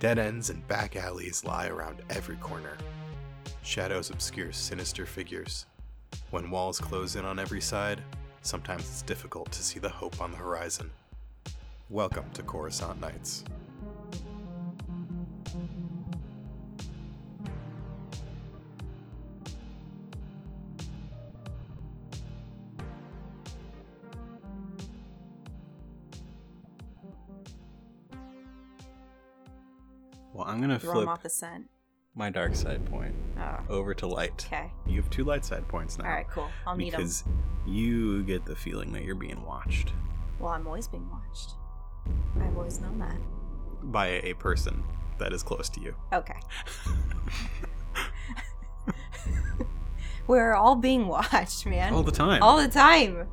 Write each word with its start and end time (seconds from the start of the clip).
Dead 0.00 0.16
ends 0.16 0.48
and 0.48 0.66
back 0.68 0.94
alleys 0.94 1.44
lie 1.44 1.66
around 1.66 2.02
every 2.08 2.36
corner. 2.36 2.76
Shadows 3.64 4.10
obscure 4.10 4.52
sinister 4.52 5.04
figures. 5.04 5.66
When 6.30 6.52
walls 6.52 6.78
close 6.78 7.16
in 7.16 7.24
on 7.24 7.40
every 7.40 7.60
side, 7.60 8.00
sometimes 8.42 8.82
it's 8.82 9.02
difficult 9.02 9.50
to 9.50 9.62
see 9.64 9.80
the 9.80 9.88
hope 9.88 10.20
on 10.20 10.30
the 10.30 10.36
horizon. 10.36 10.88
Welcome 11.90 12.30
to 12.34 12.44
Coruscant 12.44 13.00
Nights. 13.00 13.42
Gonna 30.82 30.92
Throw 30.92 31.02
him 31.02 31.08
off 31.08 31.22
the 31.22 31.28
scent. 31.30 31.68
my 32.14 32.30
dark 32.30 32.54
side 32.54 32.84
point 32.86 33.14
Oh, 33.38 33.58
over 33.68 33.94
to 33.94 34.06
light. 34.06 34.46
okay. 34.46 34.70
You 34.86 35.00
have 35.00 35.10
two 35.10 35.24
light 35.24 35.44
side 35.44 35.66
points 35.68 35.98
now. 35.98 36.04
All 36.06 36.10
right, 36.10 36.26
cool. 36.30 36.48
I'll 36.66 36.76
need 36.76 36.92
him. 36.94 37.00
because 37.00 37.24
you 37.66 38.22
get 38.24 38.44
the 38.44 38.56
feeling 38.56 38.92
that 38.92 39.04
you're 39.04 39.14
being 39.14 39.44
watched 39.44 39.92
Well, 40.40 40.52
I'm 40.52 40.66
always 40.66 40.88
being 40.88 41.08
watched. 41.10 41.54
I've 42.40 42.56
always 42.56 42.80
known 42.80 42.98
that. 43.00 43.16
by 43.92 44.06
a 44.06 44.34
person 44.34 44.82
that 45.18 45.32
is 45.32 45.42
close 45.42 45.68
to 45.70 45.80
you. 45.80 45.94
Okay. 46.12 46.38
We're 50.26 50.54
all 50.54 50.74
being 50.76 51.06
watched, 51.08 51.66
man. 51.66 51.92
All 51.94 52.02
the 52.02 52.12
time. 52.12 52.42
All 52.42 52.56
the 52.58 52.68
time. 52.68 53.26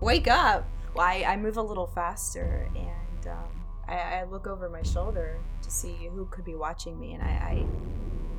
Wake 0.00 0.26
up. 0.28 0.66
Well, 0.94 1.06
I, 1.06 1.24
I 1.26 1.36
move 1.36 1.56
a 1.56 1.62
little 1.62 1.86
faster 1.86 2.68
and 2.74 3.26
um, 3.28 3.63
I, 3.88 4.20
I 4.20 4.24
look 4.24 4.46
over 4.46 4.68
my 4.68 4.82
shoulder 4.82 5.38
to 5.62 5.70
see 5.70 6.08
who 6.12 6.26
could 6.26 6.44
be 6.44 6.54
watching 6.54 6.98
me, 6.98 7.14
and 7.14 7.22
I, 7.22 7.26
I 7.26 7.66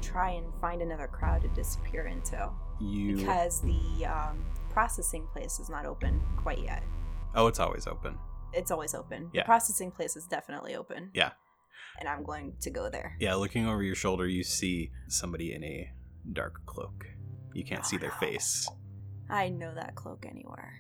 try 0.02 0.32
and 0.32 0.46
find 0.62 0.82
another 0.82 1.08
crowd 1.08 1.42
to 1.44 1.48
disappear 1.50 2.06
into 2.08 2.50
you. 2.80 3.18
because 3.18 3.62
the 3.62 4.06
um, 4.06 4.46
processing 4.70 5.28
place 5.34 5.60
is 5.60 5.70
not 5.70 5.86
open 5.86 6.22
quite 6.38 6.60
yet. 6.60 6.84
oh, 7.36 7.48
it's 7.48 7.60
always 7.60 7.88
open. 7.88 8.18
It's 8.54 8.72
always 8.72 8.94
open. 8.96 9.30
Yeah. 9.34 9.42
The 9.42 9.46
processing 9.46 9.92
place 9.92 10.16
is 10.16 10.26
definitely 10.28 10.76
open. 10.76 11.10
Yeah. 11.14 11.32
And 12.00 12.08
I'm 12.10 12.24
going 12.24 12.54
to 12.62 12.70
go 12.70 12.90
there. 12.90 13.16
Yeah, 13.20 13.36
looking 13.36 13.68
over 13.68 13.84
your 13.84 13.96
shoulder, 13.96 14.28
you 14.28 14.44
see 14.44 14.92
somebody 15.08 15.54
in 15.54 15.64
a 15.64 15.92
dark 16.32 16.66
cloak. 16.66 17.06
You 17.54 17.64
can't 17.66 17.82
Oh, 17.84 17.88
see 17.88 17.98
their 17.98 18.12
face. 18.12 18.68
I 19.30 19.50
know 19.50 19.74
that 19.74 19.96
cloak 19.96 20.26
anywhere. 20.30 20.74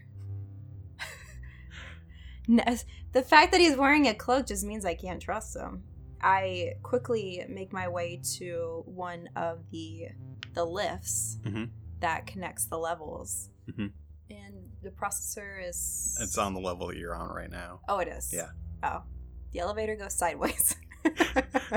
The 2.47 3.21
fact 3.23 3.51
that 3.51 3.61
he's 3.61 3.75
wearing 3.77 4.07
a 4.07 4.13
cloak 4.13 4.47
just 4.47 4.63
means 4.65 4.85
I 4.85 4.95
can't 4.95 5.21
trust 5.21 5.55
him. 5.55 5.83
I 6.21 6.73
quickly 6.83 7.43
make 7.49 7.71
my 7.73 7.87
way 7.87 8.19
to 8.37 8.83
one 8.85 9.29
of 9.35 9.59
the 9.71 10.07
the 10.53 10.63
lifts 10.65 11.37
Mhm. 11.43 11.69
that 11.99 12.25
connects 12.27 12.65
the 12.65 12.77
levels, 12.77 13.49
Mhm. 13.69 13.91
and 14.29 14.69
the 14.81 14.89
processor 14.89 15.67
is. 15.67 16.17
It's 16.21 16.37
on 16.37 16.53
the 16.53 16.61
level 16.61 16.87
that 16.87 16.97
you're 16.97 17.13
on 17.15 17.29
right 17.29 17.49
now. 17.51 17.81
Oh, 17.89 17.99
it 17.99 18.07
is. 18.07 18.31
Yeah. 18.33 18.49
Oh, 18.83 19.03
the 19.51 19.59
elevator 19.59 19.95
goes 19.95 20.13
sideways. 20.15 20.75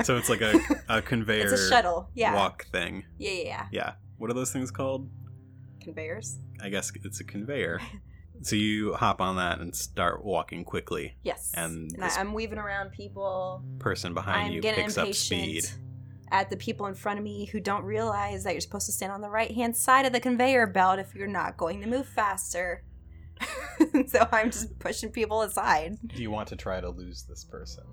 So 0.03 0.17
it's 0.17 0.27
like 0.29 0.41
a, 0.41 0.59
a 0.87 1.01
conveyor 1.03 1.43
It's 1.53 1.61
a 1.61 1.69
shuttle. 1.69 2.09
Yeah. 2.15 2.33
walk 2.33 2.65
thing. 2.71 3.03
Yeah, 3.19 3.31
yeah, 3.31 3.43
yeah. 3.43 3.67
Yeah. 3.71 3.93
What 4.17 4.31
are 4.31 4.33
those 4.33 4.51
things 4.51 4.71
called? 4.71 5.07
Conveyors. 5.81 6.39
I 6.61 6.69
guess 6.69 6.91
it's 6.95 7.19
a 7.19 7.23
conveyor. 7.23 7.79
so 8.41 8.55
you 8.55 8.93
hop 8.93 9.21
on 9.21 9.35
that 9.37 9.59
and 9.59 9.75
start 9.75 10.23
walking 10.23 10.63
quickly. 10.63 11.17
Yes. 11.23 11.51
And 11.55 11.91
and 11.93 12.03
I, 12.03 12.09
I'm 12.19 12.33
weaving 12.33 12.59
around 12.59 12.91
people. 12.91 13.63
Person 13.79 14.13
behind 14.13 14.47
I'm 14.47 14.51
you 14.53 14.61
getting 14.61 14.85
picks 14.85 14.97
up 14.97 15.13
speed. 15.13 15.65
at 16.31 16.49
the 16.49 16.57
people 16.57 16.85
in 16.87 16.95
front 16.95 17.19
of 17.19 17.23
me 17.23 17.45
who 17.45 17.59
don't 17.59 17.83
realize 17.83 18.43
that 18.43 18.53
you're 18.53 18.61
supposed 18.61 18.85
to 18.85 18.91
stand 18.91 19.11
on 19.11 19.21
the 19.21 19.29
right 19.29 19.51
hand 19.51 19.75
side 19.75 20.05
of 20.05 20.13
the 20.13 20.19
conveyor 20.19 20.67
belt 20.67 20.99
if 20.99 21.13
you're 21.15 21.27
not 21.27 21.57
going 21.57 21.81
to 21.81 21.87
move 21.87 22.07
faster. 22.07 22.83
so 24.07 24.27
I'm 24.31 24.51
just 24.51 24.77
pushing 24.79 25.11
people 25.11 25.41
aside. 25.43 25.97
Do 26.07 26.21
you 26.21 26.31
want 26.31 26.49
to 26.49 26.55
try 26.55 26.81
to 26.81 26.89
lose 26.89 27.23
this 27.23 27.43
person? 27.43 27.83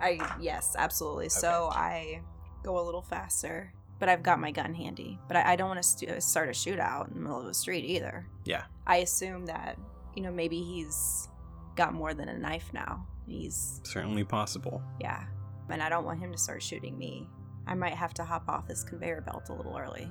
I 0.00 0.36
yes, 0.40 0.74
absolutely. 0.78 1.28
So 1.28 1.68
I 1.72 2.20
go 2.62 2.78
a 2.78 2.84
little 2.84 3.02
faster, 3.02 3.72
but 3.98 4.08
I've 4.08 4.22
got 4.22 4.40
my 4.40 4.50
gun 4.50 4.74
handy. 4.74 5.18
But 5.28 5.36
I, 5.36 5.52
I 5.52 5.56
don't 5.56 5.68
want 5.68 5.82
to 5.82 5.88
stu- 5.88 6.20
start 6.20 6.48
a 6.48 6.52
shootout 6.52 7.08
in 7.08 7.14
the 7.14 7.20
middle 7.20 7.40
of 7.40 7.46
the 7.46 7.54
street 7.54 7.84
either. 7.84 8.26
Yeah. 8.44 8.64
I 8.86 8.96
assume 8.98 9.46
that 9.46 9.78
you 10.14 10.22
know 10.22 10.30
maybe 10.30 10.62
he's 10.62 11.28
got 11.76 11.92
more 11.94 12.14
than 12.14 12.28
a 12.28 12.38
knife 12.38 12.70
now. 12.72 13.06
He's 13.26 13.80
Certainly 13.84 14.24
possible. 14.24 14.82
yeah, 15.00 15.24
and 15.70 15.82
I 15.82 15.88
don't 15.88 16.04
want 16.04 16.20
him 16.20 16.30
to 16.32 16.38
start 16.38 16.62
shooting 16.62 16.96
me. 16.98 17.28
I 17.66 17.74
might 17.74 17.94
have 17.94 18.12
to 18.14 18.24
hop 18.24 18.48
off 18.48 18.66
this 18.68 18.84
conveyor 18.84 19.22
belt 19.22 19.48
a 19.48 19.54
little 19.54 19.76
early. 19.78 20.10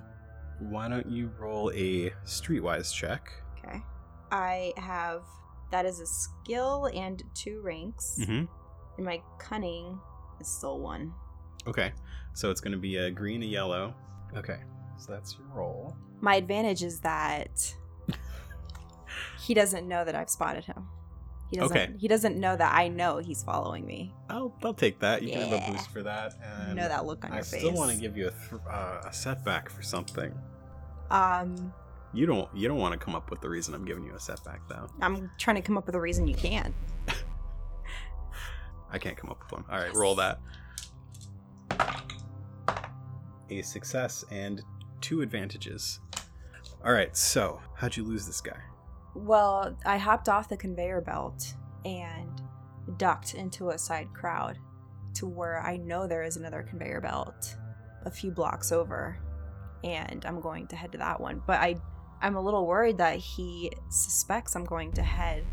Why 0.59 0.87
don't 0.89 1.07
you 1.09 1.31
roll 1.39 1.71
a 1.75 2.09
streetwise 2.25 2.93
check? 2.93 3.29
Okay. 3.59 3.79
I 4.31 4.73
have 4.77 5.23
that 5.71 5.85
is 5.85 5.99
a 5.99 6.05
skill 6.05 6.89
and 6.93 7.21
two 7.35 7.61
ranks, 7.61 8.17
Mm-hmm. 8.21 8.45
and 8.97 9.05
my 9.05 9.21
cunning 9.39 9.99
is 10.39 10.47
still 10.47 10.79
one. 10.79 11.13
Okay. 11.67 11.91
So 12.33 12.49
it's 12.49 12.61
going 12.61 12.71
to 12.73 12.79
be 12.79 12.97
a 12.97 13.11
green, 13.11 13.43
a 13.43 13.45
yellow. 13.45 13.93
Okay. 14.35 14.57
So 14.97 15.11
that's 15.11 15.37
your 15.37 15.47
roll. 15.55 15.95
My 16.21 16.35
advantage 16.35 16.83
is 16.83 16.99
that 17.01 17.73
he 19.39 19.53
doesn't 19.53 19.87
know 19.87 20.03
that 20.05 20.15
I've 20.15 20.29
spotted 20.29 20.65
him. 20.65 20.87
He 21.49 21.57
doesn't. 21.57 21.77
Okay. 21.77 21.91
He 21.99 22.07
doesn't 22.07 22.37
know 22.39 22.55
that 22.55 22.73
I 22.73 22.87
know 22.87 23.19
he's 23.19 23.43
following 23.43 23.85
me. 23.85 24.11
I'll, 24.29 24.55
I'll 24.63 24.73
take 24.73 24.99
that. 24.99 25.21
You 25.21 25.29
can 25.31 25.41
have 25.41 25.51
a 25.51 25.55
Yeah. 25.57 25.71
boost 25.71 25.91
for 25.91 26.01
that. 26.03 26.33
And 26.65 26.75
know 26.75 26.87
that 26.87 27.05
look 27.05 27.23
on 27.25 27.31
I 27.31 27.35
your 27.35 27.43
face. 27.43 27.53
I 27.63 27.67
still 27.67 27.73
want 27.73 27.91
to 27.91 27.97
give 27.97 28.17
you 28.17 28.27
a, 28.29 28.31
th- 28.31 28.61
uh, 28.67 29.01
a 29.07 29.13
setback 29.13 29.69
for 29.69 29.83
something. 29.83 30.33
Um, 31.11 31.71
You 32.11 32.25
don't. 32.25 32.49
You 32.55 32.67
don't 32.67 32.77
want 32.79 32.93
to 32.93 32.97
come 33.03 33.13
up 33.13 33.29
with 33.29 33.41
the 33.41 33.49
reason 33.49 33.75
I'm 33.75 33.85
giving 33.85 34.03
you 34.03 34.15
a 34.15 34.19
setback, 34.19 34.61
though. 34.67 34.87
I'm 35.01 35.29
trying 35.37 35.57
to 35.57 35.61
come 35.61 35.77
up 35.77 35.85
with 35.85 35.93
a 35.95 35.99
reason 36.01 36.27
you 36.27 36.35
can't. 36.35 36.73
I 38.91 38.97
can't 38.97 39.17
come 39.17 39.29
up 39.29 39.39
with 39.43 39.51
one. 39.51 39.65
All 39.69 39.77
right, 39.79 39.93
roll 39.93 40.15
that. 40.15 40.39
A 43.49 43.61
success 43.61 44.25
and 44.31 44.63
two 45.01 45.21
advantages. 45.21 45.99
All 46.83 46.93
right. 46.93 47.15
So, 47.15 47.61
how'd 47.75 47.95
you 47.95 48.03
lose 48.03 48.25
this 48.25 48.41
guy? 48.41 48.57
Well, 49.15 49.77
I 49.85 49.97
hopped 49.97 50.29
off 50.29 50.49
the 50.49 50.57
conveyor 50.57 51.01
belt 51.01 51.53
and 51.85 52.41
ducked 52.97 53.35
into 53.35 53.69
a 53.69 53.77
side 53.77 54.07
crowd 54.13 54.57
to 55.15 55.27
where 55.27 55.61
I 55.61 55.77
know 55.77 56.07
there 56.07 56.23
is 56.23 56.37
another 56.37 56.63
conveyor 56.63 57.01
belt 57.01 57.55
a 58.05 58.11
few 58.11 58.31
blocks 58.31 58.71
over 58.71 59.17
and 59.83 60.25
I'm 60.25 60.41
going 60.41 60.67
to 60.67 60.75
head 60.75 60.91
to 60.93 60.97
that 60.97 61.19
one. 61.19 61.41
But 61.45 61.59
I 61.59 61.75
I'm 62.21 62.35
a 62.35 62.41
little 62.41 62.65
worried 62.65 62.97
that 62.99 63.17
he 63.17 63.71
suspects 63.89 64.55
I'm 64.55 64.63
going 64.63 64.93
to 64.93 65.03
head 65.03 65.43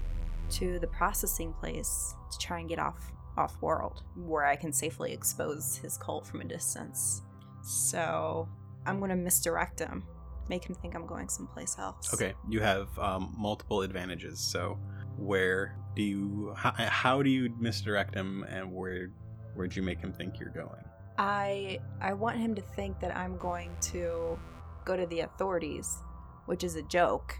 to 0.50 0.78
the 0.78 0.86
processing 0.86 1.52
place 1.52 2.14
to 2.30 2.38
try 2.38 2.60
and 2.60 2.68
get 2.68 2.78
off 2.78 3.12
off 3.36 3.60
world 3.60 4.02
where 4.16 4.44
I 4.44 4.56
can 4.56 4.72
safely 4.72 5.12
expose 5.12 5.76
his 5.76 5.96
cult 5.96 6.26
from 6.26 6.40
a 6.40 6.44
distance. 6.44 7.22
So, 7.62 8.48
I'm 8.86 8.98
going 8.98 9.10
to 9.10 9.16
misdirect 9.16 9.78
him. 9.80 10.04
Make 10.50 10.64
him 10.68 10.74
think 10.74 10.96
I'm 10.96 11.06
going 11.06 11.28
someplace 11.28 11.76
else. 11.78 12.12
Okay, 12.12 12.34
you 12.48 12.60
have 12.60 12.88
um, 12.98 13.32
multiple 13.38 13.82
advantages. 13.82 14.40
So, 14.40 14.76
where 15.16 15.76
do 15.94 16.02
you? 16.02 16.52
How, 16.56 16.72
how 16.76 17.22
do 17.22 17.30
you 17.30 17.54
misdirect 17.60 18.16
him, 18.16 18.44
and 18.48 18.72
where 18.72 19.12
where'd 19.54 19.76
you 19.76 19.82
make 19.82 20.00
him 20.00 20.12
think 20.12 20.40
you're 20.40 20.48
going? 20.50 20.82
I 21.18 21.78
I 22.00 22.14
want 22.14 22.36
him 22.38 22.56
to 22.56 22.62
think 22.62 22.98
that 22.98 23.16
I'm 23.16 23.38
going 23.38 23.70
to 23.92 24.36
go 24.84 24.96
to 24.96 25.06
the 25.06 25.20
authorities, 25.20 25.98
which 26.46 26.64
is 26.64 26.74
a 26.74 26.82
joke. 26.82 27.32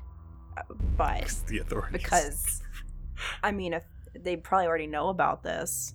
uh, 0.57 0.63
But 0.97 1.35
the 1.49 1.59
authorities. 1.59 2.01
because 2.01 2.63
I 3.43 3.51
mean, 3.51 3.73
if 3.73 3.83
they 4.15 4.37
probably 4.37 4.69
already 4.69 4.87
know 4.87 5.09
about 5.09 5.43
this, 5.43 5.95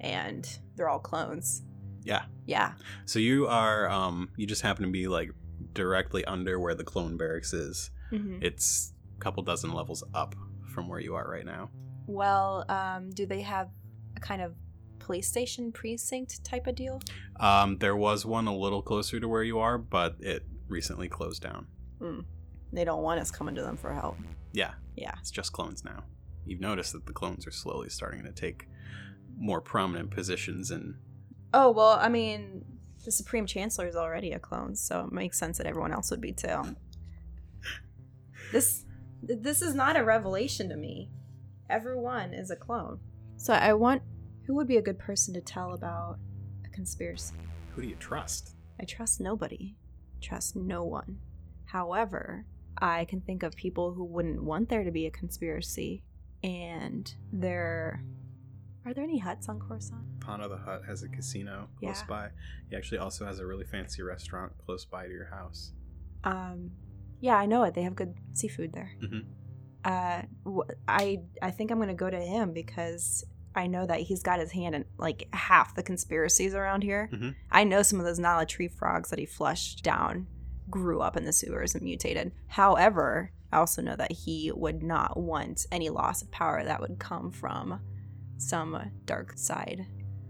and 0.00 0.48
they're 0.76 0.88
all 0.88 0.98
clones. 0.98 1.60
Yeah. 2.04 2.22
Yeah. 2.46 2.72
So 3.04 3.18
you 3.18 3.48
are 3.48 3.86
um 3.90 4.30
you 4.38 4.46
just 4.46 4.62
happen 4.62 4.84
to 4.86 4.90
be 4.90 5.08
like 5.08 5.30
directly 5.72 6.24
under 6.24 6.58
where 6.60 6.74
the 6.74 6.84
clone 6.84 7.16
barracks 7.16 7.52
is. 7.52 7.90
hmm 8.10 8.38
It's 8.42 8.92
a 9.16 9.20
couple 9.20 9.42
dozen 9.42 9.72
levels 9.72 10.02
up 10.14 10.34
from 10.74 10.88
where 10.88 11.00
you 11.00 11.14
are 11.14 11.28
right 11.28 11.44
now. 11.46 11.70
Well, 12.06 12.64
um, 12.68 13.10
do 13.10 13.26
they 13.26 13.42
have 13.42 13.68
a 14.16 14.20
kind 14.20 14.42
of 14.42 14.54
police 14.98 15.28
station 15.28 15.70
precinct 15.72 16.44
type 16.44 16.66
of 16.66 16.74
deal? 16.74 17.00
Um 17.40 17.78
there 17.78 17.96
was 17.96 18.24
one 18.24 18.46
a 18.46 18.56
little 18.56 18.82
closer 18.82 19.20
to 19.20 19.28
where 19.28 19.42
you 19.42 19.58
are, 19.58 19.76
but 19.78 20.16
it 20.20 20.44
recently 20.68 21.08
closed 21.08 21.42
down. 21.42 21.66
They 22.72 22.84
don't 22.84 23.02
want 23.02 23.20
us 23.20 23.30
coming 23.30 23.54
to 23.54 23.62
them 23.62 23.76
for 23.76 23.92
help. 23.94 24.16
Yeah, 24.52 24.72
Yeah. 24.96 25.14
it's 25.20 25.30
just 25.30 25.52
clones 25.52 25.84
now. 25.84 26.04
You've 26.44 26.60
noticed 26.60 26.92
that 26.92 27.06
the 27.06 27.12
clones 27.12 27.46
are 27.46 27.50
slowly 27.52 27.88
starting 27.88 28.24
to 28.24 28.32
take 28.32 28.68
more 29.36 29.60
prominent 29.60 30.10
positions 30.10 30.70
in 30.70 30.96
Oh 31.52 31.70
well, 31.70 31.98
I 32.00 32.08
mean, 32.08 32.64
the 33.04 33.12
Supreme 33.12 33.46
Chancellor 33.46 33.86
is 33.86 33.96
already 33.96 34.32
a 34.32 34.38
clone, 34.38 34.74
so 34.74 35.04
it 35.04 35.12
makes 35.12 35.38
sense 35.38 35.58
that 35.58 35.66
everyone 35.66 35.92
else 35.92 36.10
would 36.10 36.20
be 36.20 36.32
too. 36.32 36.76
This 38.52 38.84
this 39.22 39.62
is 39.62 39.74
not 39.74 39.96
a 39.96 40.04
revelation 40.04 40.68
to 40.68 40.76
me. 40.76 41.10
Everyone 41.70 42.34
is 42.34 42.50
a 42.50 42.56
clone. 42.56 43.00
So 43.36 43.52
I 43.52 43.72
want 43.72 44.02
who 44.46 44.54
would 44.54 44.68
be 44.68 44.76
a 44.76 44.82
good 44.82 44.98
person 44.98 45.32
to 45.34 45.40
tell 45.40 45.72
about 45.72 46.18
a 46.64 46.68
conspiracy. 46.68 47.34
Who 47.74 47.82
do 47.82 47.88
you 47.88 47.96
trust? 47.96 48.54
I 48.80 48.84
trust 48.84 49.20
nobody. 49.20 49.76
Trust 50.20 50.56
no 50.56 50.84
one. 50.84 51.18
However, 51.66 52.46
I 52.78 53.04
can 53.06 53.20
think 53.20 53.42
of 53.42 53.56
people 53.56 53.92
who 53.92 54.04
wouldn't 54.04 54.42
want 54.42 54.68
there 54.68 54.84
to 54.84 54.90
be 54.90 55.06
a 55.06 55.10
conspiracy. 55.10 56.02
And 56.42 57.12
there. 57.32 58.04
Are 58.86 58.92
there 58.94 59.04
any 59.04 59.20
Hutts 59.20 59.48
on 59.48 59.58
Coruscant? 59.60 60.02
Pana 60.20 60.48
the 60.48 60.56
Hutt 60.58 60.84
has 60.86 61.02
a 61.02 61.08
casino 61.08 61.68
close 61.78 62.00
Yeah. 62.00 62.06
by. 62.06 62.30
He 62.68 62.76
actually 62.76 62.98
also 62.98 63.24
has 63.26 63.38
a 63.40 63.46
really 63.46 63.64
fancy 63.64 64.02
restaurant 64.02 64.52
close 64.58 64.84
by 64.84 65.06
to 65.06 65.12
your 65.12 65.26
house. 65.30 65.72
Um, 66.24 66.70
yeah, 67.20 67.36
I 67.36 67.46
know 67.46 67.62
it. 67.64 67.74
They 67.74 67.82
have 67.82 67.94
good 67.94 68.14
seafood 68.34 68.72
there. 68.72 68.90
Mhm. 69.00 69.24
Uh, 69.84 70.22
I 70.88 71.22
I 71.42 71.50
think 71.50 71.70
I'm 71.70 71.78
gonna 71.78 71.94
go 71.94 72.08
to 72.10 72.20
him 72.20 72.52
because 72.52 73.24
I 73.54 73.66
know 73.66 73.86
that 73.86 74.00
he's 74.00 74.22
got 74.22 74.40
his 74.40 74.52
hand 74.52 74.74
in 74.74 74.84
like 74.98 75.28
half 75.32 75.74
the 75.74 75.82
conspiracies 75.82 76.54
around 76.54 76.82
here. 76.82 77.08
Mhm. 77.12 77.34
I 77.50 77.64
know 77.64 77.82
some 77.82 77.98
of 78.00 78.04
those 78.04 78.18
Nala 78.18 78.46
tree 78.46 78.68
frogs 78.68 79.10
that 79.10 79.18
he 79.18 79.26
flushed 79.26 79.82
down 79.84 80.26
grew 80.70 81.00
up 81.00 81.16
in 81.16 81.24
the 81.24 81.32
sewers 81.32 81.74
and 81.74 81.84
mutated. 81.84 82.32
However, 82.48 83.30
I 83.52 83.58
also 83.58 83.80
know 83.82 83.94
that 83.96 84.10
he 84.12 84.50
would 84.52 84.82
not 84.82 85.16
want 85.18 85.66
any 85.70 85.88
loss 85.90 86.22
of 86.22 86.30
power 86.30 86.64
that 86.64 86.80
would 86.80 86.98
come 86.98 87.30
from 87.30 87.80
some 88.38 88.76
dark 89.04 89.32
side 89.36 89.86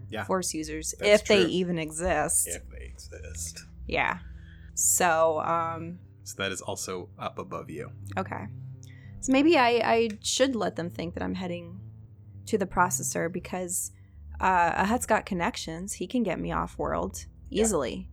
Yeah. 0.09 0.23
force 0.25 0.53
users 0.53 0.93
That's 0.99 1.21
if 1.21 1.27
they 1.27 1.45
even 1.45 1.77
exist. 1.77 2.47
If 2.47 2.69
they 2.69 2.85
exist. 2.85 3.59
Yeah. 3.87 4.19
So, 4.73 5.39
um, 5.41 5.99
So 6.23 6.35
that 6.41 6.51
is 6.51 6.61
also 6.61 7.09
up 7.19 7.39
above 7.39 7.69
you. 7.69 7.91
Okay. 8.17 8.47
So 9.21 9.31
maybe 9.31 9.57
I, 9.57 9.69
I 9.83 10.09
should 10.21 10.55
let 10.55 10.75
them 10.75 10.89
think 10.89 11.13
that 11.15 11.23
I'm 11.23 11.35
heading 11.35 11.79
to 12.47 12.57
the 12.57 12.65
processor 12.67 13.31
because 13.31 13.91
uh, 14.39 14.83
Ahut's 14.85 15.05
got 15.05 15.25
connections. 15.25 15.93
He 15.93 16.07
can 16.07 16.23
get 16.23 16.39
me 16.39 16.51
off 16.51 16.77
world 16.77 17.25
easily. 17.49 18.09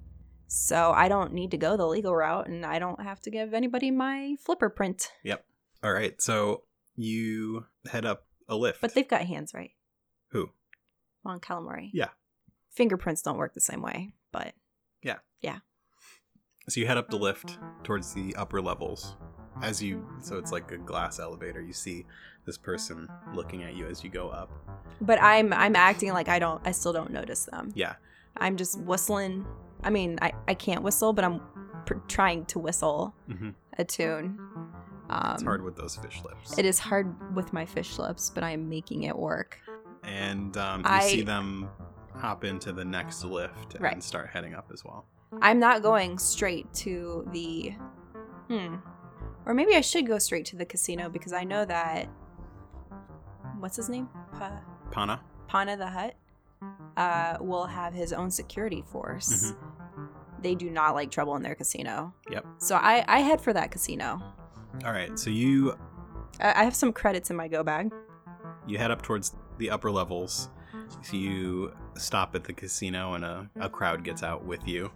So 0.47 0.93
I 0.93 1.09
don't 1.09 1.33
need 1.33 1.51
to 1.53 1.57
go 1.57 1.77
the 1.77 1.87
legal 1.87 2.15
route 2.15 2.47
and 2.47 2.65
I 2.65 2.79
don't 2.79 3.01
have 3.03 3.21
to 3.23 3.31
give 3.31 3.55
anybody 3.55 3.91
my 3.91 4.37
flipper 4.41 4.69
print. 4.71 5.11
Yep. 5.25 5.45
All 5.83 5.93
right. 5.93 6.21
So 6.21 6.63
you 6.97 7.65
head 7.91 8.05
up 8.05 8.27
a 8.49 8.57
lift. 8.57 8.81
But 8.81 8.95
they've 8.95 9.09
got 9.09 9.23
hands, 9.23 9.53
right? 9.55 9.71
Who? 11.23 11.29
Mon 11.29 11.41
Calamari. 11.41 11.91
Yeah. 11.93 12.09
Fingerprints 12.71 13.23
don't 13.23 13.37
work 13.37 13.55
the 13.55 13.61
same 13.61 13.83
way, 13.83 14.13
but 14.33 14.55
yeah. 15.03 15.19
Yeah. 15.43 15.59
So 16.69 16.81
you 16.81 16.87
head 16.87 16.97
up 16.97 17.11
the 17.11 17.17
lift 17.17 17.59
towards 17.83 18.15
the 18.15 18.35
upper 18.37 18.61
levels. 18.63 19.17
As 19.61 19.83
you, 19.83 20.07
so 20.21 20.39
it's 20.39 20.51
like 20.53 20.71
a 20.73 20.79
glass 20.79 21.19
elevator. 21.21 21.61
You 21.61 21.75
see 21.75 22.07
this 22.47 22.57
person 22.57 23.09
looking 23.35 23.63
at 23.63 23.75
you 23.75 23.87
as 23.87 24.03
you 24.03 24.11
go 24.11 24.29
up. 24.31 24.51
but 25.01 25.21
I'm 25.23 25.53
I'm 25.53 25.77
acting 25.77 26.13
like 26.13 26.29
I 26.29 26.39
don't 26.39 26.61
I 26.67 26.73
still 26.73 26.93
don't 26.93 27.11
notice 27.11 27.45
them. 27.45 27.71
Yeah. 27.75 27.95
I'm 28.39 28.57
just 28.57 28.81
whistling. 28.81 29.45
I 29.85 29.91
mean, 29.91 30.19
I, 30.23 30.33
I 30.49 30.55
can't 30.55 30.83
whistle, 30.83 31.13
but 31.13 31.25
I'm 31.25 31.41
pr- 31.85 31.95
trying 32.09 32.47
to 32.47 32.59
whistle 32.59 33.15
hmm 33.27 33.51
a 33.79 33.85
tune. 33.85 34.39
Um, 35.11 35.35
It's 35.35 35.43
hard 35.43 35.63
with 35.63 35.77
those 35.77 35.97
fish 35.97 36.23
lips. 36.25 36.59
It 36.59 36.65
is 36.65 36.79
hard 36.79 37.35
with 37.35 37.53
my 37.53 37.67
fish 37.67 37.99
lips, 37.99 38.31
but 38.31 38.43
I 38.45 38.51
am 38.53 38.69
making 38.69 39.03
it 39.05 39.17
work. 39.19 39.59
And 40.03 40.57
um, 40.57 40.81
you 40.81 40.87
I- 40.89 41.01
see 41.09 41.23
them 41.23 41.69
hop 42.15 42.45
into 42.45 42.73
the 42.73 42.85
next 42.85 43.25
lift 43.25 43.75
and 43.75 43.83
Right. 43.83 44.03
start 44.03 44.29
heading 44.33 44.55
up 44.55 44.71
as 44.73 44.85
well. 44.85 45.07
I'm 45.41 45.59
not 45.59 45.83
going 45.83 46.19
straight 46.19 46.73
to 46.75 47.27
the. 47.33 47.73
Hmm. 48.49 48.77
Or 49.47 49.55
maybe 49.55 49.75
I 49.77 49.81
should 49.81 50.07
go 50.07 50.19
straight 50.19 50.45
to 50.47 50.57
the 50.57 50.65
casino 50.67 51.09
because 51.09 51.33
I 51.33 51.45
know 51.45 51.65
that. 51.65 52.07
What's 53.59 53.77
his 53.77 53.89
name? 53.89 54.09
Pa- 54.39 54.61
Pana. 54.91 55.21
Pana 55.49 55.77
the 55.77 55.87
Hutt 55.89 56.15
uh, 56.97 57.39
will 57.41 57.67
have 57.67 57.95
his 57.95 58.13
own 58.13 58.31
security 58.31 58.83
force. 58.87 59.53
They 60.43 60.55
do 60.55 60.71
not 60.71 60.95
like 60.95 61.11
trouble 61.11 61.37
in 61.37 61.43
their 61.43 61.55
casino. 61.55 62.13
Yep. 62.31 62.45
So 62.59 62.77
I, 62.77 63.05
I 63.09 63.21
head 63.21 63.41
for 63.41 63.53
that 63.53 63.71
casino. 63.71 64.21
All 64.85 64.93
right. 64.93 65.17
So 65.19 65.31
you 65.31 65.79
I, 66.41 66.63
I 66.63 66.65
have 66.65 66.75
some 66.75 66.93
credits 66.93 67.31
in 67.31 67.37
my 67.37 67.49
go 67.49 67.63
bag. 67.63 67.93
you 68.67 68.79
head 68.79 68.91
up 68.91 69.03
towards 69.03 69.35
the 69.59 69.71
upper 69.71 69.91
levels. 69.91 70.49
So 71.03 71.17
you 71.17 71.73
stop 71.95 72.35
at 72.35 72.45
the 72.45 72.53
casino 72.53 73.15
and 73.15 73.25
a, 73.25 73.51
a 73.61 73.69
crowd 73.69 74.05
gets 74.05 74.23
out 74.23 74.45
with 74.45 74.67
you, 74.67 74.91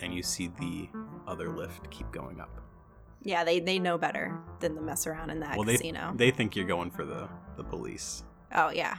and 0.00 0.14
you 0.14 0.22
see 0.22 0.50
the 0.58 0.88
other 1.26 1.48
lift 1.50 1.90
keep 1.90 2.10
going 2.12 2.40
up. 2.40 2.60
Yeah, 3.22 3.44
they, 3.44 3.60
they 3.60 3.78
know 3.78 3.98
better 3.98 4.38
than 4.60 4.74
to 4.76 4.80
mess 4.80 5.06
around 5.06 5.30
in 5.30 5.40
that 5.40 5.56
well, 5.56 5.66
casino. 5.66 6.12
they 6.14 6.26
they 6.26 6.30
think 6.30 6.56
you're 6.56 6.66
going 6.66 6.90
for 6.90 7.04
the 7.04 7.28
the 7.56 7.64
police. 7.64 8.24
oh 8.54 8.70
yeah. 8.70 8.96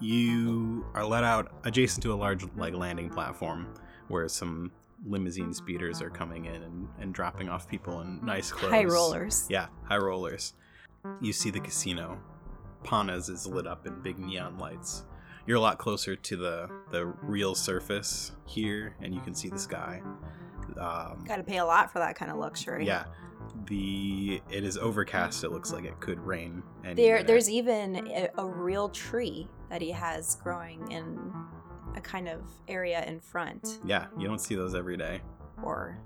You 0.00 0.84
are 0.94 1.04
let 1.04 1.24
out 1.24 1.52
adjacent 1.64 2.02
to 2.02 2.12
a 2.12 2.14
large 2.14 2.44
like 2.56 2.74
landing 2.74 3.08
platform 3.08 3.72
where 4.08 4.28
some 4.28 4.70
limousine 5.06 5.54
speeders 5.54 6.02
are 6.02 6.10
coming 6.10 6.44
in 6.44 6.62
and, 6.62 6.88
and 7.00 7.14
dropping 7.14 7.48
off 7.48 7.68
people 7.68 8.00
in 8.00 8.24
nice 8.24 8.52
clothes. 8.52 8.72
High 8.72 8.84
rollers. 8.84 9.46
Yeah, 9.48 9.66
high 9.84 9.96
rollers. 9.96 10.54
You 11.20 11.32
see 11.32 11.50
the 11.50 11.60
casino. 11.60 12.20
Panas 12.84 13.28
is 13.30 13.46
lit 13.46 13.66
up 13.66 13.86
in 13.86 14.00
big 14.00 14.18
neon 14.18 14.58
lights. 14.58 15.04
You're 15.46 15.56
a 15.56 15.60
lot 15.60 15.78
closer 15.78 16.14
to 16.14 16.36
the 16.36 16.70
the 16.90 17.06
real 17.06 17.54
surface 17.54 18.32
here, 18.46 18.94
and 19.00 19.14
you 19.14 19.20
can 19.20 19.34
see 19.34 19.48
the 19.48 19.58
sky. 19.58 20.00
Um, 20.78 21.24
Got 21.26 21.36
to 21.36 21.42
pay 21.42 21.58
a 21.58 21.64
lot 21.64 21.92
for 21.92 21.98
that 21.98 22.14
kind 22.16 22.30
of 22.30 22.38
luxury. 22.38 22.86
yeah, 22.86 23.04
the 23.66 24.40
it 24.50 24.64
is 24.64 24.78
overcast. 24.78 25.44
It 25.44 25.50
looks 25.50 25.72
like 25.72 25.84
it 25.84 25.98
could 26.00 26.20
rain. 26.20 26.62
There, 26.82 26.94
minute. 26.94 27.26
there's 27.26 27.50
even 27.50 28.06
a, 28.08 28.28
a 28.38 28.46
real 28.46 28.88
tree 28.88 29.48
that 29.68 29.82
he 29.82 29.90
has 29.90 30.36
growing 30.36 30.90
in 30.90 31.32
a 31.96 32.00
kind 32.00 32.28
of 32.28 32.40
area 32.68 33.04
in 33.06 33.20
front, 33.20 33.80
yeah, 33.84 34.06
you 34.18 34.26
don't 34.26 34.40
see 34.40 34.54
those 34.54 34.74
every 34.74 34.96
day. 34.96 35.20
or 35.62 35.98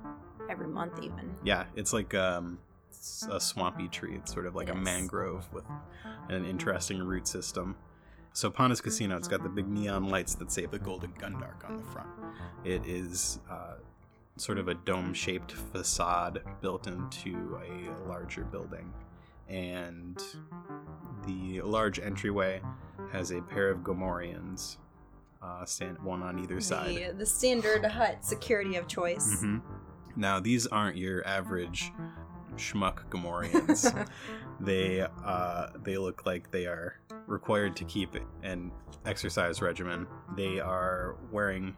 every 0.51 0.67
month 0.69 1.01
even. 1.03 1.35
Yeah, 1.45 1.65
it's 1.77 1.93
like 1.93 2.15
um, 2.15 2.59
s- 2.99 3.29
a 3.31 3.41
swampy 3.41 3.89
tree. 3.89 4.17
It's 4.17 4.33
sort 4.33 4.47
of 4.47 4.55
like 4.55 4.69
It 4.69 4.73
a 4.73 4.75
mangrove 4.79 5.53
with 5.53 5.65
an 6.29 6.45
interesting 6.45 6.99
root 7.03 7.27
system. 7.29 7.77
So 8.33 8.51
Panas 8.51 8.83
Casino, 8.83 9.17
it's 9.17 9.29
got 9.29 9.43
the 9.43 9.49
big 9.49 9.67
neon 9.69 10.09
lights 10.09 10.35
that 10.37 10.53
say 10.53 10.67
the 10.67 10.79
Golden 10.79 11.13
Gundark 11.13 11.69
on 11.69 11.77
the 11.79 11.83
front. 11.85 12.09
It 12.65 12.85
is 12.87 13.39
uh, 13.51 13.77
sort 14.37 14.59
of 14.59 14.69
a 14.69 14.75
dome-shaped 14.75 15.53
facade 15.53 16.43
built 16.61 16.87
into 16.87 17.59
a 17.65 18.07
larger 18.09 18.45
building, 18.45 18.93
and 19.49 20.23
the 21.27 21.63
large 21.63 21.99
entryway 21.99 22.61
has 23.13 23.31
a 23.31 23.41
pair 23.41 23.71
of 23.71 23.79
Gamorreans, 23.79 24.77
uh, 25.43 25.65
stand 25.65 25.99
one 26.03 26.23
on 26.23 26.39
either 26.39 26.61
side. 26.61 26.95
The, 26.97 27.15
the 27.19 27.27
standard 27.27 27.85
Hutt 27.85 28.25
security 28.25 28.77
of 28.77 28.87
choice. 28.87 29.43
Mhm. 29.43 29.63
Now, 30.17 30.41
these 30.41 30.67
aren't 30.67 30.97
your 30.97 31.27
average 31.27 31.93
schmuck 32.57 33.09
Gamorreans. 33.11 34.09
they 34.61 35.07
uh, 35.25 35.67
they 35.83 35.97
look 35.99 36.27
like 36.27 36.51
they 36.51 36.67
are 36.67 36.99
required 37.27 37.77
to 37.77 37.85
keep 37.85 38.17
an 38.43 38.71
exercise 39.05 39.61
regimen. 39.63 40.07
They 40.37 40.61
are 40.61 41.17
wearing 41.31 41.77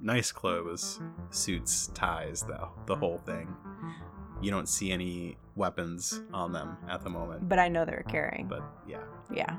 nice 0.00 0.30
clothes, 0.32 1.00
suits, 1.30 1.88
ties, 1.94 2.42
though 2.42 2.70
the 2.86 2.94
whole 2.96 3.18
thing. 3.18 3.54
You 4.40 4.50
don't 4.52 4.68
see 4.68 4.92
any 4.92 5.36
weapons 5.56 6.22
on 6.32 6.52
them 6.52 6.76
at 6.88 7.02
the 7.02 7.10
moment, 7.10 7.48
But 7.48 7.58
I 7.58 7.66
know 7.68 7.84
they're 7.84 8.04
carrying. 8.08 8.46
but 8.46 8.62
yeah, 8.86 9.02
yeah. 9.32 9.56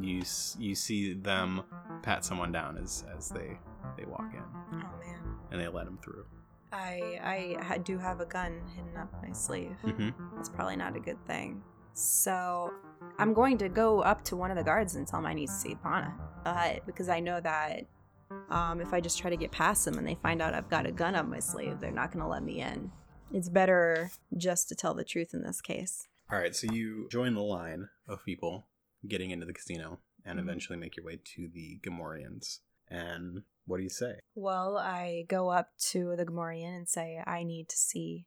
you 0.00 0.22
you 0.58 0.74
see 0.76 1.14
them 1.14 1.62
pat 2.02 2.24
someone 2.24 2.52
down 2.52 2.78
as 2.78 3.04
as 3.16 3.28
they 3.30 3.58
they 3.96 4.04
walk 4.04 4.32
in 4.32 4.42
Oh 4.74 4.76
man. 5.04 5.20
and 5.50 5.60
they 5.60 5.66
let 5.66 5.86
them 5.86 5.98
through. 6.00 6.24
I 6.72 7.56
I 7.70 7.78
do 7.78 7.98
have 7.98 8.20
a 8.20 8.26
gun 8.26 8.60
hidden 8.76 8.96
up 8.96 9.12
my 9.22 9.32
sleeve. 9.32 9.76
hmm 9.82 10.10
That's 10.36 10.48
probably 10.48 10.76
not 10.76 10.96
a 10.96 11.00
good 11.00 11.24
thing. 11.26 11.62
So 11.94 12.72
I'm 13.18 13.32
going 13.34 13.58
to 13.58 13.68
go 13.68 14.00
up 14.00 14.22
to 14.26 14.36
one 14.36 14.50
of 14.50 14.56
the 14.56 14.62
guards 14.62 14.94
and 14.94 15.06
tell 15.06 15.18
him 15.20 15.26
I 15.26 15.34
need 15.34 15.46
to 15.48 15.52
see 15.52 15.74
Pana. 15.74 16.14
Uh, 16.44 16.74
because 16.86 17.08
I 17.08 17.20
know 17.20 17.40
that 17.40 17.86
um, 18.50 18.80
if 18.80 18.92
I 18.92 19.00
just 19.00 19.18
try 19.18 19.30
to 19.30 19.36
get 19.36 19.50
past 19.50 19.84
them 19.84 19.98
and 19.98 20.06
they 20.06 20.14
find 20.22 20.40
out 20.40 20.54
I've 20.54 20.68
got 20.70 20.86
a 20.86 20.92
gun 20.92 21.14
up 21.14 21.26
my 21.26 21.40
sleeve, 21.40 21.80
they're 21.80 21.90
not 21.90 22.12
going 22.12 22.22
to 22.22 22.28
let 22.28 22.42
me 22.42 22.60
in. 22.60 22.90
It's 23.32 23.48
better 23.48 24.10
just 24.36 24.68
to 24.68 24.74
tell 24.74 24.94
the 24.94 25.04
truth 25.04 25.34
in 25.34 25.42
this 25.42 25.60
case. 25.60 26.06
All 26.30 26.38
right, 26.38 26.54
so 26.54 26.66
you 26.70 27.08
join 27.10 27.34
the 27.34 27.42
line 27.42 27.88
of 28.06 28.24
people 28.24 28.68
getting 29.06 29.30
into 29.30 29.46
the 29.46 29.52
casino 29.52 30.00
and 30.24 30.38
Mhm. 30.38 30.42
eventually 30.42 30.78
make 30.78 30.96
your 30.96 31.04
way 31.06 31.18
to 31.36 31.48
the 31.48 31.78
Gamorreans. 31.82 32.60
And 32.88 33.42
what 33.68 33.76
do 33.76 33.84
you 33.84 33.88
say? 33.90 34.14
Well, 34.34 34.76
I 34.76 35.24
go 35.28 35.50
up 35.50 35.68
to 35.90 36.14
the 36.16 36.24
Gamorrean 36.26 36.76
and 36.76 36.88
say 36.88 37.22
I 37.24 37.44
need 37.44 37.68
to 37.68 37.76
see 37.76 38.26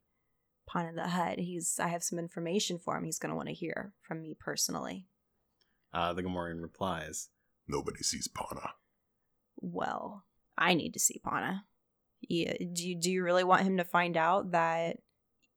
Pana 0.69 0.93
the 0.93 1.09
Hutt. 1.09 1.39
He's 1.39 1.79
I 1.79 1.87
have 1.89 2.03
some 2.03 2.17
information 2.19 2.77
for 2.79 2.95
him. 2.95 3.03
He's 3.03 3.19
going 3.19 3.31
to 3.31 3.35
want 3.35 3.49
to 3.49 3.53
hear 3.53 3.93
from 4.01 4.21
me 4.21 4.35
personally. 4.39 5.07
Uh, 5.93 6.13
the 6.13 6.23
Gamorrean 6.23 6.61
replies, 6.61 7.27
Nobody 7.67 8.01
sees 8.03 8.27
Pana. 8.29 8.71
well, 9.57 10.23
I 10.57 10.73
need 10.73 10.93
to 10.93 10.99
see 10.99 11.19
Pana. 11.23 11.65
Yeah, 12.21 12.53
do 12.73 12.87
you, 12.87 12.95
do 12.95 13.11
you 13.11 13.23
really 13.23 13.43
want 13.43 13.63
him 13.63 13.77
to 13.77 13.83
find 13.83 14.15
out 14.15 14.51
that 14.51 14.97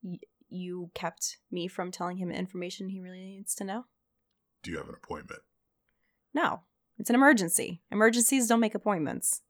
y- 0.02 0.18
you 0.48 0.90
kept 0.94 1.36
me 1.50 1.68
from 1.68 1.90
telling 1.90 2.16
him 2.16 2.30
information 2.30 2.88
he 2.88 3.00
really 3.00 3.20
needs 3.24 3.54
to 3.56 3.64
know? 3.64 3.84
Do 4.62 4.70
you 4.70 4.78
have 4.78 4.88
an 4.88 4.94
appointment? 4.94 5.42
No, 6.32 6.62
it's 6.98 7.10
an 7.10 7.16
emergency. 7.16 7.82
Emergencies 7.90 8.46
don't 8.48 8.60
make 8.60 8.74
appointments. 8.74 9.42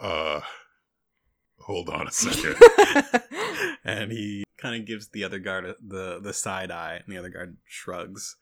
Uh, 0.00 0.40
hold 1.60 1.88
on 1.88 2.08
a 2.08 2.10
second. 2.10 2.56
and 3.84 4.12
he 4.12 4.44
kind 4.58 4.80
of 4.80 4.86
gives 4.86 5.08
the 5.08 5.24
other 5.24 5.38
guard 5.38 5.74
the 5.86 6.20
the 6.20 6.32
side 6.32 6.70
eye, 6.70 7.00
and 7.04 7.12
the 7.14 7.18
other 7.18 7.30
guard 7.30 7.56
shrugs, 7.64 8.36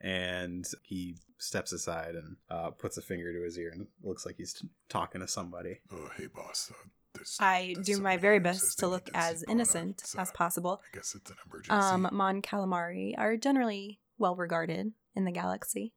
and 0.00 0.64
he 0.82 1.16
steps 1.38 1.72
aside 1.72 2.14
and 2.14 2.36
uh, 2.50 2.70
puts 2.70 2.96
a 2.96 3.02
finger 3.02 3.32
to 3.32 3.42
his 3.44 3.58
ear 3.58 3.70
and 3.72 3.86
looks 4.02 4.24
like 4.24 4.36
he's 4.38 4.54
t- 4.54 4.68
talking 4.88 5.20
to 5.20 5.28
somebody. 5.28 5.80
oh, 5.92 6.08
hey, 6.16 6.26
boss. 6.26 6.70
Uh, 6.72 6.88
there's, 7.14 7.36
I 7.38 7.72
there's 7.74 7.86
do 7.86 8.00
my 8.00 8.16
very 8.16 8.36
here 8.40 8.52
who 8.52 8.54
says 8.54 8.62
best 8.62 8.78
to 8.80 8.88
look 8.88 9.08
as 9.14 9.44
innocent 9.48 10.00
It's, 10.00 10.14
as 10.16 10.32
possible. 10.32 10.80
I 10.92 10.96
guess 10.96 11.14
it's 11.14 11.30
an 11.30 11.36
emergency. 11.46 11.70
Um, 11.70 12.08
Mon 12.12 12.42
Calamari 12.42 13.14
are 13.16 13.36
generally 13.36 14.00
well 14.18 14.34
regarded 14.34 14.92
in 15.14 15.24
the 15.24 15.30
galaxy. 15.30 15.92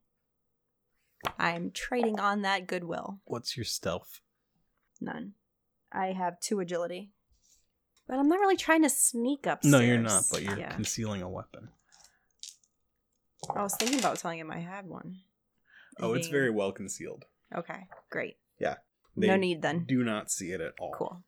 I'm 1.38 1.72
trading 1.72 2.20
on 2.20 2.42
that 2.42 2.68
goodwill. 2.68 3.18
What's 3.24 3.56
your 3.56 3.64
stealth? 3.64 4.20
None. 5.00 5.32
I 5.92 6.08
have 6.08 6.40
two 6.40 6.60
agility. 6.60 7.10
But 8.06 8.18
I'm 8.18 8.28
not 8.28 8.40
really 8.40 8.56
trying 8.56 8.82
to 8.82 8.90
sneak 8.90 9.46
up. 9.46 9.64
No, 9.64 9.80
you're 9.80 9.98
not, 9.98 10.24
but 10.30 10.42
you're 10.42 10.58
yeah. 10.58 10.72
concealing 10.72 11.22
a 11.22 11.28
weapon. 11.28 11.68
I 13.54 13.62
was 13.62 13.74
thinking 13.76 13.98
about 13.98 14.18
telling 14.18 14.38
him 14.38 14.50
I 14.50 14.60
had 14.60 14.86
one. 14.86 15.18
Oh, 16.00 16.14
it's 16.14 16.28
very 16.28 16.50
well 16.50 16.72
concealed. 16.72 17.26
Okay, 17.54 17.86
great. 18.10 18.36
They 19.18 19.26
no 19.26 19.36
need 19.36 19.62
then. 19.62 19.84
Do 19.84 20.04
not 20.04 20.30
see 20.30 20.52
it 20.52 20.60
at 20.60 20.74
all. 20.78 20.92
Cool. 20.92 21.22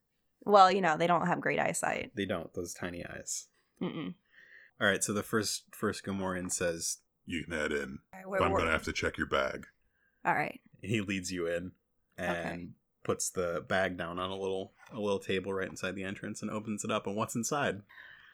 Well, 0.45 0.71
you 0.71 0.81
know, 0.81 0.97
they 0.97 1.07
don't 1.07 1.27
have 1.27 1.41
great 1.41 1.59
eyesight. 1.59 2.13
They 2.15 2.25
don't. 2.25 2.53
Those 2.55 2.73
tiny 2.73 3.05
eyes. 3.05 3.49
Mm-mm. 3.83 4.15
All 4.81 4.87
right. 4.87 5.03
So 5.03 5.13
the 5.13 5.23
first 5.23 5.65
first 5.73 6.05
Gamorrean 6.05 6.51
says 6.51 6.99
You 7.27 7.45
can 7.45 7.53
head 7.53 7.73
in, 7.73 7.99
All 8.15 8.31
right, 8.31 8.39
but 8.39 8.43
I'm 8.43 8.53
going 8.53 8.67
to 8.67 8.71
have 8.71 8.85
to 8.85 8.93
check 8.93 9.19
your 9.19 9.27
bag. 9.27 9.67
All 10.25 10.35
right. 10.35 10.61
he 10.83 11.01
leads 11.01 11.33
you 11.33 11.47
in 11.47 11.73
and 12.17 12.37
Okay. 12.37 12.69
Puts 13.03 13.31
the 13.31 13.65
bag 13.69 13.97
down 13.97 14.19
on 14.19 14.31
a 14.31 14.37
little 14.37 14.73
a 14.93 15.01
little 15.01 15.19
table 15.19 15.53
right 15.53 15.69
inside 15.69 15.95
the 15.95 16.05
entrance 16.05 16.43
and 16.43 16.51
opens 16.51 16.85
it 16.85 16.91
up. 16.91 17.07
And 17.07 17.17
what's 17.17 17.35
inside? 17.35 17.83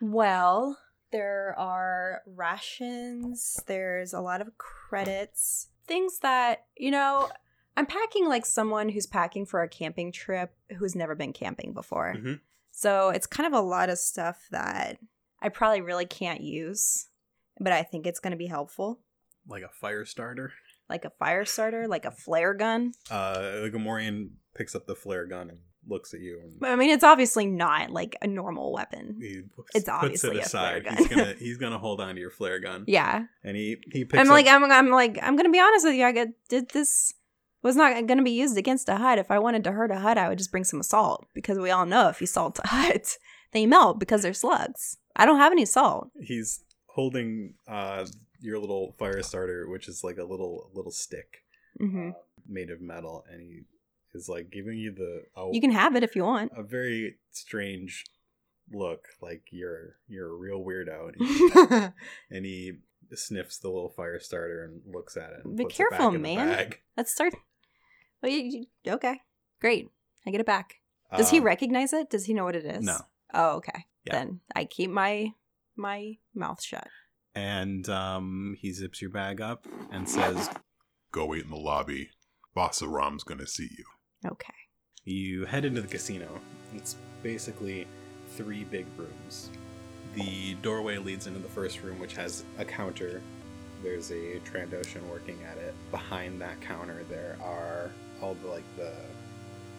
Well, 0.00 0.78
there 1.12 1.54
are 1.58 2.22
rations, 2.26 3.60
there's 3.66 4.12
a 4.12 4.20
lot 4.20 4.40
of 4.40 4.56
credits, 4.58 5.68
things 5.86 6.18
that, 6.20 6.64
you 6.76 6.90
know, 6.90 7.30
I'm 7.76 7.86
packing 7.86 8.26
like 8.28 8.46
someone 8.46 8.88
who's 8.88 9.06
packing 9.06 9.46
for 9.46 9.62
a 9.62 9.68
camping 9.68 10.10
trip 10.12 10.54
who's 10.78 10.96
never 10.96 11.14
been 11.14 11.32
camping 11.32 11.72
before. 11.72 12.14
Mhm. 12.16 12.40
So 12.70 13.10
it's 13.10 13.26
kind 13.26 13.46
of 13.46 13.52
a 13.52 13.64
lot 13.64 13.88
of 13.88 13.98
stuff 13.98 14.46
that 14.50 14.98
I 15.40 15.48
probably 15.48 15.80
really 15.80 16.06
can't 16.06 16.40
use, 16.40 17.08
but 17.60 17.72
I 17.72 17.82
think 17.82 18.06
it's 18.06 18.20
going 18.20 18.32
to 18.32 18.36
be 18.36 18.46
helpful. 18.46 19.00
Like 19.46 19.62
a 19.62 19.68
fire 19.68 20.04
starter. 20.04 20.52
Like 20.88 21.04
a 21.04 21.10
fire 21.10 21.44
starter, 21.44 21.86
like 21.86 22.04
a 22.04 22.10
flare 22.10 22.54
gun. 22.54 22.92
Uh, 23.10 23.40
the 23.62 23.70
Gamorrean 23.72 24.30
picks 24.56 24.74
up 24.74 24.86
the 24.86 24.94
flare 24.94 25.26
gun 25.26 25.50
and 25.50 25.58
looks 25.88 26.12
at 26.14 26.20
you. 26.20 26.40
And 26.42 26.66
I 26.66 26.74
mean, 26.76 26.90
it's 26.90 27.04
obviously 27.04 27.46
not 27.46 27.90
like 27.90 28.16
a 28.22 28.26
normal 28.26 28.72
weapon. 28.72 29.18
he 29.20 29.42
puts, 29.54 29.68
It's 29.74 29.84
puts 29.84 29.88
obviously 29.88 30.38
it 30.38 30.46
a 30.46 30.48
flare 30.48 30.76
aside. 30.78 30.84
gun. 30.84 30.96
He's 30.96 31.08
gonna 31.08 31.34
he's 31.38 31.56
gonna 31.58 31.78
hold 31.78 32.00
on 32.00 32.14
to 32.14 32.20
your 32.20 32.30
flare 32.30 32.58
gun. 32.60 32.84
Yeah. 32.86 33.24
And 33.44 33.56
he 33.56 33.76
he 33.92 34.04
picks 34.04 34.20
I'm 34.20 34.26
up, 34.28 34.32
like, 34.32 34.46
I'm, 34.48 34.64
I'm 34.64 34.90
like, 34.90 35.18
I'm 35.22 35.36
gonna 35.36 35.50
be 35.50 35.60
honest 35.60 35.84
with 35.86 35.94
you. 35.94 36.04
I 36.04 36.12
get, 36.12 36.28
did 36.48 36.70
this 36.70 37.12
was 37.62 37.76
not 37.76 38.06
gonna 38.06 38.22
be 38.22 38.30
used 38.32 38.56
against 38.56 38.88
a 38.88 38.96
Hutt. 38.96 39.18
If 39.18 39.30
I 39.30 39.38
wanted 39.38 39.64
to 39.64 39.72
hurt 39.72 39.90
a 39.90 39.98
Hutt, 39.98 40.18
I 40.18 40.28
would 40.28 40.38
just 40.38 40.50
bring 40.50 40.64
some 40.64 40.82
salt 40.82 41.26
because 41.34 41.58
we 41.58 41.70
all 41.70 41.86
know 41.86 42.08
if 42.08 42.20
you 42.20 42.26
salt 42.26 42.58
a 42.64 42.66
Hutt, 42.66 43.18
they 43.52 43.66
melt 43.66 43.98
because 44.00 44.22
they're 44.22 44.34
slugs. 44.34 44.96
I 45.14 45.24
don't 45.26 45.38
have 45.38 45.52
any 45.52 45.64
salt. 45.64 46.10
he's 46.20 46.62
holding 46.88 47.54
uh 47.68 48.06
your 48.40 48.58
little 48.58 48.94
fire 48.98 49.22
starter, 49.22 49.68
which 49.68 49.88
is 49.88 50.02
like 50.04 50.18
a 50.18 50.24
little 50.24 50.70
little 50.74 50.92
stick 50.92 51.42
hmm 51.78 52.10
made 52.48 52.70
of 52.70 52.80
metal, 52.80 53.24
and 53.30 53.40
he 53.40 53.62
is 54.16 54.28
like 54.28 54.50
giving 54.50 54.78
you 54.78 54.92
the 54.92 55.22
a, 55.40 55.48
You 55.52 55.60
can 55.60 55.70
have 55.72 55.94
it 55.96 56.02
if 56.02 56.16
you 56.16 56.24
want. 56.24 56.52
a 56.56 56.62
very 56.62 57.16
strange 57.30 58.04
look, 58.72 59.04
like 59.22 59.44
you're 59.52 59.96
you're 60.08 60.30
a 60.30 60.36
real 60.36 60.64
weirdo, 60.64 61.12
and 61.12 61.26
he, 61.26 61.86
and 62.36 62.44
he 62.44 62.72
sniffs 63.14 63.58
the 63.58 63.68
little 63.68 63.90
fire 63.90 64.18
starter 64.18 64.64
and 64.64 64.80
looks 64.92 65.16
at 65.16 65.30
it. 65.32 65.44
And 65.44 65.56
Be 65.56 65.64
puts 65.64 65.78
it 65.78 65.90
back 65.90 65.98
careful, 66.00 66.14
in 66.16 66.22
man. 66.22 66.70
Let's 66.96 67.12
start. 67.12 67.34
Well, 68.22 68.32
you, 68.32 68.66
you- 68.84 68.92
okay, 68.94 69.20
great. 69.60 69.88
I 70.26 70.30
get 70.32 70.40
it 70.40 70.46
back. 70.46 70.74
Does 71.16 71.30
he 71.30 71.38
Um, 71.38 71.44
recognize 71.44 71.92
it? 71.92 72.10
Does 72.10 72.24
he 72.24 72.34
know 72.34 72.42
what 72.44 72.56
it 72.56 72.64
is? 72.64 72.84
No. 72.84 72.96
Oh, 73.32 73.56
okay. 73.58 73.84
Yeah. 74.04 74.14
Then 74.14 74.40
I 74.56 74.64
keep 74.64 74.90
my 74.90 75.32
my 75.76 76.16
mouth 76.34 76.60
shut. 76.62 76.88
And 77.34 77.88
um, 77.88 78.56
he 78.58 78.72
zips 78.72 79.00
your 79.02 79.10
bag 79.10 79.40
up 79.40 79.66
and 79.92 80.08
says, 80.08 80.48
Go 81.12 81.26
wait 81.26 81.44
in 81.44 81.50
the 81.50 81.56
lobby. 81.56 82.10
Boss 82.54 82.80
Aram's 82.82 83.22
going 83.24 83.38
to 83.40 83.46
see 83.46 83.68
you. 83.76 83.84
Okay. 84.26 84.54
You 85.04 85.44
head 85.44 85.64
into 85.64 85.80
the 85.80 85.88
casino. 85.88 86.40
It's 86.74 86.96
basically 87.22 87.86
three 88.36 88.64
big 88.64 88.86
rooms. 88.96 89.50
The 90.14 90.54
doorway 90.62 90.98
leads 90.98 91.26
into 91.26 91.38
the 91.38 91.48
first 91.48 91.82
room, 91.82 91.98
which 91.98 92.14
has 92.14 92.44
a 92.58 92.64
counter. 92.64 93.22
There's 93.82 94.10
a 94.10 94.40
Trandoshan 94.40 95.02
working 95.08 95.38
at 95.50 95.58
it. 95.58 95.74
Behind 95.90 96.40
that 96.40 96.60
counter, 96.60 97.04
there 97.08 97.36
are 97.42 97.90
all 98.22 98.34
the 98.34 98.48
like 98.48 98.64
the 98.76 98.92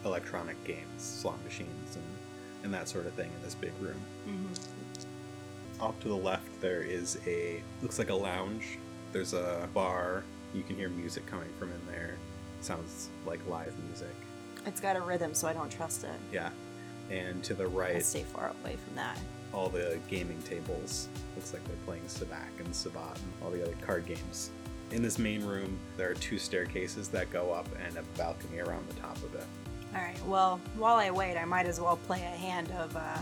electronic 0.04 0.62
games, 0.64 1.02
slot 1.02 1.42
machines, 1.44 1.96
and 1.96 2.04
and 2.64 2.74
that 2.74 2.88
sort 2.88 3.06
of 3.06 3.12
thing 3.14 3.30
in 3.36 3.42
this 3.42 3.54
big 3.54 3.72
room. 3.80 4.00
Mm-hmm. 4.28 5.82
Off 5.82 5.98
to 6.00 6.08
the 6.08 6.16
left, 6.16 6.60
there 6.60 6.82
is 6.82 7.18
a 7.26 7.62
looks 7.82 7.98
like 7.98 8.10
a 8.10 8.14
lounge. 8.14 8.78
There's 9.12 9.32
a 9.32 9.68
bar. 9.74 10.22
You 10.54 10.62
can 10.62 10.76
hear 10.76 10.88
music 10.88 11.26
coming 11.26 11.48
from 11.58 11.70
in 11.70 11.80
there. 11.86 12.16
Sounds 12.60 13.10
like 13.26 13.40
live 13.48 13.74
music. 13.86 14.14
It's 14.66 14.80
got 14.80 14.96
a 14.96 15.00
rhythm, 15.00 15.34
so 15.34 15.48
I 15.48 15.52
don't 15.52 15.70
trust 15.70 16.04
it. 16.04 16.10
Yeah. 16.32 16.50
And 17.10 17.42
to 17.44 17.54
the 17.54 17.66
right, 17.66 18.04
stay 18.04 18.22
far 18.24 18.52
away 18.62 18.76
from 18.76 18.96
that. 18.96 19.18
all 19.54 19.68
the 19.70 19.98
gaming 20.08 20.40
tables. 20.42 21.08
Looks 21.36 21.52
like 21.54 21.64
they're 21.64 21.76
playing 21.86 22.02
Sabacc 22.04 22.64
and 22.64 22.74
Sabat 22.74 23.16
and 23.16 23.32
all 23.42 23.50
the 23.50 23.62
other 23.62 23.74
card 23.86 24.04
games. 24.06 24.50
In 24.90 25.02
this 25.02 25.18
main 25.18 25.44
room, 25.44 25.78
there 25.96 26.10
are 26.10 26.14
two 26.14 26.38
staircases 26.38 27.08
that 27.08 27.30
go 27.30 27.52
up 27.52 27.66
and 27.86 27.96
a 27.96 28.02
balcony 28.18 28.58
around 28.60 28.86
the 28.88 28.94
top 28.94 29.16
of 29.18 29.34
it. 29.34 29.44
All 29.94 30.02
right. 30.02 30.22
Well, 30.26 30.60
while 30.76 30.96
I 30.96 31.10
wait, 31.10 31.36
I 31.38 31.44
might 31.46 31.66
as 31.66 31.80
well 31.80 31.96
play 32.06 32.18
a 32.20 32.36
hand 32.36 32.70
of. 32.72 32.94
uh 32.94 33.18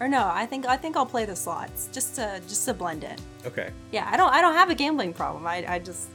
Or 0.00 0.06
no, 0.08 0.30
I 0.32 0.46
think 0.46 0.66
I 0.66 0.76
think 0.76 0.96
I'll 0.96 1.04
play 1.06 1.24
the 1.24 1.34
slots 1.36 1.88
just 1.92 2.14
to 2.14 2.40
just 2.46 2.64
to 2.66 2.74
blend 2.74 3.02
in. 3.04 3.16
Okay, 3.44 3.70
Yeah, 3.90 4.08
I 4.10 4.16
don't 4.16 4.32
I 4.32 4.40
don't 4.40 4.54
have 4.54 4.70
a 4.70 4.74
gambling 4.74 5.12
problem. 5.12 5.46
I 5.48 5.64
I 5.74 5.78
just, 5.80 6.08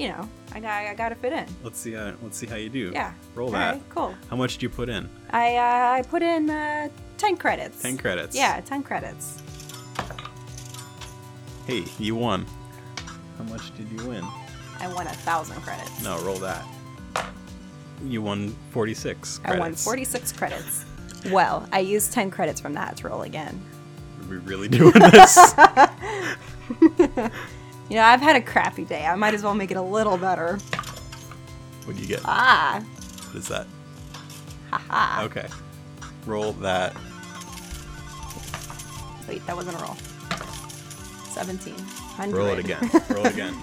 you 0.00 0.08
know, 0.08 0.26
I 0.52 0.60
got 0.60 0.70
I 0.84 0.94
got 0.94 1.10
to 1.10 1.14
fit 1.14 1.32
in. 1.34 1.46
let's 1.62 1.78
see. 1.78 1.94
Uh, 1.94 2.12
let's 2.22 2.38
see 2.38 2.46
how 2.46 2.56
you 2.56 2.70
do. 2.70 2.90
Yeah. 2.94 3.12
roll 3.34 3.48
All 3.48 3.52
that. 3.52 3.72
right. 3.74 3.82
Cool. 3.90 4.14
How 4.30 4.36
much 4.36 4.54
did 4.54 4.62
you 4.62 4.70
put 4.70 4.88
in? 4.88 5.08
I 5.30 5.56
uh, 5.56 5.98
I 5.98 6.02
put 6.08 6.22
in 6.22 6.48
uh, 6.48 6.88
ten 7.18 7.36
credits. 7.36 7.82
Ten 7.82 7.98
credits. 7.98 8.34
Yeah, 8.34 8.60
ten 8.62 8.82
credits. 8.82 9.42
Hey, 11.66 11.84
you 11.98 12.14
won. 12.16 12.46
How 13.36 13.44
much 13.44 13.76
did 13.76 13.90
you 13.92 14.08
win? 14.08 14.24
I 14.80 14.88
won 14.92 15.06
a 15.06 15.10
thousand 15.10 15.60
credits. 15.60 16.02
No, 16.02 16.18
roll 16.22 16.38
that. 16.38 16.64
You 18.02 18.22
won 18.22 18.56
forty-six. 18.70 19.38
Credits. 19.38 19.56
I 19.56 19.60
won 19.60 19.74
forty 19.74 20.04
six 20.04 20.32
credits. 20.32 20.86
Well, 21.30 21.68
I 21.72 21.80
used 21.80 22.12
ten 22.12 22.30
credits 22.30 22.58
from 22.58 22.72
that 22.72 22.96
to 22.98 23.08
roll 23.08 23.22
again. 23.22 23.60
Are 24.22 24.28
we 24.30 24.38
really 24.38 24.68
doing 24.78 24.94
this? 24.94 25.54
You 27.90 27.96
know, 27.96 28.02
I've 28.04 28.20
had 28.20 28.36
a 28.36 28.40
crappy 28.40 28.84
day. 28.84 29.04
I 29.04 29.14
might 29.16 29.34
as 29.34 29.42
well 29.42 29.54
make 29.54 29.70
it 29.70 29.76
a 29.76 29.82
little 29.82 30.16
better. 30.16 30.56
what 31.84 31.96
do 31.96 32.00
you 32.02 32.08
get? 32.08 32.20
Ah, 32.24 32.82
What 33.26 33.36
is 33.36 33.48
that? 33.48 33.66
haha. 34.70 35.24
Okay. 35.24 35.48
Roll 36.24 36.52
that. 36.54 36.94
Wait, 39.28 39.44
that 39.46 39.56
wasn't 39.56 39.76
a 39.80 39.82
roll. 39.84 39.96
17. 41.32 41.74
100. 41.74 42.36
Roll 42.36 42.46
it 42.48 42.58
again. 42.60 42.88
Roll 43.10 43.26
it 43.26 43.32
again. 43.32 43.54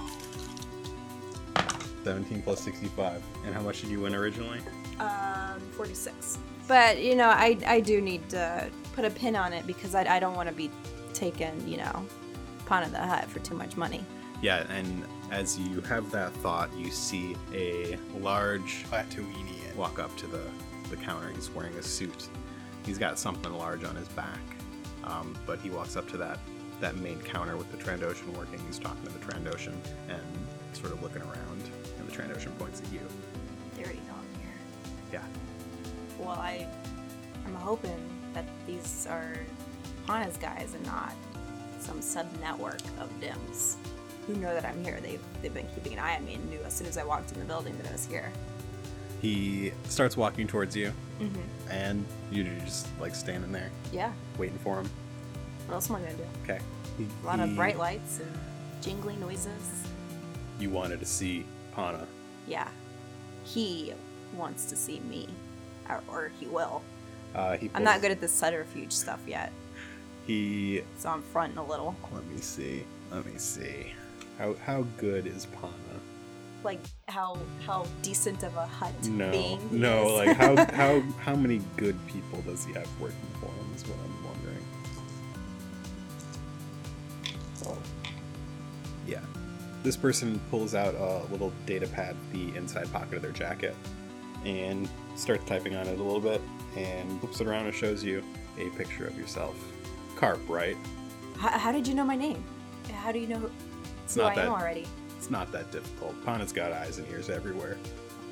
17 2.04 2.42
plus 2.42 2.60
65. 2.62 3.22
And 3.46 3.54
how 3.54 3.62
much 3.62 3.82
did 3.82 3.90
you 3.90 4.02
win 4.02 4.14
originally? 4.16 4.60
um, 5.00 5.60
46. 5.72 6.38
But, 6.68 7.02
you 7.02 7.16
know, 7.16 7.30
I, 7.30 7.58
I 7.66 7.80
do 7.80 8.02
need 8.02 8.28
to 8.30 8.70
put 8.94 9.06
a 9.06 9.10
pin 9.10 9.36
on 9.38 9.54
it 9.54 9.66
because 9.66 9.96
I, 9.96 10.16
I 10.16 10.20
don't 10.20 10.36
want 10.36 10.50
to 10.50 10.56
be 10.56 10.70
taken, 11.14 11.66
you 11.68 11.78
know, 11.78 12.06
pawn 12.66 12.84
in 12.84 12.92
the 12.92 13.00
hut 13.00 13.26
for 13.26 13.40
too 13.40 13.56
much 13.56 13.78
money. 13.78 14.04
Yeah, 14.42 14.66
and 14.72 15.04
as 15.32 15.58
you 15.58 15.82
have 15.82 16.12
that 16.12 16.32
thought, 16.34 16.70
you 16.78 16.92
see 16.92 17.36
a 17.54 17.98
large 18.20 18.86
Klatooinian 18.90 19.76
walk 19.76 20.00
up 20.00 20.16
to 20.18 20.28
the, 20.28 20.44
the 20.90 20.96
counter. 20.96 21.30
He's 21.30 21.50
wearing 21.50 21.74
a 21.76 21.84
suit. 21.84 22.30
He's 22.86 22.98
got 22.98 23.18
something 23.18 23.52
large 23.54 23.84
on 23.84 23.96
his 23.96 24.08
back. 24.10 24.40
Um, 25.04 25.36
but 25.46 25.60
he 25.60 25.70
walks 25.70 25.96
up 25.96 26.08
to 26.10 26.18
that, 26.18 26.40
that 26.82 26.98
main 26.98 27.20
counter 27.22 27.58
with 27.58 27.72
the 27.72 27.78
Trandoshan 27.78 28.36
working. 28.38 28.60
He's 28.68 28.78
talking 28.78 29.04
to 29.04 29.12
the 29.12 29.20
Trandoshan 29.20 29.76
and 30.10 30.22
sort 30.74 30.92
of 30.92 31.02
looking 31.02 31.22
around. 31.24 31.64
And 32.00 32.08
the 32.08 32.12
Trandoshan 32.12 32.58
points 32.60 32.82
at 32.82 32.92
you. 32.92 33.00
They 33.76 33.84
already 33.84 34.00
know 34.00 34.14
here. 34.40 35.14
Yeah. 35.14 35.24
Well, 36.20 36.30
I, 36.30 36.68
I'm 37.46 37.56
hoping 37.56 37.98
that 38.34 38.46
these 38.68 39.08
are 39.10 39.36
Hana's 40.06 40.38
guys 40.38 40.74
and 40.76 40.86
not 40.86 41.14
some 41.80 42.02
sub 42.02 42.28
network 42.40 42.82
of 43.00 43.10
Dims 43.20 43.78
who 44.28 44.36
know 44.36 44.54
that 44.54 44.66
I'm 44.66 44.84
here. 44.84 45.00
They've, 45.02 45.22
they've 45.42 45.54
been 45.54 45.68
keeping 45.74 45.94
an 45.94 46.00
eye 46.00 46.16
on 46.18 46.26
me 46.26 46.36
and 46.36 46.50
knew 46.50 46.60
as 46.66 46.74
soon 46.74 46.88
as 46.88 46.98
I 46.98 47.04
walked 47.04 47.32
in 47.32 47.40
the 47.40 47.46
building 47.46 47.76
that 47.78 47.88
I 47.88 47.92
was 47.94 48.06
here. 48.06 48.32
He 49.22 49.72
starts 49.86 50.16
walking 50.16 50.46
towards 50.48 50.76
you, 50.76 50.92
Mm-hmm. 51.20 51.72
and 51.72 52.06
you're 52.32 52.46
just 52.64 52.86
like 53.02 53.16
standing 53.16 53.52
there 53.52 53.72
Yeah. 53.92 54.12
waiting 54.38 54.60
for 54.60 54.80
him. 54.80 54.88
What 55.66 55.74
else 55.74 55.90
am 55.90 55.96
I 55.96 56.02
gonna 56.02 56.14
do? 56.14 56.24
Okay. 56.44 56.60
He- 57.00 57.08
A 57.24 57.26
lot 57.26 57.40
of 57.40 57.56
bright 57.56 57.80
lights 57.80 58.20
and 58.20 58.32
jingling 58.84 59.20
noises. 59.20 59.84
You 60.60 60.70
wanted 60.70 61.00
to 61.00 61.08
see 61.08 61.44
Pana. 61.74 62.06
Yeah. 62.48 62.68
He 63.46 63.94
wants 64.36 64.66
to 64.66 64.76
see 64.76 65.00
me, 65.00 65.28
or, 65.90 66.04
or 66.08 66.32
he 66.40 66.46
will. 66.46 66.84
Uh, 67.34 67.58
he 67.58 67.72
I'm 67.74 67.84
not 67.84 68.02
good 68.02 68.12
at 68.12 68.22
the 68.22 68.28
subterfuge 68.28 68.92
stuff 68.92 69.20
yet, 69.26 69.52
He. 70.28 70.84
so 71.00 71.10
I'm 71.10 71.24
fronting 71.24 71.58
a 71.58 71.66
little. 71.66 71.96
Let 72.14 72.26
me 72.28 72.38
see. 72.40 72.84
Let 73.12 73.26
me 73.26 73.38
see. 73.38 73.92
How 74.38 74.54
how 74.66 74.82
good 74.98 75.26
is 75.28 75.46
Pana? 75.48 75.72
Like 76.64 76.80
how 77.08 77.38
how 77.66 77.86
decent 78.02 78.44
of 78.44 78.56
a 78.56 78.66
Hutt 78.66 78.94
No, 79.08 79.32
being. 79.32 79.60
he 79.70 79.78
no. 79.78 80.08
Like 80.16 80.36
how 80.38 80.56
how 80.74 81.02
how 81.20 81.36
many 81.36 81.62
good 81.78 81.96
people 82.08 82.42
does 82.42 82.66
he 82.66 82.74
have 82.74 82.88
working 83.00 83.18
for 83.40 83.48
him? 83.48 83.74
Is 83.76 83.84
what 83.88 83.98
I'm 84.04 84.26
wondering. 84.26 84.66
Oh, 87.66 87.78
yeah. 89.08 89.22
This 89.84 89.96
person 89.96 90.40
pulls 90.52 90.76
out 90.76 90.96
a 90.96 91.24
little 91.32 91.52
data 91.66 91.88
pad, 91.88 92.16
the 92.34 92.56
inside 92.56 92.92
pocket 92.92 93.16
of 93.16 93.22
their 93.22 93.32
jacket, 93.32 93.76
and 94.46 94.90
starts 95.16 95.46
typing 95.46 95.76
on 95.76 95.88
it 95.88 96.00
a 96.00 96.04
little 96.04 96.20
bit, 96.20 96.42
and 96.76 97.20
flips 97.20 97.40
it 97.42 97.48
around 97.48 97.66
and 97.68 97.74
shows 97.76 98.04
you 98.04 98.24
a 98.60 98.70
picture 98.72 99.06
of 99.08 99.18
yourself. 99.18 99.56
Carp, 100.16 100.40
right? 100.50 100.76
how, 101.38 101.50
how 101.50 101.72
did 101.72 101.88
you 101.88 101.94
know 101.94 102.04
my 102.04 102.16
name? 102.16 102.44
How 102.92 103.12
do 103.12 103.20
you 103.20 103.28
know 103.28 103.38
who, 103.38 103.52
It's 104.08 104.16
not 104.16 104.36
that 104.36 104.48
already? 104.48 104.86
it's 105.18 105.30
not 105.30 105.52
that 105.52 105.70
difficult. 105.70 106.16
Pana's 106.26 106.54
got 106.54 106.72
eyes 106.72 106.98
and 106.98 107.06
ears 107.10 107.30
everywhere. 107.30 107.76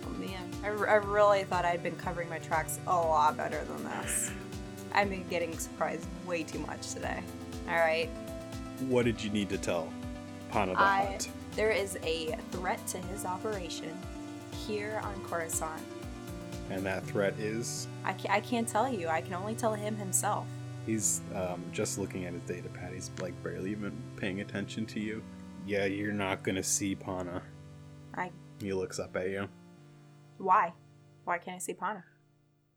Oh 0.05 0.09
man, 0.11 0.49
I, 0.63 0.67
I 0.67 0.95
really 0.95 1.43
thought 1.43 1.65
I'd 1.65 1.83
been 1.83 1.97
covering 1.97 2.29
my 2.29 2.39
tracks 2.39 2.79
a 2.87 2.95
lot 2.95 3.35
better 3.35 3.61
than 3.65 3.83
this. 3.83 4.31
I've 4.93 5.09
been 5.09 5.27
getting 5.27 5.57
surprised 5.57 6.07
way 6.25 6.43
too 6.43 6.59
much 6.59 6.93
today. 6.93 7.21
All 7.67 7.75
right, 7.75 8.09
What 8.87 9.03
did 9.03 9.21
you 9.21 9.29
need 9.31 9.49
to 9.49 9.57
tell 9.57 9.91
Pana 10.51 10.71
the 10.73 10.79
I 10.79 11.05
Hutt? 11.11 11.27
there 11.57 11.71
is 11.71 11.97
a 12.03 12.37
threat 12.51 12.85
to 12.87 12.99
his 12.99 13.25
operation 13.25 13.91
here 14.65 15.01
on 15.03 15.21
Coruscant. 15.25 15.81
And 16.69 16.85
that 16.85 17.03
threat 17.05 17.33
is 17.37 17.87
I 18.05 18.13
can't, 18.13 18.33
I 18.33 18.39
can't 18.39 18.67
tell 18.67 18.87
you. 18.89 19.09
I 19.09 19.19
can 19.19 19.33
only 19.33 19.55
tell 19.55 19.73
him 19.73 19.97
himself. 19.97 20.45
he's 20.85 21.19
um, 21.35 21.61
just 21.73 21.97
looking 21.97 22.23
at 22.25 22.33
his 22.33 22.43
data 22.43 22.69
pad. 22.69 22.93
He's 22.93 23.11
like 23.19 23.33
barely 23.43 23.71
even 23.71 23.91
paying 24.17 24.39
attention 24.39 24.85
to 24.87 24.99
you. 25.01 25.21
Yeah, 25.65 25.85
you're 25.85 26.13
not 26.13 26.43
gonna 26.43 26.63
see 26.63 26.95
Pana. 26.95 27.41
I 28.13 28.31
He 28.61 28.71
looks 28.73 28.99
up 28.99 29.15
at 29.15 29.29
you. 29.29 29.49
why? 30.37 30.73
Why 31.23 31.39
can't 31.39 31.55
I 31.55 31.59
see 31.59 31.73
Pana? 31.73 32.03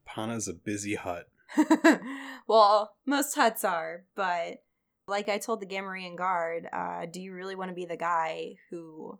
Pana's 0.05 0.47
a 0.47 0.53
busy 0.53 0.95
Hutt. 0.95 1.27
well, 2.47 2.95
most 3.05 3.35
Hutts 3.35 3.63
are, 3.63 4.05
but 4.15 4.63
like 5.07 5.29
I 5.29 5.37
told 5.37 5.59
the 5.59 5.67
Gamorrean 5.67 6.15
guard, 6.15 6.67
uh, 6.73 7.05
do 7.11 7.21
you 7.21 7.33
really 7.33 7.55
want 7.55 7.69
to 7.69 7.75
be 7.75 7.85
the 7.85 7.97
guy 7.97 8.55
who 8.69 9.19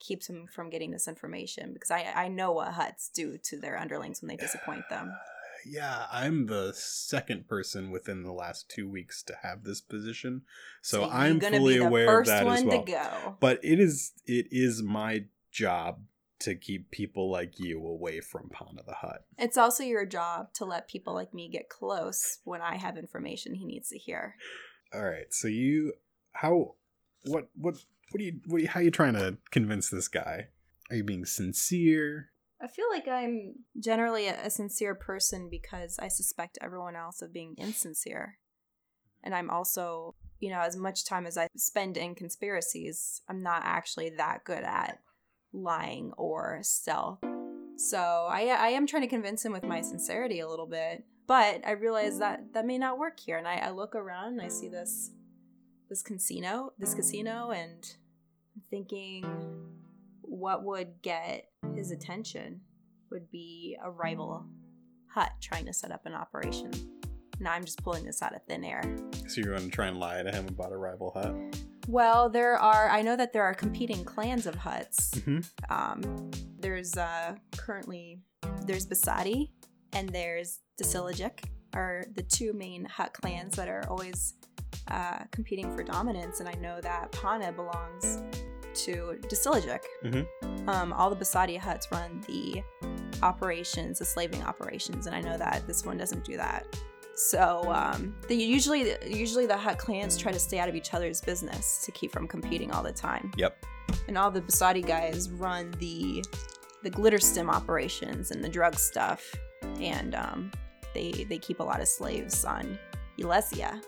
keeps 0.00 0.28
him 0.28 0.46
from 0.50 0.70
getting 0.70 0.90
this 0.90 1.06
information? 1.06 1.74
Because 1.74 1.90
I 1.90 2.12
I 2.14 2.28
know 2.28 2.52
what 2.52 2.72
Hutts 2.72 3.10
do 3.12 3.36
to 3.44 3.58
their 3.58 3.78
underlings 3.78 4.22
when 4.22 4.28
they 4.28 4.36
disappoint 4.36 4.88
them. 4.88 5.12
Yeah, 5.68 6.06
I'm 6.12 6.46
the 6.46 6.72
second 6.74 7.48
person 7.48 7.90
within 7.90 8.22
the 8.22 8.32
last 8.32 8.68
two 8.68 8.88
weeks 8.88 9.22
to 9.24 9.36
have 9.42 9.64
this 9.64 9.80
position, 9.80 10.42
so, 10.82 11.00
you're 11.00 11.10
I'm 11.10 11.38
gonna 11.38 11.58
fully 11.58 11.74
be 11.74 11.80
the 11.80 11.86
aware 11.86 12.06
first 12.06 12.30
of 12.30 12.38
that 12.38 12.46
one 12.46 12.56
as 12.58 12.64
well. 12.64 12.84
to 12.84 12.92
go. 12.92 13.36
But 13.40 13.60
it 13.64 13.80
is 13.80 14.12
it 14.26 14.46
is 14.50 14.82
my 14.82 15.24
job 15.50 16.00
to 16.38 16.54
keep 16.54 16.90
people 16.90 17.30
like 17.30 17.58
you 17.58 17.84
away 17.84 18.20
from 18.20 18.50
Pana 18.50 18.82
the 18.86 18.94
Hutt. 18.94 19.24
It's 19.38 19.56
also 19.56 19.82
your 19.82 20.06
job 20.06 20.52
to 20.54 20.64
let 20.64 20.88
people 20.88 21.14
like 21.14 21.32
me 21.32 21.48
get 21.48 21.68
close 21.68 22.38
when 22.44 22.60
I 22.60 22.76
have 22.76 22.96
information 22.96 23.54
he 23.54 23.64
needs 23.64 23.88
to 23.88 23.98
hear. 23.98 24.36
All 24.94 25.04
right, 25.04 25.32
so 25.32 25.48
you 25.48 25.94
how 26.32 26.74
what 27.24 27.48
what 27.54 27.76
what 28.10 28.18
do 28.18 28.24
you 28.24 28.40
what 28.46 28.58
are 28.58 28.62
you, 28.62 28.68
how 28.68 28.80
are 28.80 28.84
you 28.84 28.90
trying 28.90 29.14
to 29.14 29.38
convince 29.50 29.88
this 29.88 30.08
guy? 30.08 30.48
Are 30.90 30.96
you 30.96 31.04
being 31.04 31.24
sincere? 31.24 32.30
I 32.60 32.68
feel 32.68 32.86
like 32.90 33.06
I'm 33.06 33.54
generally 33.78 34.28
a, 34.28 34.46
a 34.46 34.50
sincere 34.50 34.94
person 34.94 35.48
because 35.50 35.98
I 35.98 36.08
suspect 36.08 36.58
everyone 36.60 36.96
else 36.96 37.20
of 37.22 37.32
being 37.32 37.54
insincere. 37.58 38.38
And 39.22 39.34
I'm 39.34 39.50
also, 39.50 40.14
you 40.40 40.50
know, 40.50 40.60
as 40.60 40.76
much 40.76 41.04
time 41.04 41.26
as 41.26 41.36
I 41.36 41.48
spend 41.56 41.96
in 41.96 42.14
conspiracies, 42.14 43.20
I'm 43.28 43.42
not 43.42 43.62
actually 43.64 44.10
that 44.10 44.44
good 44.44 44.62
at 44.62 45.00
lying 45.52 46.12
or 46.16 46.60
stealth. 46.62 47.18
So 47.76 47.98
I, 48.30 48.46
I 48.46 48.68
am 48.68 48.86
trying 48.86 49.02
to 49.02 49.08
convince 49.08 49.44
him 49.44 49.52
with 49.52 49.64
my 49.64 49.82
sincerity 49.82 50.40
a 50.40 50.48
little 50.48 50.66
bit, 50.66 51.04
but 51.26 51.66
I 51.66 51.72
realize 51.72 52.18
that 52.20 52.54
that 52.54 52.64
may 52.64 52.78
not 52.78 52.98
work 52.98 53.20
here. 53.20 53.36
And 53.36 53.46
I, 53.46 53.56
I 53.56 53.70
look 53.70 53.94
around 53.94 54.34
and 54.34 54.42
I 54.42 54.48
see 54.48 54.68
this 54.68 55.10
this 55.88 56.02
casino, 56.02 56.72
this 56.78 56.94
casino, 56.94 57.50
and 57.50 57.86
I'm 58.56 58.62
thinking 58.70 59.24
what 60.38 60.64
would 60.64 61.02
get 61.02 61.46
his 61.74 61.90
attention 61.90 62.60
would 63.10 63.30
be 63.30 63.76
a 63.82 63.90
rival 63.90 64.44
Hutt 65.08 65.32
trying 65.40 65.66
to 65.66 65.72
set 65.72 65.90
up 65.92 66.04
an 66.04 66.14
operation. 66.14 66.70
Now 67.40 67.52
I'm 67.52 67.64
just 67.64 67.82
pulling 67.82 68.04
this 68.04 68.22
out 68.22 68.34
of 68.34 68.42
thin 68.44 68.64
air. 68.64 68.82
So 69.28 69.40
you're 69.40 69.56
going 69.56 69.68
to 69.68 69.74
try 69.74 69.86
and 69.86 69.98
lie 69.98 70.22
to 70.22 70.30
him 70.30 70.48
about 70.48 70.72
a 70.72 70.76
rival 70.76 71.12
Hutt? 71.14 71.34
Well, 71.88 72.28
there 72.28 72.58
are, 72.58 72.90
I 72.90 73.02
know 73.02 73.16
that 73.16 73.32
there 73.32 73.44
are 73.44 73.54
competing 73.54 74.04
clans 74.04 74.46
of 74.46 74.56
Hutts. 74.56 75.10
Mm-hmm. 75.20 75.72
Um, 75.72 76.30
there's 76.58 76.96
uh, 76.96 77.36
currently, 77.56 78.20
there's 78.64 78.86
Besadii 78.86 79.50
and 79.92 80.08
there's 80.08 80.60
Desilijic 80.80 81.44
are 81.74 82.04
the 82.14 82.22
two 82.22 82.52
main 82.52 82.84
Hutt 82.86 83.12
clans 83.12 83.54
that 83.56 83.68
are 83.68 83.84
always 83.88 84.34
uh, 84.90 85.18
competing 85.30 85.74
for 85.76 85.82
dominance. 85.82 86.40
And 86.40 86.48
I 86.48 86.54
know 86.54 86.80
that 86.80 87.12
Pana 87.12 87.52
belongs 87.52 88.22
to 88.84 89.18
Desilijic. 89.22 89.80
Mhm. 90.04 90.68
Um, 90.68 90.92
all 90.92 91.10
the 91.10 91.16
Besadii 91.16 91.60
Hutts 91.60 91.90
run 91.90 92.20
the 92.26 92.62
operations, 93.22 93.98
the 93.98 94.04
slaving 94.04 94.42
operations, 94.42 95.06
and 95.06 95.14
I 95.14 95.20
know 95.20 95.36
that 95.38 95.66
this 95.66 95.84
one 95.84 95.96
doesn't 95.96 96.24
do 96.24 96.36
that. 96.36 96.66
So 97.14 97.72
um, 97.72 98.14
they 98.28 98.34
usually 98.34 98.94
usually 99.06 99.46
the 99.46 99.56
Hutt 99.56 99.78
clans 99.78 100.16
try 100.18 100.32
to 100.32 100.38
stay 100.38 100.58
out 100.58 100.68
of 100.68 100.74
each 100.74 100.92
other's 100.92 101.20
business 101.22 101.82
to 101.84 101.92
keep 101.92 102.12
from 102.12 102.28
competing 102.28 102.70
all 102.72 102.82
the 102.82 102.92
time. 102.92 103.30
Yep. 103.36 103.64
And 104.08 104.18
all 104.18 104.30
the 104.30 104.42
Besadii 104.42 104.86
guys 104.86 105.30
run 105.30 105.70
the 105.78 106.22
the 106.82 106.90
glitterstim 106.90 107.50
operations 107.50 108.30
and 108.32 108.44
the 108.44 108.48
drug 108.48 108.74
stuff, 108.76 109.24
and 109.80 110.14
um, 110.14 110.50
they 110.92 111.24
they 111.28 111.38
keep 111.38 111.60
a 111.60 111.62
lot 111.62 111.80
of 111.80 111.88
slaves 111.88 112.44
on 112.44 112.78
Ylesia. 113.18 113.82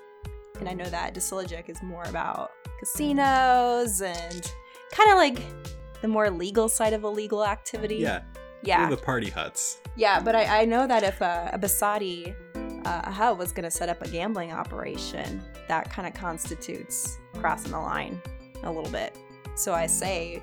And 0.59 0.68
I 0.68 0.72
know 0.72 0.88
that 0.88 1.14
Desilijic 1.14 1.68
is 1.68 1.83
more 1.83 2.05
about 2.05 2.51
casinos 2.81 4.01
and 4.01 4.53
kind 4.90 5.11
of 5.11 5.16
like 5.16 5.42
the 6.01 6.09
more 6.09 6.31
legal 6.31 6.68
side 6.68 6.92
of 6.92 7.05
illegal 7.05 7.44
activity. 7.44 7.96
Yeah. 7.96 8.22
yeah. 8.62 8.87
They're 8.87 8.96
the 8.96 9.03
party 9.03 9.31
Hutts. 9.31 9.79
Yeah, 9.96 10.20
but 10.20 10.35
I, 10.37 10.62
I 10.62 10.64
know 10.64 10.87
that 10.87 11.03
if 11.03 11.20
uh, 11.20 11.51
a 11.53 11.59
Besadii 11.59 12.35
uh, 12.85 13.11
Hutt 13.11 13.37
was 13.38 13.53
going 13.53 13.64
to 13.64 13.70
set 13.70 13.88
up 13.88 14.03
a 14.03 14.09
gambling 14.09 14.53
operation, 14.53 15.42
that 15.66 15.90
kind 15.90 16.07
of 16.07 16.14
constitutes 16.14 17.18
crossing 17.35 17.72
the 17.72 17.79
line 17.79 18.20
a 18.62 18.70
little 18.70 18.90
bit. 18.90 19.16
So 19.55 19.74
I 19.74 19.87
say, 19.87 20.42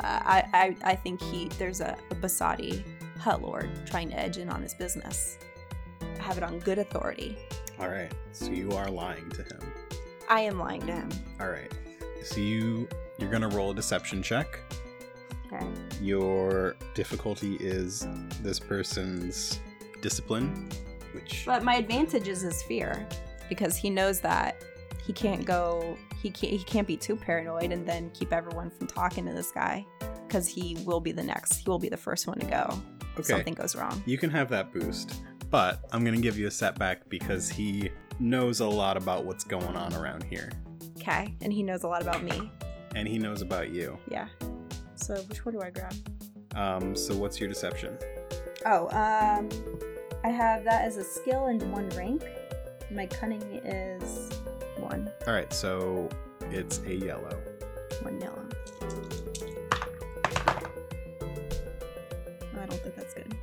uh, 0.00 0.20
I, 0.24 0.44
I 0.52 0.76
I 0.92 0.94
think 0.96 1.20
he 1.20 1.48
there's 1.58 1.80
a, 1.80 1.96
a 2.10 2.14
Besadii 2.14 2.82
Hutt 3.18 3.42
lord 3.42 3.70
trying 3.86 4.08
to 4.10 4.18
edge 4.18 4.38
in 4.38 4.48
on 4.48 4.62
his 4.62 4.74
business. 4.74 5.38
I 6.18 6.22
have 6.22 6.38
it 6.38 6.42
on 6.42 6.58
good 6.60 6.78
authority. 6.78 7.36
All 7.78 7.88
right. 7.88 8.10
So 8.32 8.50
you 8.50 8.70
are 8.72 8.90
lying 8.90 9.28
to 9.30 9.42
him. 9.42 9.60
I 10.28 10.40
am 10.40 10.58
lying 10.58 10.80
to 10.86 10.92
him. 10.92 11.08
All 11.40 11.48
right. 11.48 11.70
So 12.22 12.40
you 12.40 12.88
you're 13.18 13.30
going 13.30 13.42
to 13.42 13.48
roll 13.48 13.70
a 13.70 13.74
deception 13.74 14.22
check. 14.22 14.58
Okay. 15.52 15.64
Your 16.00 16.76
difficulty 16.94 17.56
is 17.56 18.06
this 18.42 18.58
person's 18.58 19.60
discipline, 20.00 20.70
which 21.12 21.44
But 21.46 21.62
my 21.62 21.76
advantage 21.76 22.28
is 22.28 22.40
his 22.40 22.62
fear 22.64 23.06
because 23.48 23.76
he 23.76 23.90
knows 23.90 24.20
that 24.20 24.62
he 25.06 25.12
can't 25.12 25.44
go 25.44 25.96
he 26.22 26.30
can't 26.30 26.52
he 26.52 26.64
can't 26.64 26.86
be 26.86 26.96
too 26.96 27.14
paranoid 27.14 27.72
and 27.72 27.86
then 27.86 28.10
keep 28.14 28.32
everyone 28.32 28.70
from 28.70 28.86
talking 28.86 29.26
to 29.26 29.32
this 29.32 29.50
guy 29.50 29.84
because 30.26 30.46
he 30.48 30.78
will 30.86 31.00
be 31.00 31.12
the 31.12 31.22
next 31.22 31.58
he 31.58 31.68
will 31.68 31.78
be 31.78 31.90
the 31.90 31.96
first 31.96 32.26
one 32.26 32.38
to 32.38 32.46
go 32.46 32.82
if 33.18 33.26
something 33.26 33.52
goes 33.52 33.76
wrong. 33.76 34.02
you 34.06 34.16
can 34.18 34.30
have 34.30 34.48
that 34.48 34.72
boost. 34.72 35.22
But 35.50 35.84
I'm 35.92 36.02
going 36.02 36.16
to 36.16 36.22
give 36.22 36.36
you 36.36 36.48
a 36.48 36.50
setback 36.50 37.08
because 37.08 37.48
he 37.48 37.90
knows 38.18 38.60
a 38.60 38.66
lot 38.66 38.96
about 38.96 39.24
what's 39.24 39.44
going 39.44 39.76
on 39.76 39.94
around 39.94 40.24
here 40.24 40.50
Okay, 40.98 41.36
and 41.42 41.52
he 41.52 41.62
knows 41.62 41.84
a 41.84 41.88
lot 41.88 42.00
about 42.00 42.22
me. 42.22 42.50
And 42.94 43.06
he 43.08 43.18
knows 43.18 43.42
about 43.42 43.70
you. 43.70 43.98
Yeah. 44.08 44.28
So 44.94 45.14
which 45.28 45.44
one 45.44 45.54
do 45.54 45.60
I 45.62 45.70
grab? 45.70 45.94
Um 46.54 46.94
so 46.96 47.14
what's 47.16 47.38
your 47.40 47.48
deception? 47.48 47.98
Oh, 48.66 48.86
um, 48.90 49.48
I 50.22 50.28
have 50.28 50.64
that 50.64 50.82
as 50.82 50.96
a 50.96 51.04
skill 51.04 51.46
and 51.46 51.62
one 51.70 51.88
rank. 51.90 52.22
My 52.90 53.06
cunning 53.06 53.42
is 53.64 54.30
one, 54.78 55.10
All 55.26 55.34
right, 55.34 55.52
so 55.52 56.08
it's 56.50 56.78
a 56.86 56.94
yellow. 56.94 57.36
one 58.02 58.18
yellow. 58.20 58.42
I 62.54 62.66
don't 62.66 62.80
think 62.80 62.96
that's 62.96 63.14
good. 63.14 63.34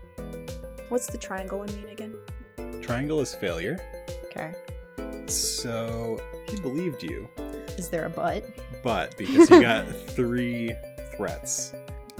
What's 0.89 1.07
the 1.07 1.17
triangle 1.17 1.59
one 1.59 1.67
mean 1.75 1.89
again? 1.89 2.15
Triangle 2.81 3.19
is 3.21 3.33
failure. 3.35 3.79
Okay. 4.25 4.53
So 5.27 6.19
he 6.49 6.59
believed 6.59 7.03
you, 7.03 7.29
Is 7.81 7.89
there 7.89 8.05
a 8.05 8.09
butt? 8.11 8.43
but 8.83 9.17
because 9.17 9.49
you 9.49 9.59
got 9.59 9.87
three 10.09 10.75
threats, 11.17 11.73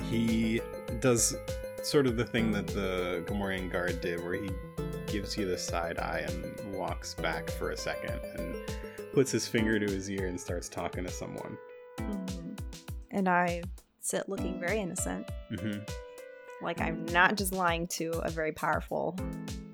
he 0.10 0.60
does 1.00 1.36
sort 1.84 2.08
of 2.08 2.17
the 2.17 2.26
thing 2.26 2.52
that 2.52 2.65
the 2.65 3.24
Gamorrean 3.28 3.71
guard 3.71 4.02
did, 4.02 4.24
where 4.24 4.34
he 4.34 4.50
gives 5.06 5.38
you 5.38 5.45
the 5.45 5.58
side 5.60 6.00
eye 6.00 6.26
and 6.28 6.74
walks 6.74 7.13
back 7.13 7.52
for 7.52 7.69
a 7.69 7.78
second 7.78 8.19
and 8.38 8.56
puts 9.13 9.30
his 9.32 9.45
finger 9.47 9.78
to 9.80 9.86
his 9.86 10.10
ear 10.10 10.26
and 10.26 10.39
starts 10.39 10.67
talking 10.67 11.04
to 11.04 11.12
someone. 11.12 11.56
Mhm. 12.00 12.58
And 13.12 13.30
I 13.30 13.62
sit 14.00 14.28
looking 14.28 14.60
very 14.60 14.80
innocent, 14.80 15.30
hmm 15.56 15.78
like 16.63 16.80
I'm 16.82 17.06
not 17.06 17.36
just 17.38 17.54
lying 17.54 17.86
to 18.00 18.10
a 18.24 18.30
very 18.32 18.52
powerful 18.52 19.15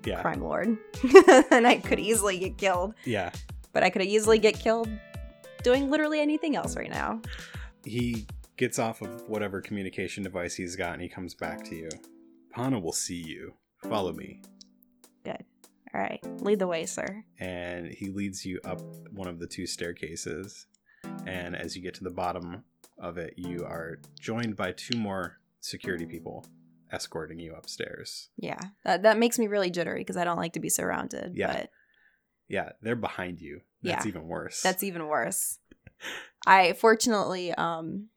Yeah, 0.06 0.22
crime 0.22 0.42
lord, 0.42 0.68
and 1.52 1.66
I 1.68 1.78
could 1.84 2.00
easily 2.00 2.40
get 2.40 2.58
killed. 2.58 2.94
yeah. 3.06 3.32
But 3.74 3.84
I 3.84 3.90
could 3.92 4.02
easily 4.02 4.40
get 4.40 4.58
killed 4.58 4.90
doing 5.68 5.90
literally 5.90 6.22
anything 6.22 6.56
else 6.56 6.78
right 6.78 6.90
now. 6.90 7.22
He 7.84 8.26
gets 8.56 8.80
off 8.80 9.02
of 9.02 9.28
whatever 9.28 9.60
communication 9.60 10.24
device 10.24 10.56
he's 10.56 10.78
got 10.78 10.94
and 10.94 11.02
he 11.02 11.10
comes 11.10 11.34
back 11.34 11.62
to 11.66 11.76
you. 11.76 11.90
Pana 12.54 12.80
will 12.80 12.94
see 12.94 13.22
you. 13.22 13.54
Follow 13.84 14.14
me. 14.14 14.42
Good. 15.26 15.44
All 15.94 16.00
right, 16.02 16.20
lead 16.42 16.60
the 16.60 16.68
way, 16.68 16.86
sir. 16.86 17.26
and 17.40 17.88
he 17.88 18.08
leads 18.10 18.46
you 18.46 18.62
up 18.64 18.80
one 19.12 19.28
of 19.28 19.40
the 19.40 19.48
two 19.48 19.68
staircases. 19.68 20.68
And 21.26 21.54
as 21.54 21.76
you 21.76 21.82
get 21.82 21.96
to 21.96 22.04
the 22.06 22.12
bottom 22.12 22.64
of 22.98 23.18
it, 23.18 23.34
you 23.36 23.66
are 23.66 24.00
joined 24.22 24.56
by 24.56 24.72
two 24.72 24.98
more 24.98 25.38
security 25.60 26.06
people 26.06 26.46
escorting 26.94 27.40
you 27.40 27.54
upstairs. 27.56 28.30
Yeah, 28.38 28.60
that 28.86 29.04
that 29.04 29.18
makes 29.18 29.38
me 29.38 29.48
really 29.48 29.70
jittery 29.70 30.00
because 30.00 30.16
I 30.18 30.24
don't 30.24 30.38
like 30.38 30.54
to 30.54 30.62
be 30.62 30.70
surrounded. 30.70 31.34
Yeah. 31.36 31.52
but 31.52 31.70
Yeah, 32.48 32.70
they're 32.82 32.96
behind 32.96 33.42
you. 33.42 33.62
That's 33.84 34.06
Yeah. 34.06 34.10
even 34.10 34.28
worse. 34.28 34.62
that's 34.62 34.84
even 34.84 35.08
worse. 35.08 35.60
I 36.48 36.74
fortunately, 36.74 37.52
um, 37.54 38.08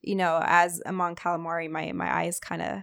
you 0.00 0.14
know, 0.14 0.40
as 0.44 0.80
a 0.86 0.92
Mon 0.92 1.14
Calamari, 1.16 1.68
my 1.70 1.92
my 1.92 2.12
eyes 2.22 2.38
kind 2.40 2.62
of 2.62 2.82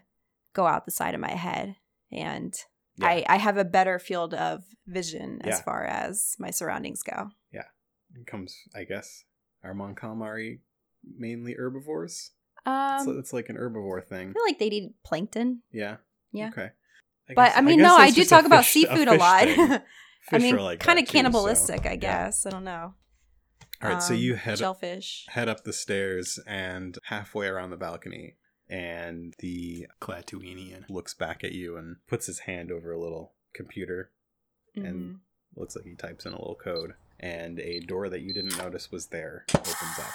go 0.54 0.66
out 0.66 0.86
the 0.86 0.92
side 0.92 1.16
of 1.16 1.22
my 1.22 1.32
head, 1.32 1.76
and 2.12 2.54
Yeah. 2.98 3.08
I 3.08 3.26
I 3.28 3.38
have 3.38 3.58
a 3.58 3.66
better 3.66 4.00
field 4.00 4.34
of 4.34 4.64
vision 4.88 5.40
as 5.44 5.58
Yeah. 5.60 5.62
far 5.64 5.86
as 5.86 6.36
my 6.40 6.52
surroundings 6.52 7.04
go. 7.04 7.32
Yeah, 7.52 7.66
it 8.14 8.28
comes, 8.28 8.56
I 8.76 8.84
guess, 8.84 9.24
are 9.64 9.74
Mon 9.74 9.96
calamari 9.96 10.60
mainly 11.18 11.54
herbivores? 11.54 12.32
Um, 12.66 13.06
so 13.06 13.12
it's 13.20 13.32
like 13.34 13.50
an 13.50 13.58
herbivore 13.58 14.04
thing. 14.04 14.30
I 14.30 14.34
feel 14.34 14.44
like 14.44 14.60
they'd 14.60 14.74
eat 14.74 14.96
plankton, 15.04 15.62
Yeah. 15.72 15.98
Yeah. 16.32 16.50
Okay. 16.50 16.72
I 17.30 17.34
but 17.34 17.46
guess- 17.50 17.58
I 17.58 17.62
mean, 17.62 17.80
guess 17.80 17.88
no, 17.88 17.96
I 17.98 18.12
do 18.12 18.22
a 18.22 18.26
talk 18.26 18.46
about 18.46 18.66
seafood 18.66 19.08
a, 19.08 19.12
fish 19.12 19.20
lot. 19.20 19.48
I 20.32 20.38
mean, 20.40 20.56
are 20.56 20.62
like 20.62 20.80
kind 20.80 21.00
of 21.00 21.06
too, 21.06 21.10
so- 21.10 21.12
cannibalistic, 21.14 21.86
I 21.86 21.90
yeah. 21.92 21.96
guess. 21.96 22.46
I 22.46 22.50
don't 22.50 22.64
know. 22.64 22.94
All 23.84 23.90
right, 23.90 24.02
so 24.02 24.14
Um, 24.14 24.20
you 24.20 24.36
head 24.36 24.58
shellfish. 24.60 25.26
head 25.30 25.50
up 25.50 25.64
the 25.66 25.74
stairs 25.74 26.40
and 26.48 26.98
halfway 27.06 27.48
around 27.48 27.72
the 27.72 27.78
balcony 27.78 28.36
and 28.70 29.36
the 29.40 29.88
Klatooinian 30.02 30.86
looks 30.90 31.14
back 31.14 31.44
at 31.44 31.52
you 31.52 31.76
and 31.78 31.98
puts 32.08 32.26
his 32.28 32.40
hand 32.40 32.72
over 32.72 32.92
a 32.92 33.00
little 33.00 33.34
computer 33.54 34.12
Mhm. 34.78 34.88
and 34.90 35.20
looks 35.56 35.76
like 35.76 35.86
he 35.86 35.96
types 35.96 36.26
in 36.26 36.32
a 36.34 36.38
little 36.38 36.56
code 36.56 36.94
and 37.20 37.60
a 37.60 37.80
door 37.82 38.10
that 38.10 38.22
you 38.22 38.34
didn't 38.34 38.58
notice 38.58 38.92
was 38.92 39.08
there 39.08 39.46
opens 39.54 40.00
up 40.00 40.12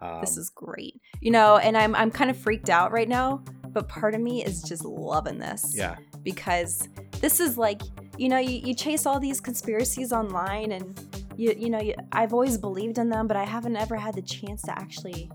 Oh, 0.00 0.06
um, 0.06 0.20
this 0.20 0.36
is 0.36 0.50
great. 0.50 1.00
You 1.20 1.30
know, 1.30 1.56
and 1.56 1.76
I'm 1.78 1.94
I'm 1.94 2.10
kind 2.10 2.30
of 2.30 2.36
freaked 2.36 2.68
out 2.70 2.92
right 2.92 3.08
now, 3.08 3.42
but 3.68 3.88
part 3.88 4.14
of 4.14 4.20
me 4.20 4.44
is 4.44 4.62
just 4.62 4.84
loving 4.84 5.38
this. 5.38 5.72
yeah 5.76 5.96
Because 6.22 6.88
this 7.20 7.38
is 7.40 7.56
like, 7.58 7.80
you 8.18 8.28
know, 8.28 8.38
you, 8.38 8.60
you 8.64 8.74
chase 8.74 9.06
all 9.06 9.20
these 9.20 9.40
conspiracies 9.40 10.12
online 10.12 10.72
and 10.72 11.00
you 11.36 11.54
you 11.56 11.70
know, 11.70 11.80
you, 11.80 11.94
I've 12.12 12.32
always 12.32 12.58
believed 12.58 12.98
in 12.98 13.08
them, 13.08 13.28
but 13.28 13.36
I 13.36 13.44
haven't 13.44 13.76
ever 13.76 13.96
had 13.96 14.14
the 14.14 14.22
chance 14.22 14.62
to 14.62 14.78
actually 14.78 15.30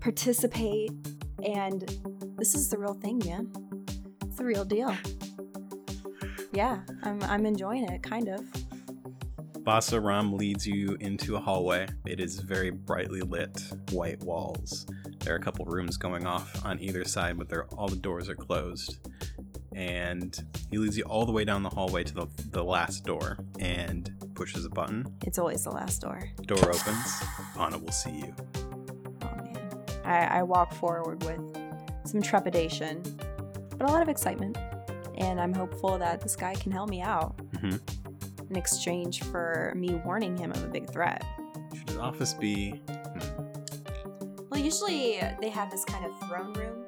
participate 0.00 0.90
and 1.44 1.82
this 2.36 2.54
is 2.54 2.68
the 2.68 2.78
real 2.78 2.94
thing, 2.94 3.22
man. 3.24 3.52
It's 4.24 4.36
the 4.36 4.44
real 4.44 4.64
deal. 4.64 4.94
Yeah, 6.52 6.80
I'm 7.02 7.22
I'm 7.22 7.46
enjoying 7.46 7.88
it 7.88 8.02
kind 8.02 8.28
of. 8.28 8.40
Basa 9.66 10.02
Ram 10.02 10.32
leads 10.32 10.64
you 10.66 10.96
into 11.00 11.34
a 11.34 11.40
hallway. 11.40 11.88
It 12.06 12.20
is 12.20 12.38
very 12.38 12.70
brightly 12.70 13.20
lit, 13.20 13.60
white 13.90 14.22
walls. 14.22 14.86
There 15.20 15.34
are 15.34 15.38
a 15.38 15.42
couple 15.42 15.64
rooms 15.64 15.96
going 15.96 16.24
off 16.24 16.64
on 16.64 16.78
either 16.78 17.04
side, 17.04 17.36
but 17.36 17.52
all 17.76 17.88
the 17.88 17.96
doors 17.96 18.28
are 18.28 18.36
closed. 18.36 18.98
And 19.76 20.42
he 20.70 20.78
leads 20.78 20.96
you 20.96 21.04
all 21.04 21.26
the 21.26 21.32
way 21.32 21.44
down 21.44 21.62
the 21.62 21.68
hallway 21.68 22.02
to 22.02 22.14
the, 22.14 22.26
the 22.50 22.64
last 22.64 23.04
door 23.04 23.36
and 23.60 24.10
pushes 24.34 24.64
a 24.64 24.70
button. 24.70 25.06
It's 25.22 25.38
always 25.38 25.64
the 25.64 25.70
last 25.70 26.00
door. 26.00 26.30
Door 26.46 26.70
opens. 26.70 27.22
Pana 27.54 27.76
will 27.76 27.92
see 27.92 28.10
you. 28.20 28.34
Oh 29.22 29.36
man. 29.44 29.70
I, 30.04 30.38
I 30.38 30.42
walk 30.44 30.72
forward 30.72 31.22
with 31.24 31.40
some 32.06 32.22
trepidation, 32.22 33.02
but 33.76 33.86
a 33.88 33.92
lot 33.92 34.00
of 34.00 34.08
excitement. 34.08 34.56
And 35.18 35.38
I'm 35.38 35.52
hopeful 35.52 35.98
that 35.98 36.22
this 36.22 36.36
guy 36.36 36.54
can 36.54 36.72
help 36.72 36.88
me 36.88 37.02
out 37.02 37.36
Mhm. 37.52 37.78
in 38.50 38.56
exchange 38.56 39.22
for 39.24 39.74
me 39.76 39.94
warning 40.06 40.38
him 40.38 40.52
of 40.52 40.64
a 40.64 40.68
big 40.68 40.88
threat. 40.90 41.22
Should 41.74 41.88
his 41.90 41.98
office 41.98 42.32
be? 42.32 42.80
Well, 44.50 44.60
usually 44.60 45.20
they 45.40 45.50
have 45.50 45.70
this 45.70 45.84
kind 45.84 46.06
of 46.06 46.18
throne 46.28 46.54
room. 46.54 46.86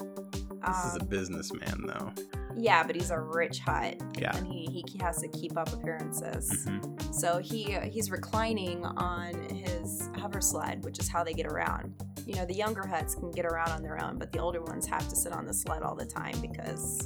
This 0.67 0.85
is 0.87 0.97
a 0.97 1.01
Um, 1.03 1.07
businessman, 1.09 1.87
though. 1.87 2.13
Yeah, 2.59 2.83
but 2.83 2.97
he's 2.97 3.11
a 3.11 3.19
rich 3.21 3.61
Hutt, 3.61 3.97
Yeah. 4.19 4.37
and 4.37 4.47
he, 4.47 4.85
he 4.89 4.99
has 4.99 5.19
to 5.19 5.29
keep 5.29 5.57
up 5.57 5.73
appearances. 5.73 6.67
Mhm. 6.67 7.15
So 7.15 7.39
he 7.39 7.79
he's 7.91 8.11
reclining 8.11 8.85
on 8.85 9.35
his 9.49 10.09
hover 10.19 10.41
sled, 10.41 10.85
which 10.85 10.99
is 10.99 11.09
how 11.09 11.23
they 11.25 11.33
get 11.33 11.47
around. 11.47 11.95
You 12.27 12.35
know, 12.35 12.45
the 12.45 12.55
younger 12.55 12.83
Hutts 12.83 13.19
can 13.19 13.31
get 13.31 13.47
around 13.47 13.71
on 13.71 13.83
their 13.83 14.03
own, 14.03 14.19
but 14.19 14.33
the 14.33 14.39
older 14.39 14.61
ones 14.61 14.87
have 14.87 15.09
to 15.09 15.17
sit 15.17 15.33
on 15.33 15.47
the 15.47 15.55
sled 15.55 15.83
all 15.83 15.95
the 15.95 16.05
time 16.07 16.39
because. 16.41 17.01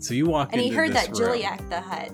So 0.00 0.14
you 0.14 0.26
walk 0.26 0.50
And 0.52 0.60
he 0.60 0.68
heard 0.70 0.92
that 0.92 1.08
room. 1.08 1.16
Jiliac 1.40 1.68
the 1.68 1.80
Hutt 1.80 2.10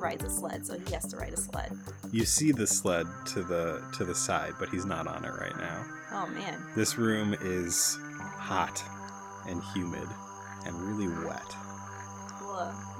rides 0.00 0.24
a 0.24 0.30
sled, 0.30 0.64
so 0.66 0.78
he 0.78 0.94
has 0.94 1.06
to 1.08 1.16
ride 1.16 1.32
a 1.32 1.36
sled. 1.36 1.72
You 2.12 2.24
see 2.24 2.52
the 2.52 2.66
sled 2.66 3.06
to 3.32 3.42
the 3.42 3.82
to 3.96 4.04
the 4.04 4.14
side, 4.14 4.54
but 4.58 4.68
he's 4.70 4.84
not 4.86 5.06
on 5.06 5.24
it 5.24 5.32
right 5.32 5.56
now. 5.58 5.84
Oh 6.12 6.26
man, 6.28 6.60
This 6.74 6.96
room 6.98 7.34
is 7.40 7.98
hot 8.20 8.82
and 9.48 9.62
humid 9.74 10.08
and 10.66 10.74
really 10.80 11.08
wet, 11.26 11.54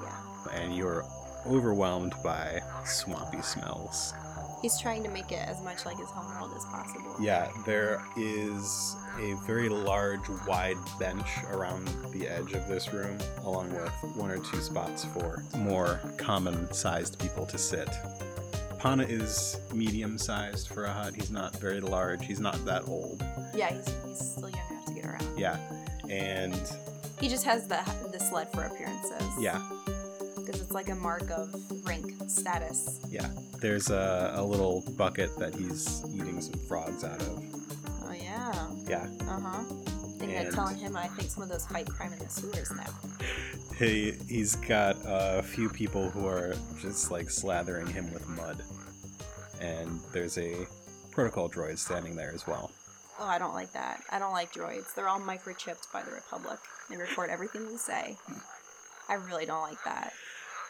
Yeah. 0.03 0.61
and 0.61 0.75
you're 0.77 1.05
overwhelmed 1.47 2.15
by 2.23 2.61
swampy 2.85 3.41
smells. 3.43 4.13
He's 4.61 4.79
trying 4.81 5.05
to 5.05 5.09
make 5.09 5.31
it 5.31 5.47
as 5.49 5.63
much 5.63 5.87
like 5.87 5.99
his 5.99 6.09
home 6.09 6.27
world 6.35 6.53
as 6.57 6.65
possible. 6.65 7.15
Yeah, 7.21 7.49
there 7.65 8.03
is 8.17 8.97
a 9.21 9.35
very 9.47 9.69
large, 9.69 10.29
wide 10.49 10.77
bench 10.99 11.29
around 11.53 11.87
the 12.13 12.27
edge 12.27 12.55
of 12.55 12.67
this 12.67 12.93
room, 12.93 13.19
along 13.45 13.71
with 13.73 13.93
one 14.17 14.31
or 14.33 14.39
two 14.39 14.61
spots 14.61 15.05
for 15.05 15.45
more 15.57 16.01
common 16.17 16.71
sized 16.73 17.21
people 17.21 17.47
to 17.47 17.57
sit. 17.57 17.89
Pana 18.81 19.05
is 19.05 19.61
medium 19.73 20.19
sized 20.19 20.69
for 20.69 20.85
a 20.87 20.93
Hutt. 20.93 21.15
He's 21.15 21.31
not 21.31 21.55
very 21.57 21.81
large. 21.81 22.25
He's 22.27 22.41
not 22.41 22.65
that 22.65 22.89
old. 22.89 23.25
Yeah, 23.55 23.73
he's, 23.73 23.95
he's 24.07 24.19
still 24.33 24.51
young 24.51 24.61
enough 24.71 24.87
to 24.87 24.93
get 24.95 25.05
around. 25.05 25.39
Yeah. 25.39 25.57
And 26.11 26.61
He 27.21 27.29
just 27.29 27.45
has 27.45 27.67
the 27.69 27.79
the 28.13 28.18
sled 28.29 28.51
for 28.53 28.65
appearances. 28.65 29.23
yeah, 29.41 29.61
because 30.37 30.61
it's 30.61 30.73
like 30.73 30.89
a 30.89 30.95
mark 30.95 31.31
of 31.31 31.55
rank 31.87 32.13
status. 32.29 33.01
yeah. 33.11 33.31
There's 33.61 33.91
a, 33.91 34.35
a 34.37 34.43
little 34.45 34.85
bucket 34.97 35.37
that 35.39 35.53
he's 35.53 36.05
eating 36.15 36.41
some 36.41 36.55
frogs 36.69 37.03
out 37.03 37.21
of. 37.23 37.43
Oh 38.05 38.13
yeah. 38.13 38.69
Yeah. 38.87 39.09
Uh 39.29 39.41
huh. 39.41 39.63
Think 40.19 40.33
And- 40.33 40.47
I'm 40.49 40.53
telling 40.55 40.77
him 40.79 40.97
I 40.97 41.09
think 41.09 41.29
some 41.31 41.43
of 41.43 41.49
those 41.49 41.67
fight 41.67 41.89
crime 41.89 42.13
in 42.13 42.19
the 42.21 42.29
sewers 42.29 42.71
now. 42.71 42.85
He, 43.79 44.15
he's 44.29 44.57
got 44.57 44.97
a 45.05 45.41
few 45.41 45.69
people 45.69 46.11
who 46.11 46.27
are 46.27 46.55
just 46.81 47.13
like 47.13 47.27
slathering 47.29 47.89
him 47.89 48.13
with 48.13 48.27
mud. 48.29 48.61
And 49.61 50.01
there's 50.13 50.37
a 50.37 50.67
protocol 51.13 51.49
droid 51.49 51.79
standing 51.79 52.17
there 52.17 52.33
as 52.35 52.45
well. 52.45 52.73
Oh, 53.21 53.27
I 53.27 53.39
don't 53.39 53.55
like 53.55 53.73
that. 53.73 54.01
I 54.11 54.19
don't 54.19 54.33
like 54.33 54.53
droids. 54.53 54.95
They're 54.95 55.09
all 55.09 55.21
microchipped 55.21 55.93
by 55.93 56.03
the 56.03 56.13
Republic. 56.13 56.59
They 56.89 56.97
record 56.97 57.31
everything 57.31 57.67
we 57.67 57.77
say. 57.77 58.17
I 59.09 59.15
really 59.15 59.45
don't 59.47 59.63
like 59.63 59.83
that. 59.85 60.13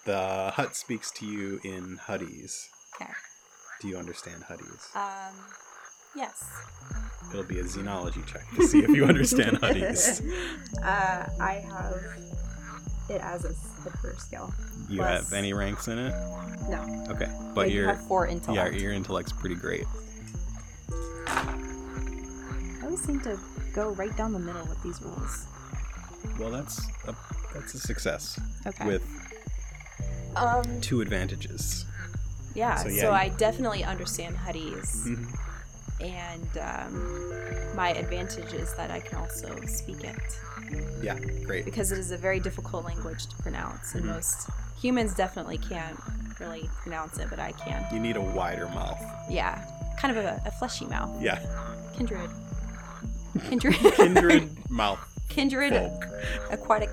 The 0.07 0.53
Hutt 0.55 0.75
speaks 0.75 1.11
to 1.13 1.27
you 1.27 1.61
in 1.63 1.99
Huttese. 2.07 2.69
Okay. 3.01 3.11
Do 3.81 3.89
you 3.89 3.97
understand 3.99 4.45
Huttese? 4.45 4.95
Um. 4.97 5.35
Yes. 6.17 6.45
It'll 7.31 7.45
be 7.45 7.59
a 7.61 7.65
xenology 7.65 8.25
check 8.27 8.43
to 8.57 8.67
see 8.67 8.79
if 8.79 8.89
you 8.89 9.05
understand 9.05 9.59
Huttese. 9.61 10.23
uh, 10.83 11.27
I 11.39 11.65
have 11.69 11.95
it 13.11 13.21
as 13.21 13.45
a 13.45 13.53
slipper 13.53 14.15
skill. 14.19 14.53
You 14.89 14.99
Plus- 14.99 15.25
have 15.25 15.33
any 15.35 15.53
ranks 15.53 15.89
in 15.89 15.99
it? 15.99 16.11
No. 16.69 17.05
Okay, 17.11 17.29
but 17.55 17.69
do 17.69 17.75
your 17.75 17.89
have 17.89 18.07
four 18.07 18.29
yeah, 18.51 18.69
your 18.71 18.93
intellect's 18.93 19.33
pretty 19.33 19.55
great. 19.55 19.85
I 22.99 23.01
always 23.01 23.23
seem 23.25 23.33
to 23.33 23.39
go 23.75 23.91
right 23.91 24.17
down 24.17 24.33
the 24.33 24.39
middle 24.39 24.65
with 24.67 24.83
these 24.83 25.01
rules. 25.03 25.47
Well, 26.39 26.51
that's 26.51 26.81
a, 27.07 27.15
that's 27.55 27.75
a 27.75 27.79
success 27.79 28.39
Okay. 28.67 28.87
with 28.87 29.03
um 30.37 30.81
two 30.81 31.01
advantages. 31.01 31.85
yeah, 32.55 32.77
so 32.77 32.89
so, 32.89 32.95
yeah, 32.95 33.03
you- 33.05 33.11
I 33.11 33.29
definitely 33.31 33.85
understand 33.85 34.37
Huttese. 34.37 35.07
Mhm. 35.07 35.27
and 36.01 36.59
um, 36.59 37.75
my 37.77 37.91
advantage 37.91 38.53
is 38.53 38.75
that 38.77 38.91
I 38.91 39.01
can 39.01 39.19
also 39.19 39.49
speak 39.67 40.05
it 40.05 40.17
Yeah, 41.03 41.19
great. 41.47 41.65
because 41.65 41.91
it 41.93 41.99
is 41.99 42.11
a 42.13 42.17
very 42.19 42.41
difficult 42.41 42.85
language 42.85 43.27
to 43.27 43.37
pronounce, 43.37 43.95
and 43.95 44.05
Mhm. 44.05 44.15
most 44.15 44.49
humans 44.81 45.15
definitely 45.15 45.59
can't 45.59 45.99
really 46.41 46.69
pronounce 46.83 47.19
it, 47.19 47.29
but 47.31 47.39
I 47.41 47.53
can. 47.53 47.85
You 47.93 47.99
need 48.01 48.17
a 48.17 48.21
wider 48.21 48.69
mouth. 48.69 49.01
Yeah, 49.29 49.55
kind 50.01 50.17
of 50.17 50.25
a, 50.25 50.41
a 50.47 50.51
fleshy 50.53 50.87
mouth. 50.87 51.21
Yeah, 51.21 51.39
Kindred. 51.97 52.31
Kindred. 53.49 53.75
kindred 53.95 54.71
mouth 54.71 54.99
Kindred 55.29 55.73
folk. 55.73 56.05
aquatic 56.51 56.91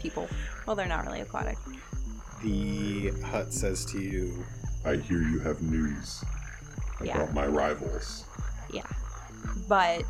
people. 0.00 0.28
Well, 0.66 0.74
they're 0.76 0.86
not 0.86 1.04
really 1.06 1.20
aquatic. 1.20 1.56
The 2.42 3.12
Hutt 3.24 3.52
says 3.52 3.84
to 3.86 4.00
you, 4.00 4.44
I 4.84 4.96
hear 4.96 5.20
you 5.22 5.38
have 5.40 5.62
news 5.62 6.24
about 7.00 7.06
Yeah. 7.06 7.28
my 7.32 7.46
rivals. 7.46 8.24
Yeah. 8.72 8.82
But 9.68 10.02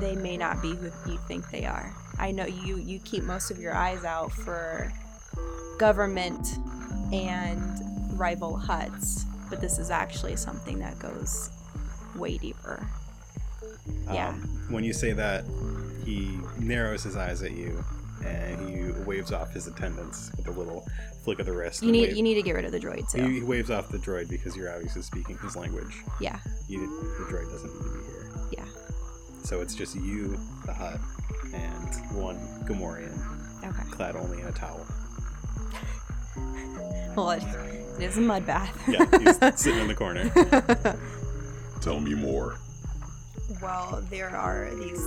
they 0.00 0.14
may 0.16 0.36
not 0.36 0.60
be 0.62 0.74
who 0.74 0.90
you 1.10 1.18
think 1.28 1.50
they 1.50 1.64
are. 1.64 1.92
I 2.18 2.30
know 2.30 2.46
you 2.46 2.76
you 2.78 2.98
keep 3.00 3.22
most 3.24 3.50
of 3.50 3.58
your 3.58 3.74
eyes 3.74 4.04
out 4.04 4.32
for 4.32 4.92
government 5.78 6.46
and 7.12 7.60
rival 8.18 8.58
Hutts, 8.58 9.24
but 9.48 9.60
this 9.60 9.78
is 9.78 9.90
actually 9.90 10.36
something 10.36 10.78
that 10.80 10.98
goes 10.98 11.50
way 12.16 12.36
deeper. 12.38 12.88
Yeah. 14.12 14.28
Um, 14.28 14.40
when 14.70 14.84
you 14.84 14.92
say 14.92 15.12
that, 15.12 15.44
he 16.04 16.38
narrows 16.58 17.02
his 17.02 17.16
eyes 17.16 17.42
at 17.42 17.52
you 17.52 17.84
and 18.26 18.68
he 18.68 18.90
waves 19.02 19.32
off 19.32 19.52
his 19.52 19.66
attendants 19.66 20.30
with 20.36 20.48
a 20.48 20.50
little 20.50 20.86
flick 21.24 21.38
of 21.38 21.46
the 21.46 21.52
wrist. 21.52 21.82
You 21.82 21.92
need 21.92 22.08
wave- 22.08 22.16
you 22.16 22.22
need 22.22 22.34
to 22.34 22.42
get 22.42 22.54
rid 22.54 22.64
of 22.64 22.72
the 22.72 22.80
droid 22.80 23.10
too. 23.10 23.22
he, 23.24 23.34
he 23.34 23.42
waves 23.42 23.70
off 23.70 23.88
the 23.90 23.98
droid 23.98 24.28
because 24.28 24.56
you're 24.56 24.72
obviously 24.74 25.02
speaking 25.02 25.38
his 25.38 25.54
language. 25.56 25.94
Yeah. 26.20 26.38
You, 26.68 26.80
the 27.18 27.24
droid 27.32 27.50
doesn't 27.50 27.72
need 27.72 27.82
to 27.82 27.98
be 27.98 28.04
here. 28.06 28.30
Yeah. 28.52 28.64
So 29.44 29.60
it's 29.60 29.74
just 29.74 29.94
you, 29.94 30.38
the 30.66 30.72
Hutt, 30.74 30.98
and 31.54 32.16
one 32.16 32.36
Gamorrean, 32.64 33.16
Okay. 33.64 33.90
clad 33.90 34.16
only 34.16 34.40
in 34.40 34.46
a 34.46 34.52
towel. 34.52 34.84
Well, 37.16 37.30
it, 37.32 37.42
it 37.98 38.04
is 38.04 38.16
a 38.16 38.20
mud 38.20 38.46
bath. 38.46 38.80
Yeah, 38.88 39.04
he's 39.18 39.38
sitting 39.60 39.80
in 39.80 39.88
the 39.88 39.94
corner. 39.94 40.30
Tell 41.80 41.98
me 41.98 42.14
more. 42.14 42.58
Well, 43.62 44.04
there 44.10 44.36
are 44.36 44.70
these 44.74 45.02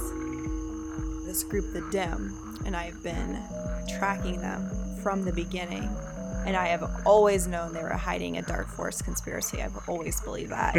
this 1.25 1.43
group, 1.43 1.71
the 1.73 1.87
Dim, 1.91 2.59
and 2.65 2.75
I've 2.75 3.01
been 3.03 3.41
tracking 3.97 4.41
them 4.41 4.69
from 5.01 5.23
the 5.23 5.31
beginning. 5.31 5.89
And 6.45 6.57
I 6.57 6.67
have 6.67 6.83
always 7.05 7.47
known 7.47 7.71
they 7.71 7.83
were 7.83 7.89
hiding 7.89 8.37
a 8.37 8.41
Dark 8.41 8.67
Force 8.67 9.01
conspiracy. 9.01 9.61
I've 9.61 9.77
always 9.87 10.19
believed 10.21 10.51
that. 10.51 10.75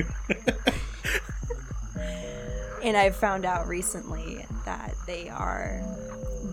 and 2.83 2.97
I've 2.97 3.15
found 3.15 3.45
out 3.45 3.69
recently 3.69 4.45
that 4.65 4.95
they 5.07 5.29
are 5.29 5.81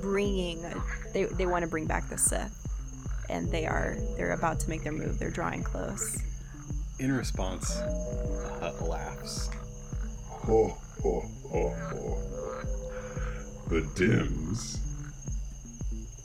bringing, 0.02 0.63
they, 1.12 1.26
they 1.26 1.48
want 1.48 1.63
to 1.63 1.67
bring 1.69 1.88
back 1.88 2.08
the 2.08 2.17
Sith. 2.17 2.56
And 3.30 3.52
they 3.52 3.65
are, 3.65 3.98
they're 4.15 4.34
about 4.34 4.60
to 4.62 4.69
make 4.69 4.84
their 4.84 4.93
move. 4.93 5.17
They're 5.17 5.32
drawing 5.32 5.63
close. 5.63 6.22
In 7.00 7.12
response, 7.12 7.76
the 7.76 8.58
Hutt 8.62 8.82
laughs. 8.82 9.50
Ho. 10.28 10.78
The 13.69 13.88
Dims. 13.95 14.79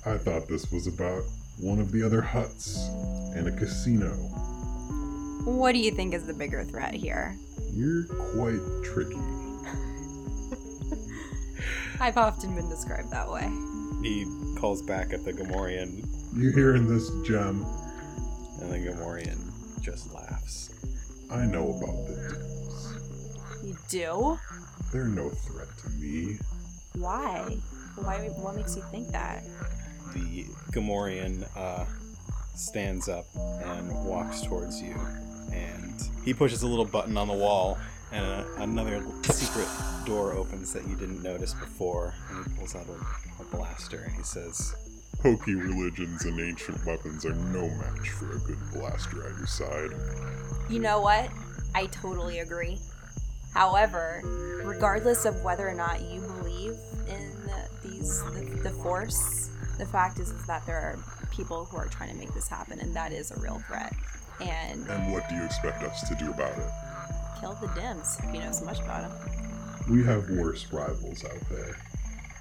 I 0.06 0.16
thought 0.18 0.48
this 0.48 0.70
was 0.72 0.87
about 0.87 1.22
one 1.60 1.78
of 1.78 1.92
the 1.92 2.02
other 2.02 2.20
Hutts 2.20 2.88
and 3.37 3.46
a 3.48 3.52
casino. 3.52 4.10
What 5.44 5.72
do 5.72 5.78
you 5.78 5.90
think 5.92 6.14
is 6.14 6.24
the 6.24 6.34
bigger 6.34 6.64
threat 6.64 6.94
here? 6.94 7.37
You're 7.72 8.04
quite 8.34 8.60
tricky. 8.84 9.14
I've 12.00 12.16
often 12.16 12.54
been 12.54 12.68
described 12.68 13.10
that 13.12 13.30
way. 13.30 13.48
He 14.02 14.24
calls 14.58 14.82
back 14.82 15.12
at 15.12 15.24
the 15.24 15.32
Gamorrean, 15.32 16.04
You 16.34 16.50
hearing 16.50 16.88
this, 16.88 17.08
Gem? 17.26 17.64
and 18.60 18.70
the 18.72 18.78
Gamorrean 18.78 19.38
just 19.82 20.12
laughs. 20.12 20.70
I 21.30 21.44
know 21.46 21.70
about 21.78 22.06
the 22.06 22.14
Dims. 22.32 23.64
You 23.64 23.76
do? 23.88 24.38
They're 24.94 25.09
no 25.09 25.28
threat 25.28 25.66
to 25.78 25.90
me. 25.90 26.38
Why? 26.92 27.59
Why? 27.96 28.28
What 28.37 28.54
makes 28.54 28.76
you 28.76 28.83
think 28.92 29.09
that? 29.09 29.42
The 30.12 30.44
Gamorrean 30.70 31.44
uh, 31.57 31.85
stands 32.54 33.09
up 33.09 33.26
and 33.35 33.92
walks 34.04 34.42
towards 34.42 34.80
you, 34.80 34.94
and 35.52 36.00
he 36.24 36.33
pushes 36.33 36.62
a 36.62 36.68
little 36.68 36.85
button 36.85 37.16
on 37.16 37.26
the 37.26 37.35
wall, 37.35 37.76
and 38.12 38.24
a, 38.24 38.62
another 38.62 39.04
secret 39.24 39.66
door 40.07 40.30
opens 40.33 40.72
that 40.74 40.87
you 40.87 40.94
didn't 40.94 41.24
notice 41.24 41.54
before. 41.54 42.14
And 42.30 42.46
he 42.46 42.57
pulls 42.57 42.76
out 42.76 42.87
a, 42.87 43.42
a 43.42 43.44
blaster, 43.46 43.98
and 43.98 44.14
he 44.14 44.22
says, 44.22 44.76
Hokey 45.22 45.57
religions 45.57 46.24
and 46.24 46.38
ancient 46.38 46.87
weapons 46.87 47.26
are 47.26 47.35
no 47.35 47.66
match 47.66 48.11
for 48.11 48.37
a 48.37 48.38
good 48.38 48.61
blaster 48.72 49.26
at 49.28 49.37
your 49.38 49.48
side. 49.48 49.90
You 50.70 50.78
know 50.78 51.00
what? 51.00 51.30
I 51.74 51.87
totally 51.87 52.38
agree. 52.38 52.78
However, 53.54 54.20
regardless 54.64 55.24
of 55.24 55.42
whether 55.42 55.68
or 55.68 55.74
not 55.74 56.02
you 56.02 56.20
believe 56.20 56.76
in 57.08 57.30
these 57.82 58.22
the, 58.32 58.60
the 58.64 58.70
force, 58.70 59.50
the 59.78 59.86
fact 59.86 60.18
is, 60.18 60.30
is 60.30 60.46
that 60.46 60.66
there 60.66 60.76
are 60.76 60.98
people 61.30 61.64
who 61.64 61.76
are 61.76 61.86
trying 61.88 62.10
to 62.10 62.16
make 62.16 62.32
this 62.34 62.48
happen, 62.48 62.80
and 62.80 62.94
that 62.94 63.12
is 63.12 63.30
a 63.30 63.40
real 63.40 63.60
threat. 63.66 63.92
And 64.40 64.86
And 64.88 65.12
what 65.12 65.28
do 65.28 65.36
you 65.36 65.44
expect 65.44 65.82
us 65.84 66.06
to 66.08 66.14
do 66.16 66.30
about 66.30 66.56
it? 66.58 66.66
kill 67.40 67.54
the 67.54 67.68
Dims 67.68 68.18
if 68.22 68.32
you 68.34 68.40
know 68.40 68.52
so 68.52 68.64
much 68.64 68.80
about 68.80 69.02
them. 69.02 69.30
We 69.90 70.02
have 70.04 70.30
worse 70.30 70.72
rivals 70.72 71.24
out 71.24 71.40
there. 71.50 71.76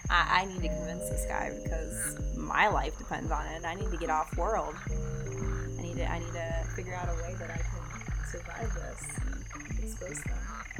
I, 0.10 0.42
I 0.42 0.46
need 0.46 0.62
to 0.62 0.70
convince 0.70 1.10
this 1.10 1.26
guy 1.28 1.52
because 1.64 2.18
my 2.38 2.68
life 2.70 2.98
depends 2.98 3.32
on 3.32 3.46
it. 3.48 3.66
I 3.66 3.74
need 3.74 3.92
to 3.92 3.98
get 3.98 4.10
off 4.10 4.36
world. 4.38 4.76
I 4.88 5.82
need 5.82 5.96
to 5.98 6.10
I 6.10 6.20
need 6.20 6.32
to 6.34 6.66
figure 6.76 6.94
out 6.94 7.10
a 7.10 7.16
way 7.24 7.36
that 7.38 7.50
I 7.52 7.58
can 7.58 8.26
survive 8.32 8.74
this 8.76 9.43
them. 9.92 10.14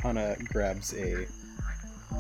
Hana 0.02 0.36
grabs 0.52 0.94
a 0.94 1.28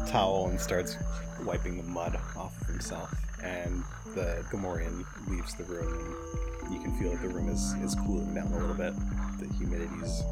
towel 0.07 0.47
and 0.47 0.59
starts 0.59 0.97
wiping 1.43 1.77
the 1.77 1.83
mud 1.83 2.15
off 2.35 2.59
of 2.61 2.67
himself. 2.67 3.13
And 3.43 3.83
the 4.15 4.45
Gamorrean 4.51 5.05
leaves 5.27 5.53
the 5.55 5.63
room. 5.65 6.15
And 6.63 6.73
you 6.73 6.81
can 6.81 6.97
feel 6.97 7.11
that 7.11 7.21
the 7.21 7.29
room 7.29 7.49
is, 7.49 7.73
is 7.83 7.95
cooling 7.95 8.33
down 8.33 8.47
a 8.53 8.57
little 8.57 8.75
bit. 8.75 8.93
The 9.39 9.53
humidity's 9.57 10.23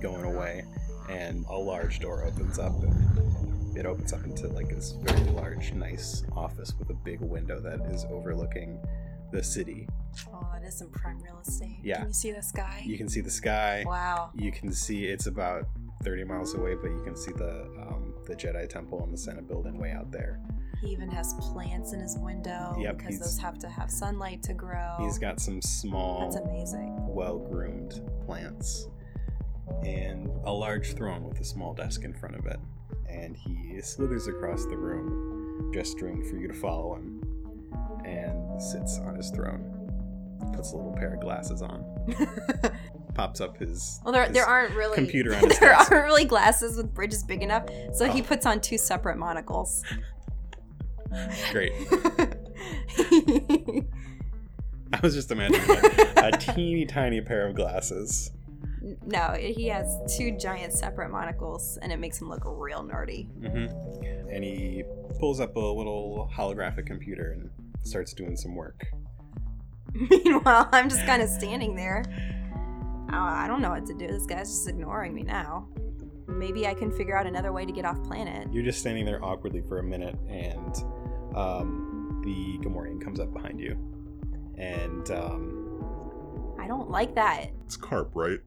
going 0.00 0.24
away. 0.24 0.64
And 1.08 1.44
a 1.48 1.56
large 1.56 2.00
door 2.00 2.24
opens 2.24 2.58
up. 2.58 2.72
And 2.82 3.76
it 3.76 3.86
opens 3.86 4.12
up 4.12 4.24
into 4.24 4.48
like 4.48 4.68
this 4.68 4.92
very 5.02 5.30
large, 5.30 5.72
nice 5.72 6.24
office 6.36 6.74
with 6.78 6.90
a 6.90 6.94
big 7.04 7.20
window 7.20 7.60
that 7.60 7.80
is 7.92 8.04
overlooking 8.10 8.80
the 9.32 9.42
city. 9.42 9.86
Oh, 10.32 10.48
that 10.52 10.66
is 10.66 10.76
some 10.76 10.90
prime 10.90 11.22
real 11.22 11.40
estate. 11.46 11.78
Yeah. 11.82 11.98
Can 11.98 12.08
you 12.08 12.12
see 12.12 12.32
the 12.32 12.42
sky? 12.42 12.82
You 12.84 12.98
can 12.98 13.08
see 13.08 13.20
the 13.20 13.30
sky. 13.30 13.84
Wow. 13.86 14.30
You 14.34 14.50
can 14.50 14.72
see 14.72 15.04
it's 15.04 15.26
about 15.26 15.66
30 16.02 16.24
miles 16.24 16.54
away, 16.54 16.74
but 16.74 16.90
you 16.90 17.02
can 17.04 17.16
see 17.16 17.32
the 17.32 17.62
um, 17.80 18.14
the 18.26 18.34
Jedi 18.34 18.68
Temple 18.68 19.02
and 19.02 19.12
the 19.12 19.18
Senate 19.18 19.46
building 19.48 19.78
way 19.78 19.92
out 19.92 20.10
there. 20.10 20.40
He 20.80 20.88
even 20.88 21.10
has 21.10 21.34
plants 21.52 21.92
in 21.92 22.00
his 22.00 22.16
window 22.18 22.74
Yep, 22.78 22.98
because 22.98 23.18
those 23.18 23.38
have 23.38 23.58
to 23.58 23.68
have 23.68 23.90
sunlight 23.90 24.42
to 24.44 24.54
grow. 24.54 24.96
He's 25.00 25.18
got 25.18 25.38
some 25.38 25.60
small, 25.60 26.20
That's 26.20 26.36
amazing. 26.36 26.94
well 27.06 27.38
groomed 27.38 28.00
plants 28.24 28.88
and 29.84 30.28
a 30.44 30.52
large 30.52 30.94
throne 30.94 31.24
with 31.28 31.38
a 31.40 31.44
small 31.44 31.74
desk 31.74 32.02
in 32.04 32.14
front 32.14 32.36
of 32.36 32.46
it. 32.46 32.58
And 33.08 33.36
he 33.36 33.78
slithers 33.82 34.26
across 34.26 34.64
the 34.66 34.76
room, 34.76 35.70
gesturing 35.74 36.24
for 36.24 36.36
you 36.36 36.48
to 36.48 36.54
follow 36.54 36.94
him, 36.94 37.22
and 38.04 38.60
sits 38.62 38.98
on 39.00 39.16
his 39.16 39.30
throne. 39.30 39.76
Puts 40.54 40.72
a 40.72 40.76
little 40.76 40.92
pair 40.94 41.12
of 41.14 41.20
glasses 41.20 41.60
on, 41.60 41.84
pops 43.14 43.40
up 43.40 43.56
his. 43.58 44.00
well, 44.04 44.12
there, 44.12 44.24
his 44.24 44.32
there 44.34 44.46
aren't 44.46 44.74
really 44.74 44.94
computer 44.94 45.34
on 45.34 45.48
his 45.48 45.58
there 45.58 45.70
desk. 45.70 45.90
aren't 45.92 46.04
really 46.04 46.24
glasses 46.24 46.76
with 46.76 46.92
bridges 46.94 47.22
big 47.24 47.42
enough, 47.42 47.64
so 47.94 48.08
he 48.08 48.20
Oh. 48.20 48.24
puts 48.24 48.46
on 48.46 48.60
two 48.60 48.78
separate 48.78 49.18
monocles. 49.18 49.82
Great. 51.52 51.72
I 54.92 54.98
was 55.02 55.14
just 55.14 55.30
imagining 55.30 55.66
like 55.68 56.16
a 56.16 56.32
teeny 56.36 56.84
tiny 56.84 57.20
pair 57.20 57.46
of 57.46 57.54
glasses. 57.54 58.32
no, 59.06 59.34
he 59.38 59.68
has 59.68 59.96
two 60.16 60.36
giant 60.36 60.72
separate 60.72 61.10
monocles, 61.10 61.78
and 61.82 61.92
it 61.92 61.98
makes 61.98 62.20
him 62.20 62.28
look 62.28 62.42
real 62.44 62.82
nerdy. 62.82 63.28
hmm 63.40 63.66
And 64.32 64.42
he 64.44 64.82
pulls 65.18 65.40
up 65.40 65.54
a 65.56 65.60
little 65.60 66.28
holographic 66.34 66.86
computer 66.86 67.32
and 67.32 67.50
starts 67.84 68.12
doing 68.14 68.36
some 68.36 68.54
work. 68.56 68.86
Meanwhile, 70.10 70.68
I'm 70.72 70.88
just 70.88 71.04
kind 71.06 71.22
of 71.22 71.28
standing 71.28 71.76
there. 71.76 72.04
Uh, 73.12 73.16
I 73.16 73.46
don't 73.48 73.60
know 73.60 73.70
what 73.70 73.86
to 73.86 73.94
do. 73.94 74.06
This 74.06 74.26
guy's 74.26 74.48
just 74.48 74.68
ignoring 74.68 75.14
me 75.14 75.22
now. 75.22 75.68
Maybe 76.26 76.66
I 76.66 76.74
can 76.74 76.92
figure 76.92 77.16
out 77.16 77.26
another 77.26 77.52
way 77.52 77.66
to 77.66 77.72
get 77.72 77.84
off 77.84 78.02
planet. 78.04 78.48
You're 78.52 78.64
just 78.64 78.78
standing 78.80 79.04
there 79.04 79.24
awkwardly 79.24 79.62
for 79.62 79.78
a 79.78 79.82
minute, 79.82 80.16
and 80.28 80.76
um, 81.34 82.20
the 82.24 82.58
Gamorrean 82.64 83.02
comes 83.02 83.18
up 83.18 83.32
behind 83.32 83.58
you, 83.58 83.72
and 84.56 85.10
um, 85.10 86.56
I 86.60 86.68
don't 86.68 86.90
like 86.90 87.14
that. 87.16 87.50
It's 87.66 87.76
carp, 87.76 88.12
right? 88.14 88.38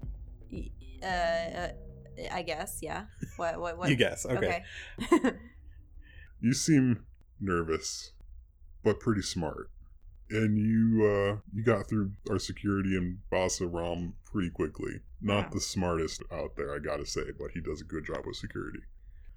Uh, 1.04 1.06
uh 1.06 1.67
I 2.32 2.43
guess, 2.43 2.80
yeah. 2.82 3.06
What? 3.38 3.60
What? 3.60 3.78
What? 3.78 3.89
you 3.91 3.95
guess. 3.95 4.26
Okay. 4.26 4.63
Okay. 5.12 5.32
You 6.43 6.54
seem 6.54 7.06
nervous, 7.39 8.12
but 8.84 8.99
pretty 8.99 9.21
smart. 9.21 9.69
And 10.30 10.58
you 10.58 11.06
uh 11.06 11.38
you 11.54 11.63
got 11.63 11.88
through 11.88 12.12
our 12.30 12.38
security 12.38 12.97
in 12.97 13.19
Bassa 13.32 13.65
realm 13.65 14.15
pretty 14.34 14.50
quickly. 14.50 15.00
Not 15.22 15.46
Yeah. 15.46 15.50
the 15.54 15.62
smartest 15.62 16.24
out 16.32 16.58
there, 16.58 16.74
I 16.76 16.80
gotta 16.80 17.06
say, 17.06 17.32
but 17.38 17.52
he 17.54 17.62
does 17.62 17.80
a 17.80 17.86
good 17.86 18.06
job 18.06 18.26
with 18.26 18.36
security. 18.36 18.80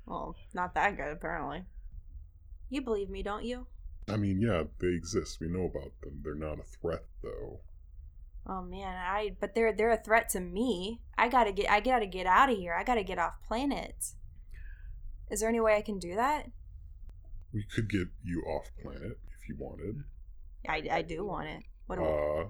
well, 0.07 0.35
not 0.55 0.73
that 0.75 0.97
good, 0.97 1.13
apparently. 1.13 1.65
You 2.71 2.81
believe 2.81 3.11
me, 3.11 3.23
don't 3.23 3.45
you? 3.45 3.67
I 4.09 4.17
mean, 4.17 4.41
yeah, 4.41 4.65
they 4.79 4.89
exist. 4.89 5.39
We 5.41 5.49
know 5.49 5.65
about 5.67 5.93
them. 6.01 6.21
They're 6.25 6.35
not 6.35 6.59
a 6.61 6.63
threat 6.65 7.05
though. 7.23 7.61
Oh 8.49 8.63
man, 8.63 8.97
I. 8.97 9.37
But 9.41 9.55
they're 9.57 9.73
they're 9.73 9.91
a 9.91 9.97
threat 9.97 10.29
to 10.31 10.41
me. 10.41 11.03
I 11.19 11.29
gotta 11.29 11.51
get. 11.53 11.69
I 11.71 11.81
gotta 11.81 12.07
get 12.07 12.27
out 12.27 12.49
of 12.51 12.57
here. 12.57 12.73
I 12.73 12.85
gotta 12.85 13.03
get 13.03 13.19
off 13.19 13.43
planet. 13.47 14.13
Is 15.31 15.41
there 15.41 15.49
any 15.49 15.59
way 15.61 15.75
I 15.77 15.83
can 15.83 15.99
do 15.99 16.15
that? 16.15 16.47
We 17.53 17.65
could 17.65 17.89
get 17.91 18.07
you 18.23 18.43
off 18.43 18.71
planet 18.81 19.19
if 19.41 19.49
you 19.49 19.57
wanted. 19.59 20.05
I, 20.69 20.87
I 20.91 21.03
do 21.03 21.25
want 21.25 21.49
it. 21.49 21.65
What? 21.89 21.97
do- 21.99 22.05
Uh 22.05 22.49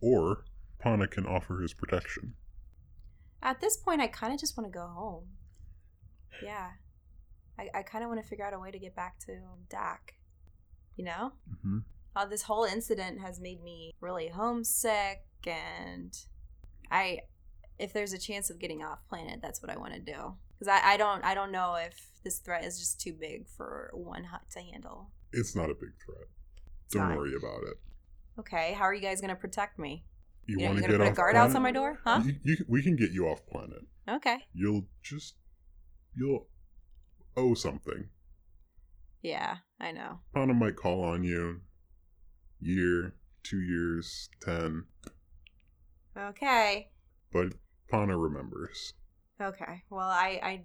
or 0.00 0.44
Pana 0.80 1.06
can 1.06 1.26
offer 1.26 1.60
his 1.60 1.74
protection. 1.74 2.34
At 3.42 3.60
this 3.60 3.76
point, 3.76 4.00
I 4.00 4.06
kind 4.06 4.32
of 4.34 4.40
just 4.40 4.56
want 4.56 4.70
to 4.70 4.76
go 4.78 4.86
home. 4.86 5.24
Yeah, 6.44 6.70
I 7.58 7.68
I 7.78 7.82
kind 7.82 8.02
of 8.04 8.08
want 8.10 8.20
to 8.22 8.26
figure 8.28 8.44
out 8.46 8.54
a 8.54 8.58
way 8.58 8.70
to 8.70 8.78
get 8.78 8.94
back 8.96 9.18
to 9.26 9.38
Dac. 9.68 10.14
You 10.96 11.04
know. 11.04 11.32
Mm-hmm. 11.50 11.78
uh, 12.16 12.26
this 12.26 12.42
whole 12.42 12.64
incident 12.64 13.20
has 13.20 13.40
made 13.40 13.62
me 13.62 13.92
really 14.00 14.28
homesick 14.28 15.22
and 15.46 16.12
i 16.90 17.20
if 17.78 17.92
there's 17.94 18.12
a 18.12 18.18
chance 18.18 18.50
of 18.50 18.58
getting 18.58 18.82
off 18.82 18.98
planet 19.08 19.38
that's 19.40 19.62
what 19.62 19.70
i 19.70 19.78
want 19.78 19.94
to 19.94 20.00
do 20.00 20.34
because 20.58 20.68
I, 20.68 20.80
I 20.94 20.96
don't 20.98 21.24
i 21.24 21.32
don't 21.34 21.52
know 21.52 21.76
if 21.76 21.94
this 22.24 22.38
threat 22.40 22.64
is 22.64 22.78
just 22.78 23.00
too 23.00 23.14
big 23.14 23.46
for 23.48 23.90
one 23.94 24.24
hut 24.24 24.42
to 24.52 24.60
handle 24.60 25.10
It's 25.32 25.54
not 25.56 25.70
a 25.70 25.74
big 25.74 25.92
threat. 26.04 26.26
Don't 26.90 27.16
worry 27.16 27.34
about 27.34 27.62
it. 27.70 27.78
okay 28.40 28.72
how 28.74 28.82
are 28.84 28.92
you 28.92 29.00
guys 29.00 29.20
gonna 29.22 29.36
protect 29.36 29.78
me 29.78 30.04
You, 30.58 30.66
want 30.66 30.76
to 30.76 30.80
get 30.82 30.90
put 30.98 31.00
a 31.06 31.12
guard 31.12 31.32
planet? 31.34 31.36
outside 31.48 31.62
my 31.62 31.72
door 31.72 31.98
huh 32.04 32.20
You, 32.24 32.34
you, 32.42 32.56
we 32.68 32.82
can 32.82 32.96
get 32.96 33.10
you 33.12 33.26
off 33.28 33.46
planet. 33.46 33.82
okay 34.08 34.38
You'll 34.52 34.84
just 35.02 35.34
you'll 36.16 36.46
owe 37.36 37.54
something. 37.54 38.08
yeah 39.22 39.56
i 39.80 39.92
know 39.92 40.20
Pana 40.34 40.54
might 40.54 40.76
call 40.76 41.04
on 41.04 41.22
you. 41.24 41.60
Year, 42.60 43.14
two 43.42 43.60
years, 43.60 44.28
ten, 44.42 44.84
okay 46.16 46.88
but 47.32 47.54
Pana 47.90 48.16
remembers. 48.18 48.92
okay 49.40 49.82
well 49.90 50.08
i 50.08 50.38
i 50.42 50.62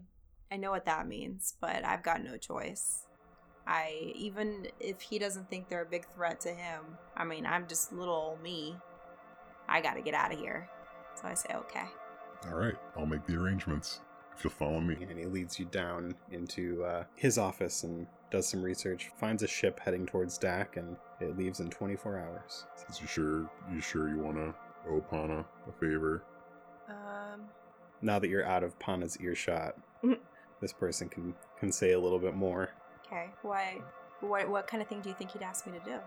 i 0.51 0.57
know 0.57 0.71
what 0.71 0.85
that 0.85 1.07
means 1.07 1.55
but 1.61 1.85
i've 1.85 2.03
got 2.03 2.23
no 2.23 2.37
choice 2.37 3.01
I 3.67 4.11
even 4.13 4.67
if 4.79 5.01
he 5.01 5.17
doesn't 5.17 5.49
think 5.49 5.69
they're 5.69 5.81
a 5.81 5.87
big 5.87 6.05
threat 6.13 6.39
to 6.41 6.49
him, 6.49 6.81
I 7.17 7.25
mean, 7.25 7.47
I'm 7.47 7.65
just 7.67 7.91
little 7.91 8.13
old 8.13 8.43
me. 8.43 8.75
I 9.67 9.81
got 9.81 9.93
to 9.95 10.01
get 10.01 10.13
out 10.13 10.31
of 10.33 10.39
here. 10.39 10.69
So 11.15 11.27
I 11.27 11.33
say, 11.33 11.49
okay. 11.55 11.83
All 12.49 12.55
right, 12.57 12.75
I'll 12.97 13.05
make 13.05 13.25
the 13.25 13.35
arrangements 13.35 14.01
if 14.37 14.43
you'll 14.43 14.51
follow 14.51 14.79
me. 14.81 14.97
and 15.09 15.17
he 15.17 15.25
leads 15.25 15.57
you 15.57 15.65
down 15.65 16.13
into 16.31 16.83
uh, 16.83 17.03
his 17.15 17.37
office 17.37 17.83
and 17.83 18.05
does 18.31 18.47
some 18.47 18.61
research. 18.61 19.09
Finds 19.17 19.43
a 19.43 19.47
ship 19.47 19.79
heading 19.79 20.05
towards 20.05 20.37
Dac, 20.37 20.75
and 20.77 20.97
it 21.21 21.37
leaves 21.37 21.59
in 21.61 21.69
24 21.69 22.19
hours. 22.19 22.65
Since 22.75 22.99
you 23.01 23.07
sure 23.07 23.49
you 23.71 23.79
sure 23.81 24.09
you 24.09 24.17
want 24.19 24.35
to 24.37 24.53
owe 24.89 24.99
Pana 25.01 25.45
a 25.67 25.71
favor? 25.79 26.23
Um, 26.89 27.45
Now 28.01 28.19
that 28.19 28.27
you're 28.27 28.45
out 28.45 28.63
of 28.63 28.77
Pana's 28.77 29.17
earshot, 29.21 29.75
Mhm. 30.03 30.19
this 30.61 30.73
person 30.73 31.07
can 31.09 31.33
can 31.57 31.71
say 31.71 31.93
a 31.93 31.99
little 31.99 32.19
bit 32.19 32.35
more. 32.35 32.69
okay. 33.07 33.29
Why? 33.41 33.81
What 34.19 34.49
what 34.49 34.67
kind 34.67 34.81
of 34.83 34.89
thing 34.89 35.01
do 35.01 35.09
you 35.09 35.15
think 35.15 35.31
he'd 35.31 35.41
ask 35.43 35.65
me 35.65 35.71
to 35.79 35.83
do? 35.85 35.99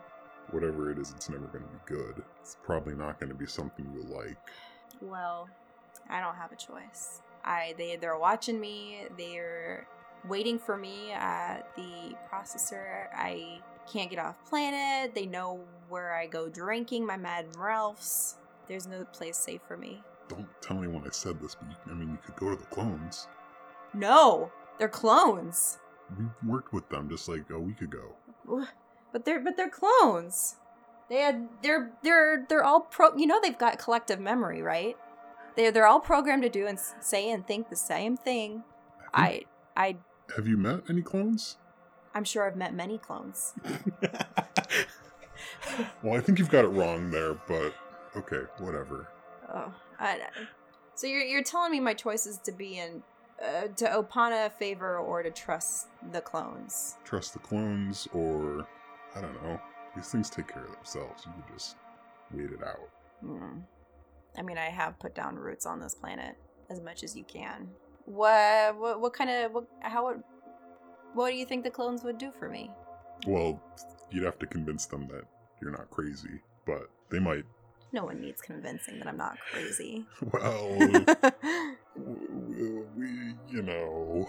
Whatever 0.50 0.90
it 0.90 0.98
is, 0.98 1.11
it's 1.11 1.28
never 1.28 1.46
going 1.46 1.64
to 1.64 1.70
be 1.70 1.80
good. 1.87 2.22
It's 2.40 2.56
probably 2.62 2.94
not 2.94 3.20
going 3.20 3.30
to 3.30 3.34
be 3.34 3.46
something 3.46 3.87
you 3.94 4.02
like. 4.14 4.38
Well, 5.00 5.48
I 6.08 6.20
don't 6.20 6.34
have 6.34 6.52
a 6.52 6.56
choice. 6.56 7.22
I 7.44 7.74
they 7.76 7.96
they're 7.96 8.18
watching 8.18 8.58
me. 8.58 9.06
They're 9.16 9.87
waiting 10.26 10.58
for 10.58 10.76
me 10.76 11.12
at 11.12 11.74
the 11.76 12.16
processor. 12.30 13.06
I 13.14 13.61
can't 13.90 14.11
get 14.11 14.18
off 14.18 14.37
planet. 14.48 15.14
They 15.14 15.26
know 15.26 15.61
where 15.88 16.14
I 16.14 16.26
go 16.26 16.48
drinking. 16.48 17.06
My 17.06 17.16
Mad 17.16 17.46
Ralphs. 17.56 18.37
There's 18.66 18.87
no 18.87 19.04
place 19.04 19.38
safe 19.38 19.62
for 19.66 19.76
me. 19.76 20.02
Don't 20.28 20.46
tell 20.61 20.78
anyone 20.78 21.04
I 21.06 21.11
said 21.11 21.40
this, 21.40 21.54
but 21.54 21.70
you, 21.70 21.76
I 21.90 21.94
mean, 21.94 22.11
you 22.11 22.18
could 22.24 22.37
go 22.37 22.50
to 22.50 22.56
the 22.56 22.66
clones. 22.66 23.28
No, 23.94 24.52
they're 24.78 24.88
clones. 24.88 25.78
We 26.18 26.26
worked 26.46 26.72
with 26.72 26.88
them 26.90 27.08
just 27.08 27.28
like 27.28 27.48
a 27.50 27.58
week 27.58 27.80
ago. 27.80 28.14
But 29.12 29.25
they're 29.25 29.40
but 29.40 29.57
they're 29.57 29.71
clones. 29.71 30.57
They 31.09 31.21
had 31.21 31.49
they're 31.62 31.92
they're 32.03 32.47
they're 32.49 32.64
all 32.64 32.81
pro. 32.81 33.16
You 33.16 33.27
know 33.27 33.40
they've 33.40 33.59
got 33.59 33.79
collective 33.79 34.21
memory, 34.21 34.62
right? 34.62 34.97
They 35.57 35.71
they're 35.71 35.87
all 35.87 36.01
programmed 36.01 36.42
to 36.42 36.49
do 36.49 36.66
and 36.66 36.79
say 37.01 37.31
and 37.31 37.47
think 37.47 37.71
the 37.71 37.77
same 37.77 38.16
thing. 38.16 38.62
I 39.14 39.42
I 39.77 39.97
Have 40.37 40.47
you 40.47 40.57
met 40.57 40.83
any 40.88 41.03
clones? 41.03 41.57
I'm 42.14 42.25
sure 42.25 42.47
I've 42.47 42.57
met 42.57 42.75
many 42.75 42.99
clones. 42.99 43.55
Well, 46.03 46.16
I 46.16 46.21
think 46.21 46.38
you've 46.38 46.51
got 46.51 46.64
it 46.64 46.68
wrong 46.68 47.11
there, 47.11 47.35
but 47.35 47.75
okay, 48.16 48.42
whatever. 48.59 49.09
Oh, 49.53 49.73
I, 49.99 50.21
so 50.94 51.07
you're 51.07 51.23
you're 51.23 51.42
telling 51.42 51.73
me 51.73 51.81
my 51.81 51.94
choice 51.94 52.27
is 52.27 52.38
to 52.38 52.53
be 52.53 52.79
in 52.79 53.03
uh, 53.42 53.68
to 53.77 53.92
owe 53.92 54.03
Pana 54.03 54.47
a 54.47 54.51
favor 54.51 54.99
or 54.99 55.23
to 55.23 55.31
trust 55.31 55.88
the 56.12 56.21
clones? 56.21 56.97
Trust 57.05 57.33
the 57.33 57.38
clones, 57.38 58.09
or 58.12 58.66
I 59.14 59.21
don't 59.21 59.42
know. 59.42 59.61
These 59.97 60.09
things 60.09 60.31
take 60.31 60.49
care 60.49 60.64
of 60.64 60.73
themselves. 60.73 61.25
You 61.27 61.33
can 61.33 61.55
just 61.55 61.77
wait 62.33 62.51
it 62.51 62.62
out. 62.62 62.88
Hmm. 63.21 63.61
I 64.38 64.42
mean, 64.42 64.59
I 64.59 64.66
have 64.66 64.99
put 64.99 65.14
down 65.14 65.37
roots 65.37 65.66
on 65.66 65.81
this 65.81 65.94
planet 65.94 66.37
as 66.71 66.81
much 66.81 67.03
as 67.03 67.16
you 67.16 67.25
can. 67.25 67.68
What 68.05 68.79
what 68.79 69.01
what 69.01 69.12
kind 69.12 69.31
of 69.31 69.53
what 69.53 69.64
how 69.81 70.07
would 70.07 70.23
what 71.14 71.31
do 71.31 71.37
you 71.37 71.44
think 71.44 71.64
the 71.64 71.71
clones 71.71 72.05
would 72.05 72.18
do 72.18 72.31
for 72.38 72.49
me? 72.49 72.71
Well, 73.27 73.61
you'd 74.11 74.25
have 74.25 74.38
to 74.38 74.47
convince 74.47 74.87
them 74.87 75.09
that 75.09 75.25
you're 75.61 75.71
not 75.71 75.90
crazy, 75.90 76.40
but 76.66 76.88
they 77.11 77.18
might. 77.18 77.44
No 77.92 78.05
one 78.05 78.21
needs 78.21 78.42
convincing 78.42 78.99
that 78.99 79.09
I'm 79.09 79.16
not 79.16 79.38
crazy. 79.51 80.05
Well, 80.33 80.79
Uh, 82.59 82.83
we, 82.97 83.07
you 83.49 83.62
know. 83.62 84.29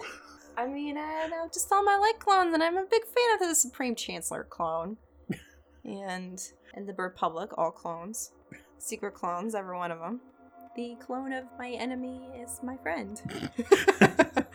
I 0.56 0.66
mean, 0.66 0.96
I 0.98 1.26
know 1.28 1.48
just 1.52 1.68
tell 1.68 1.82
my 1.82 1.96
like 1.96 2.18
clones, 2.18 2.52
and 2.54 2.62
I'm 2.62 2.76
a 2.76 2.84
big 2.84 3.04
fan 3.04 3.34
of 3.34 3.40
the 3.48 3.54
Supreme 3.54 3.94
Chancellor 3.94 4.44
clone, 4.44 4.96
and 5.84 6.40
and 6.74 6.88
the 6.88 6.92
Republic, 6.94 7.50
all 7.56 7.70
clones, 7.70 8.32
secret 8.78 9.14
clones, 9.14 9.54
every 9.54 9.76
one 9.76 9.90
of 9.90 9.98
them. 9.98 10.20
The 10.76 10.96
clone 11.00 11.32
of 11.32 11.44
my 11.58 11.70
enemy 11.70 12.20
is 12.40 12.60
my 12.62 12.76
friend, 12.76 13.20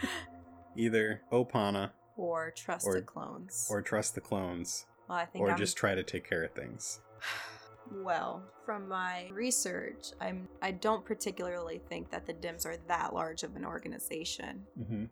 Either 0.76 1.22
owe 1.32 1.44
Pana 1.46 1.92
or 2.18 2.52
trusted 2.56 2.96
Or- 2.96 3.02
clones. 3.02 3.68
or 3.70 3.82
trust 3.82 4.16
the 4.16 4.22
clones, 4.22 4.86
well, 5.10 5.18
I 5.18 5.26
think 5.26 5.44
or 5.44 5.52
I'm, 5.52 5.58
just 5.58 5.76
try 5.76 5.94
to 5.96 6.04
take 6.04 6.28
care 6.28 6.44
of 6.44 6.52
things. 6.54 7.00
well 7.91 8.43
from 8.66 8.88
my 8.88 9.30
research. 9.32 10.07
I'm 10.20 10.47
I 10.62 10.72
don't 10.72 11.05
particularly 11.05 11.82
think 11.89 12.10
that 12.12 12.26
the 12.26 12.34
Dims 12.34 12.66
are 12.66 12.78
that 12.88 13.14
large 13.14 13.43
of 13.43 13.55
an 13.55 13.66
organization. 13.66 14.64
Mm-hmm. 14.80 15.05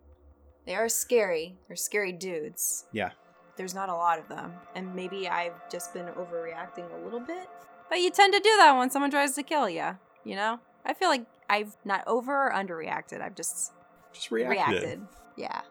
They 0.65 0.75
are 0.75 0.89
scary. 0.89 1.57
They're 1.67 1.75
scary 1.75 2.11
dudes. 2.13 2.85
Yeah. 2.91 3.09
There's 3.57 3.75
not 3.75 3.89
a 3.89 3.93
lot 3.93 4.17
of 4.17 4.27
them. 4.29 4.53
And 4.75 4.95
maybe 4.95 5.27
I've 5.27 5.69
just 5.69 5.93
been 5.93 6.07
overreacting 6.07 6.91
a 6.91 7.03
little 7.03 7.19
bit. 7.19 7.47
But 7.89 7.99
you 7.99 8.09
tend 8.09 8.33
to 8.33 8.39
do 8.39 8.55
that 8.57 8.75
when 8.77 8.89
someone 8.89 9.11
tries 9.11 9.33
to 9.35 9.43
kill 9.43 9.69
you, 9.69 9.97
you 10.23 10.35
know? 10.35 10.59
I 10.85 10.93
feel 10.93 11.09
like 11.09 11.25
I've 11.49 11.75
not 11.85 12.03
over 12.07 12.47
or 12.47 12.51
underreacted. 12.51 13.21
I've 13.21 13.35
just 13.35 13.73
Just 14.13 14.31
reacted. 14.31 14.73
reacted. 14.73 15.01
Yeah. 15.37 15.61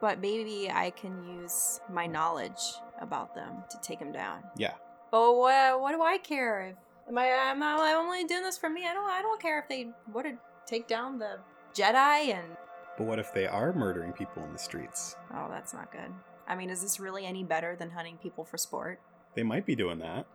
But 0.00 0.20
maybe 0.20 0.70
I 0.70 0.90
can 0.90 1.26
use 1.40 1.80
my 1.92 2.06
knowledge 2.06 2.60
about 3.00 3.34
them 3.34 3.64
to 3.70 3.78
take 3.82 3.98
them 3.98 4.12
down. 4.12 4.42
Yeah. 4.56 4.74
But 5.10 5.36
what, 5.36 5.80
what 5.80 5.92
do 5.92 6.02
I 6.02 6.18
care 6.18 6.68
if 6.68 6.76
am 7.08 7.18
I 7.18 7.26
am 7.26 7.62
I 7.62 7.94
only 7.94 8.24
doing 8.24 8.42
this 8.42 8.58
for 8.58 8.68
me? 8.68 8.86
I 8.86 8.92
don't 8.92 9.08
I 9.08 9.22
don't 9.22 9.40
care 9.40 9.58
if 9.60 9.68
they 9.68 9.88
want 10.12 10.26
to 10.26 10.38
take 10.66 10.88
down 10.88 11.18
the 11.18 11.38
Jedi 11.74 12.34
and 12.34 12.56
But 12.98 13.06
what 13.06 13.18
if 13.18 13.32
they 13.32 13.46
are 13.46 13.72
murdering 13.72 14.12
people 14.12 14.42
in 14.42 14.52
the 14.52 14.58
streets? 14.58 15.16
Oh, 15.32 15.48
that's 15.50 15.72
not 15.72 15.92
good. 15.92 16.12
I 16.48 16.54
mean, 16.54 16.70
is 16.70 16.82
this 16.82 17.00
really 17.00 17.26
any 17.26 17.44
better 17.44 17.76
than 17.76 17.90
hunting 17.90 18.18
people 18.18 18.44
for 18.44 18.56
sport? 18.56 19.00
They 19.34 19.42
might 19.42 19.66
be 19.66 19.76
doing 19.76 19.98
that. 19.98 20.26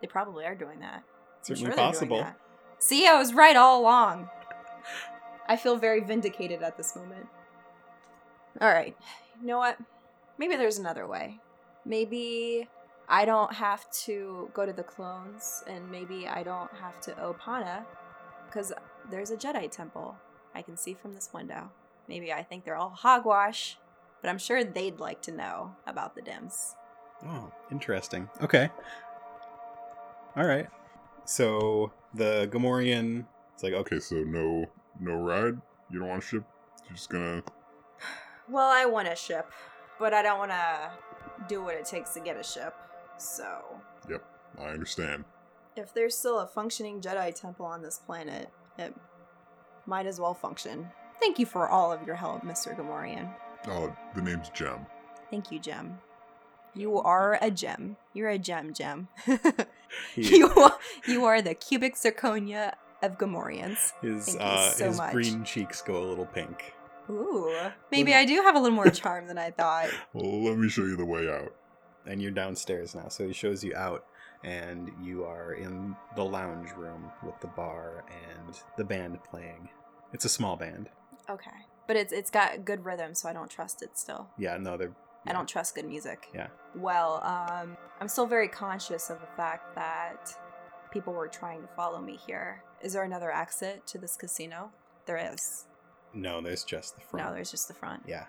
They 0.00 0.06
probably 0.06 0.44
are 0.44 0.54
doing 0.54 0.80
that. 0.80 1.02
I'm 1.04 1.44
Certainly 1.44 1.70
sure 1.70 1.76
possible. 1.76 2.26
See, 2.78 3.06
I 3.06 3.18
was 3.18 3.34
right 3.34 3.56
all 3.56 3.80
along. 3.80 4.28
I 5.48 5.56
feel 5.56 5.76
very 5.76 6.00
vindicated 6.00 6.62
at 6.62 6.76
this 6.76 6.94
moment. 6.94 7.26
All 8.60 8.68
right. 8.68 8.96
You 9.40 9.46
know 9.46 9.58
what? 9.58 9.78
Maybe 10.38 10.56
there's 10.56 10.78
another 10.78 11.06
way. 11.06 11.38
Maybe 11.84 12.68
I 13.08 13.24
don't 13.24 13.52
have 13.54 13.90
to 14.04 14.50
go 14.52 14.66
to 14.66 14.72
the 14.72 14.82
clones, 14.82 15.64
and 15.66 15.90
maybe 15.90 16.28
I 16.28 16.42
don't 16.42 16.70
have 16.74 17.00
to 17.02 17.20
owe 17.20 17.32
Pana, 17.32 17.86
because 18.46 18.72
there's 19.10 19.30
a 19.30 19.36
Jedi 19.36 19.70
temple 19.70 20.16
I 20.54 20.62
can 20.62 20.76
see 20.76 20.94
from 20.94 21.14
this 21.14 21.30
window. 21.32 21.70
Maybe 22.06 22.32
I 22.32 22.42
think 22.42 22.64
they're 22.64 22.76
all 22.76 22.90
hogwash, 22.90 23.78
but 24.20 24.28
I'm 24.28 24.38
sure 24.38 24.62
they'd 24.62 24.98
like 24.98 25.22
to 25.22 25.32
know 25.32 25.74
about 25.86 26.14
the 26.14 26.22
Dims. 26.22 26.74
Oh, 27.26 27.50
interesting. 27.70 28.28
Okay. 28.42 28.68
All 30.36 30.46
right. 30.46 30.68
So 31.24 31.92
the 32.14 32.48
Gamorrean, 32.50 33.24
it's 33.54 33.62
like, 33.62 33.72
okay, 33.72 33.96
Okay, 33.96 34.00
so 34.00 34.16
no 34.16 34.66
no 35.00 35.14
ride? 35.14 35.60
You 35.90 36.00
don't 36.00 36.08
want 36.08 36.22
a 36.22 36.26
ship? 36.26 36.44
You're 36.84 36.94
just 36.94 37.10
gonna 37.10 37.42
Well, 38.48 38.70
I 38.70 38.84
want 38.84 39.08
a 39.08 39.16
ship, 39.16 39.50
but 39.98 40.14
I 40.14 40.22
don't 40.22 40.38
want 40.38 40.50
to 40.50 40.90
do 41.48 41.62
what 41.62 41.74
it 41.74 41.84
takes 41.84 42.14
to 42.14 42.20
get 42.20 42.38
a 42.38 42.42
ship. 42.42 42.74
So, 43.18 43.60
Yep, 44.08 44.24
I 44.60 44.64
understand. 44.68 45.24
if 45.76 45.92
there's 45.92 46.16
still 46.16 46.38
a 46.40 46.46
functioning 46.46 47.00
Jedi 47.00 47.34
temple 47.34 47.66
on 47.66 47.82
this 47.82 47.98
planet, 47.98 48.48
it 48.78 48.94
might 49.86 50.06
as 50.06 50.20
well 50.20 50.34
function. 50.34 50.88
Thank 51.20 51.38
you 51.38 51.46
for 51.46 51.68
all 51.68 51.90
of 51.92 52.06
your 52.06 52.14
help, 52.16 52.42
Mr. 52.42 52.76
Gamorrean. 52.76 53.32
Oh, 53.68 53.94
the 54.14 54.22
name's 54.22 54.50
Gem. 54.50 54.86
Thank 55.30 55.50
you, 55.50 55.58
Gem. 55.58 55.98
You 56.74 56.98
are 56.98 57.38
a 57.42 57.50
gem. 57.50 57.96
You're 58.14 58.28
a 58.28 58.38
gem, 58.38 58.72
Gem. 58.72 59.08
you, 60.14 60.48
are, 60.50 60.78
you 61.06 61.24
are 61.24 61.42
the 61.42 61.54
cubic 61.54 61.96
zirconia 61.96 62.74
of 63.02 63.18
Gamorreans. 63.18 63.92
his 64.00 64.26
Thank 64.26 64.38
you 64.40 64.44
uh, 64.46 64.70
so 64.70 64.86
his 64.88 64.96
much. 64.98 65.12
green 65.12 65.42
cheeks 65.44 65.82
go 65.82 65.96
a 65.96 66.06
little 66.06 66.26
pink. 66.26 66.72
Ooh. 67.10 67.52
Maybe 67.90 68.14
I 68.14 68.24
do 68.26 68.34
have 68.42 68.54
a 68.54 68.60
little 68.60 68.76
more 68.76 68.90
charm 68.90 69.26
than 69.26 69.38
I 69.38 69.50
thought. 69.50 69.88
Well, 70.12 70.44
let 70.44 70.58
me 70.58 70.68
show 70.68 70.82
you 70.82 70.94
the 70.96 71.06
way 71.06 71.28
out. 71.28 71.52
And 72.08 72.20
you're 72.20 72.32
downstairs 72.32 72.94
now. 72.94 73.08
So 73.08 73.26
he 73.26 73.32
shows 73.32 73.62
you 73.62 73.74
out, 73.76 74.04
and 74.42 74.90
you 75.02 75.24
are 75.24 75.52
in 75.52 75.94
the 76.16 76.24
lounge 76.24 76.70
room 76.76 77.10
with 77.24 77.38
the 77.40 77.46
bar 77.48 78.04
and 78.30 78.58
the 78.76 78.84
band 78.84 79.22
playing. 79.22 79.68
It's 80.12 80.24
a 80.24 80.28
small 80.28 80.56
band. 80.56 80.88
Okay. 81.30 81.50
But 81.86 81.96
it's 81.96 82.12
it's 82.12 82.30
got 82.30 82.64
good 82.64 82.84
rhythm, 82.84 83.14
so 83.14 83.28
I 83.28 83.32
don't 83.32 83.50
trust 83.50 83.82
it 83.82 83.96
still. 83.96 84.28
Yeah, 84.38 84.56
no, 84.56 84.76
they're. 84.76 84.92
I 85.26 85.32
don't 85.32 85.48
trust 85.48 85.74
good 85.74 85.84
music. 85.84 86.28
Yeah. 86.34 86.46
Well, 86.74 87.22
um, 87.22 87.76
I'm 88.00 88.08
still 88.08 88.24
very 88.26 88.48
conscious 88.48 89.10
of 89.10 89.20
the 89.20 89.26
fact 89.36 89.74
that 89.74 90.34
people 90.90 91.12
were 91.12 91.28
trying 91.28 91.60
to 91.60 91.68
follow 91.68 92.00
me 92.00 92.16
here. 92.16 92.62
Is 92.82 92.94
there 92.94 93.02
another 93.02 93.30
exit 93.30 93.86
to 93.88 93.98
this 93.98 94.16
casino? 94.16 94.70
There 95.04 95.18
is. 95.32 95.66
No, 96.14 96.40
there's 96.40 96.64
just 96.64 96.94
the 96.94 97.02
front. 97.02 97.26
No, 97.26 97.34
there's 97.34 97.50
just 97.50 97.68
the 97.68 97.74
front. 97.74 98.04
Yeah. 98.06 98.24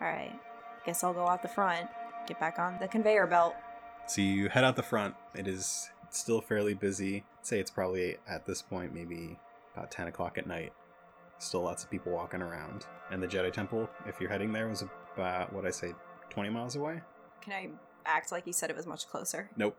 All 0.00 0.08
right. 0.08 0.38
Guess 0.84 1.04
I'll 1.04 1.14
go 1.14 1.26
out 1.26 1.42
the 1.42 1.48
front, 1.48 1.88
get 2.26 2.38
back 2.40 2.58
on 2.58 2.76
the 2.80 2.88
conveyor 2.88 3.26
belt. 3.26 3.54
So 4.06 4.20
you 4.20 4.48
head 4.48 4.64
out 4.64 4.76
the 4.76 4.82
front. 4.82 5.14
It 5.34 5.46
is 5.46 5.90
still 6.10 6.40
fairly 6.40 6.74
busy. 6.74 7.24
I'd 7.38 7.46
say 7.46 7.60
it's 7.60 7.70
probably 7.70 8.16
at 8.28 8.46
this 8.46 8.62
point 8.62 8.94
maybe 8.94 9.38
about 9.74 9.90
10 9.90 10.08
o'clock 10.08 10.38
at 10.38 10.46
night. 10.46 10.72
Still 11.38 11.62
lots 11.62 11.84
of 11.84 11.90
people 11.90 12.12
walking 12.12 12.42
around. 12.42 12.86
And 13.10 13.22
the 13.22 13.26
Jedi 13.26 13.52
Temple, 13.52 13.88
if 14.06 14.20
you're 14.20 14.30
heading 14.30 14.52
there, 14.52 14.68
was 14.68 14.84
about, 15.14 15.52
what 15.52 15.64
I 15.64 15.70
say, 15.70 15.94
20 16.28 16.50
miles 16.50 16.76
away? 16.76 17.00
Can 17.40 17.52
I 17.52 17.68
act 18.04 18.32
like 18.32 18.46
you 18.46 18.52
said 18.52 18.70
it 18.70 18.76
was 18.76 18.86
much 18.86 19.08
closer? 19.08 19.50
Nope. 19.56 19.76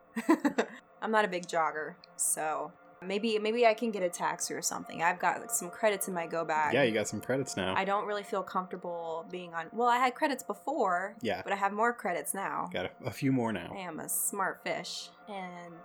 I'm 1.02 1.12
not 1.12 1.26
a 1.26 1.28
big 1.28 1.48
jogger, 1.48 1.96
so 2.16 2.72
maybe 3.06 3.39
maybe 3.39 3.66
I 3.66 3.74
can 3.74 3.91
get 3.91 4.04
a 4.04 4.10
taxi 4.10 4.54
or 4.54 4.62
something. 4.62 5.02
I've 5.02 5.20
got 5.20 5.41
like, 5.41 5.52
some 5.52 5.70
credits 5.70 6.08
in 6.08 6.14
my 6.14 6.28
go 6.28 6.45
bag. 6.45 6.74
Yeah, 6.74 6.84
you 6.84 6.93
got 6.93 7.08
some 7.08 7.22
credits 7.22 7.58
now. 7.58 7.74
I 7.76 7.86
don't 7.86 8.06
really 8.06 8.24
feel 8.24 8.43
comfortable 8.43 9.26
being 9.32 9.54
on. 9.54 9.68
Well, 9.72 9.88
I 9.88 9.97
had 9.97 10.16
credits 10.16 10.43
before, 10.43 11.16
Yeah. 11.22 11.41
but 11.43 11.54
I 11.54 11.56
have 11.56 11.74
more 11.74 11.93
credits 11.93 12.34
now. 12.34 12.70
Got 12.72 12.86
a, 12.86 12.91
a 13.06 13.12
few 13.12 13.32
more 13.32 13.52
now. 13.52 13.72
I 13.76 13.80
am 13.80 13.99
a 13.99 14.10
smart 14.10 14.62
fish, 14.64 15.10
and 15.28 15.76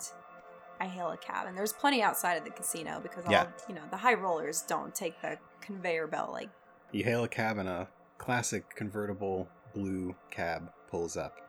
I 0.81 0.87
hail 0.87 1.11
a 1.11 1.17
cab. 1.17 1.47
And 1.47 1.57
there's 1.57 1.73
plenty 1.73 2.03
outside 2.03 2.35
of 2.35 2.45
the 2.45 2.51
casino 2.51 3.01
because 3.03 3.25
all 3.25 3.47
you 3.69 3.75
know 3.75 3.83
the 3.91 3.97
high 3.97 4.15
rollers 4.15 4.63
don't 4.63 4.95
take 4.95 5.21
the 5.23 5.39
conveyor 5.61 6.07
belt 6.07 6.33
like. 6.33 6.51
You 6.93 7.05
hail 7.05 7.25
a 7.25 7.29
cab 7.29 7.59
and 7.59 7.69
a 7.69 7.89
classic 8.19 8.75
convertible 8.75 9.49
blue 9.75 10.15
cab 10.31 10.71
pulls 10.91 11.17
up. 11.17 11.41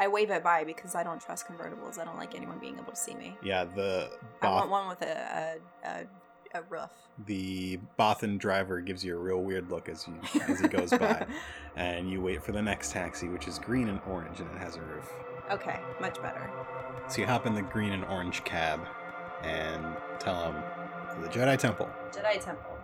I 0.00 0.08
wave 0.08 0.30
it 0.30 0.42
by 0.42 0.64
because 0.64 0.94
I 0.94 1.02
don't 1.04 1.20
trust 1.20 1.46
convertibles. 1.46 1.98
I 1.98 2.04
don't 2.06 2.16
like 2.16 2.34
anyone 2.34 2.58
being 2.58 2.76
able 2.78 2.90
to 2.92 2.96
see 2.96 3.14
me. 3.14 3.36
Yeah, 3.42 3.64
the 3.64 4.10
I 4.40 4.48
want 4.48 4.70
one 4.70 4.88
with 4.88 5.02
a 5.02 5.58
a, 5.84 5.88
a, 5.88 6.58
a 6.58 6.62
roof. 6.70 6.90
the 7.26 7.78
Bothan 7.98 8.38
driver 8.38 8.80
gives 8.80 9.04
you 9.04 9.14
a 9.14 9.18
real 9.18 9.42
weird 9.42 9.70
look 9.70 9.88
as 9.90 10.08
you 10.08 10.14
as 10.48 10.58
he 10.60 10.68
goes 10.68 10.90
by, 10.90 11.26
and 11.76 12.10
you 12.10 12.22
wait 12.22 12.42
for 12.42 12.52
the 12.52 12.62
next 12.62 12.92
taxi, 12.92 13.28
which 13.28 13.46
is 13.46 13.58
green 13.58 13.88
and 13.90 14.00
orange, 14.08 14.40
and 14.40 14.50
it 14.56 14.58
has 14.58 14.76
a 14.76 14.80
roof. 14.82 15.08
okay, 15.50 15.78
much 16.00 16.20
better. 16.22 16.50
So 17.08 17.20
you 17.20 17.26
hop 17.26 17.44
in 17.46 17.54
the 17.54 17.62
green 17.62 17.92
and 17.92 18.04
orange 18.06 18.42
cab, 18.44 18.80
and 19.42 19.84
tell 20.18 20.50
him 20.50 20.62
the 21.22 21.28
Jedi 21.28 21.58
Temple. 21.58 21.90
Jedi 22.10 22.42
Temple. 22.42 22.78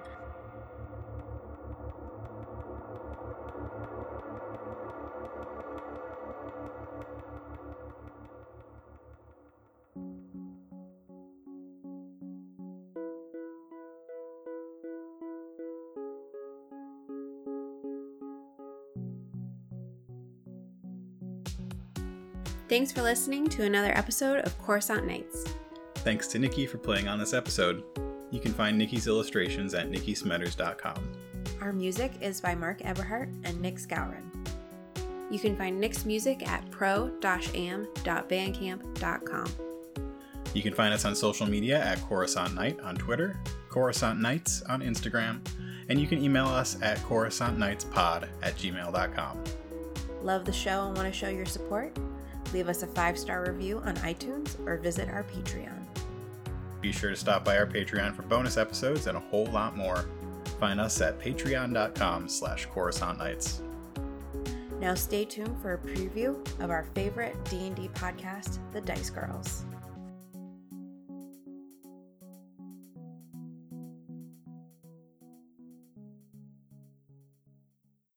Thanks 22.77 22.93
for 22.93 23.01
listening 23.01 23.49
to 23.49 23.65
another 23.65 23.97
episode 23.97 24.45
of 24.45 24.59
Coruscant 24.59 25.07
Nights. 25.07 25.47
Thanks 25.95 26.27
to 26.27 26.39
Nikki 26.39 26.67
for 26.67 26.77
playing 26.77 27.09
on 27.09 27.19
this 27.19 27.33
episode. 27.33 27.83
You 28.31 28.39
can 28.39 28.53
find 28.53 28.77
Nikki's 28.77 29.07
illustrations 29.07 29.73
at 29.73 29.91
nikkismetters.com. 29.91 31.13
Our 31.63 31.73
music 31.73 32.13
is 32.21 32.39
by 32.39 32.55
Mark 32.55 32.81
Eberhart 32.81 33.35
and 33.45 33.59
Nick 33.63 33.77
Scourin. 33.77 34.31
You 35.31 35.39
can 35.39 35.57
find 35.57 35.81
Nick's 35.81 36.05
music 36.05 36.47
at 36.47 36.71
pro-am.bandcamp.com. 36.71 39.47
You 40.53 40.63
can 40.63 40.75
find 40.75 40.93
us 40.93 41.07
on 41.07 41.15
social 41.15 41.47
media 41.47 41.83
at 41.83 41.99
Coruscant 42.03 42.55
Night 42.55 42.79
on 42.81 42.95
Twitter, 42.97 43.41
Coruscant 43.71 44.21
Nights 44.21 44.61
on 44.69 44.83
Instagram, 44.83 45.41
and 45.89 45.99
you 45.99 46.07
can 46.07 46.23
email 46.23 46.49
us 46.49 46.77
at 46.83 46.99
coruscantnightspod 46.99 48.29
at 48.43 48.55
gmail.com. 48.57 49.45
Love 50.23 50.45
the 50.45 50.53
show 50.53 50.89
and 50.89 50.95
want 50.95 51.11
to 51.11 51.19
show 51.19 51.31
your 51.31 51.47
support? 51.47 51.97
Leave 52.53 52.69
us 52.69 52.83
a 52.83 52.87
five-star 52.87 53.45
review 53.51 53.81
on 53.85 53.97
iTunes 53.97 54.59
or 54.67 54.77
visit 54.77 55.09
our 55.09 55.25
Patreon. 55.25 55.87
Be 56.81 56.93
sure 56.93 57.11
to 57.11 57.17
stop 57.17 57.45
by 57.45 57.59
our 57.59 57.67
Patreon 57.67 58.15
for 58.15 58.23
bonus 58.23 58.57
episodes 58.57 59.07
and 59.07 59.17
a 59.17 59.21
whole 59.21 59.47
lot 59.47 59.77
more. 59.77 60.09
Find 60.61 60.81
us 60.81 61.01
at 61.01 61.19
patreon.com 61.19 62.29
slash 62.29 62.67
Coruscant 62.67 63.19
Nights. 63.19 63.63
Now 64.81 64.95
stay 64.95 65.25
tuned 65.25 65.57
for 65.61 65.75
a 65.75 65.79
preview 65.79 66.37
of 66.61 66.71
our 66.71 66.85
favorite 66.95 67.37
D&D 67.47 67.89
podcast, 67.95 68.59
The 68.73 68.81
Dice 68.81 69.11
Girls. 69.11 69.65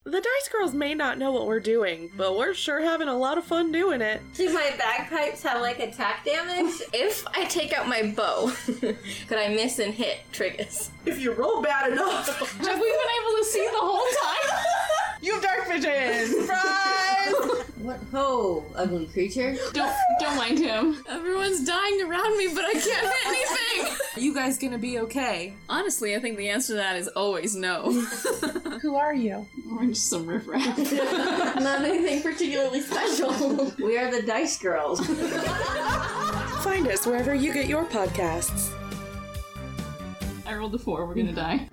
The 0.09 0.21
Dice 0.21 0.49
Girls 0.51 0.73
may 0.73 0.95
not 0.95 1.19
know 1.19 1.31
what 1.31 1.45
we're 1.45 1.59
doing, 1.59 2.09
but 2.17 2.35
we're 2.35 2.55
sure 2.55 2.81
having 2.81 3.07
a 3.07 3.15
lot 3.15 3.37
of 3.37 3.43
fun 3.43 3.71
doing 3.71 4.01
it. 4.01 4.19
Do 4.33 4.51
my 4.51 4.73
bagpipes 4.75 5.43
have 5.43 5.61
like 5.61 5.77
attack 5.79 6.25
damage? 6.25 6.81
if 6.93 7.27
I 7.27 7.45
take 7.45 7.73
out 7.73 7.87
my 7.87 8.11
bow, 8.15 8.51
could 8.65 9.37
I 9.37 9.49
miss 9.49 9.77
and 9.77 9.93
hit 9.93 10.21
triggers? 10.31 10.89
If 11.05 11.19
you 11.21 11.33
roll 11.33 11.61
bad 11.61 11.91
enough, 11.91 12.27
Have 12.57 12.79
we 12.81 12.89
been 12.89 13.11
able 13.21 13.37
to 13.37 13.43
see 13.45 13.67
the 13.71 13.77
whole 13.77 13.99
time? 14.23 14.65
you 15.21 15.33
have 15.33 15.43
dark 15.43 15.67
vision. 15.67 16.41
Surprise! 16.41 17.33
what 17.79 17.99
ho, 18.11 18.65
ugly 18.75 19.05
creature? 19.07 19.55
Don't 19.73 19.93
don't 20.19 20.37
mind 20.37 20.59
him. 20.59 21.03
Everyone's 21.09 21.65
dying 21.65 22.01
around 22.01 22.37
me, 22.37 22.49
but 22.53 22.65
I 22.65 22.73
can't 22.73 22.85
hit 22.85 23.25
anything. 23.25 23.97
Are 24.15 24.19
you 24.19 24.33
guys 24.33 24.57
gonna 24.57 24.77
be 24.77 24.99
okay? 24.99 25.53
Honestly, 25.67 26.15
I 26.15 26.19
think 26.19 26.37
the 26.37 26.49
answer 26.49 26.73
to 26.73 26.77
that 26.77 26.95
is 26.95 27.07
always 27.09 27.55
no. 27.55 27.91
Who 28.81 28.95
are 28.95 29.13
you? 29.13 29.45
We're 29.69 29.87
just 29.87 30.09
some 30.09 30.25
riffraff. 30.25 30.77
Not 30.77 31.83
anything 31.83 32.21
particularly 32.21 32.81
special. 32.81 33.73
we 33.77 33.97
are 33.97 34.09
the 34.09 34.25
Dice 34.25 34.57
Girls. 34.57 35.05
Find 36.63 36.87
us 36.87 37.05
wherever 37.05 37.35
you 37.35 37.53
get 37.53 37.67
your 37.67 37.85
podcasts. 37.85 38.73
I 40.45 40.55
rolled 40.55 40.73
a 40.75 40.79
four. 40.79 41.05
We're 41.05 41.15
gonna 41.15 41.33
die. 41.33 41.69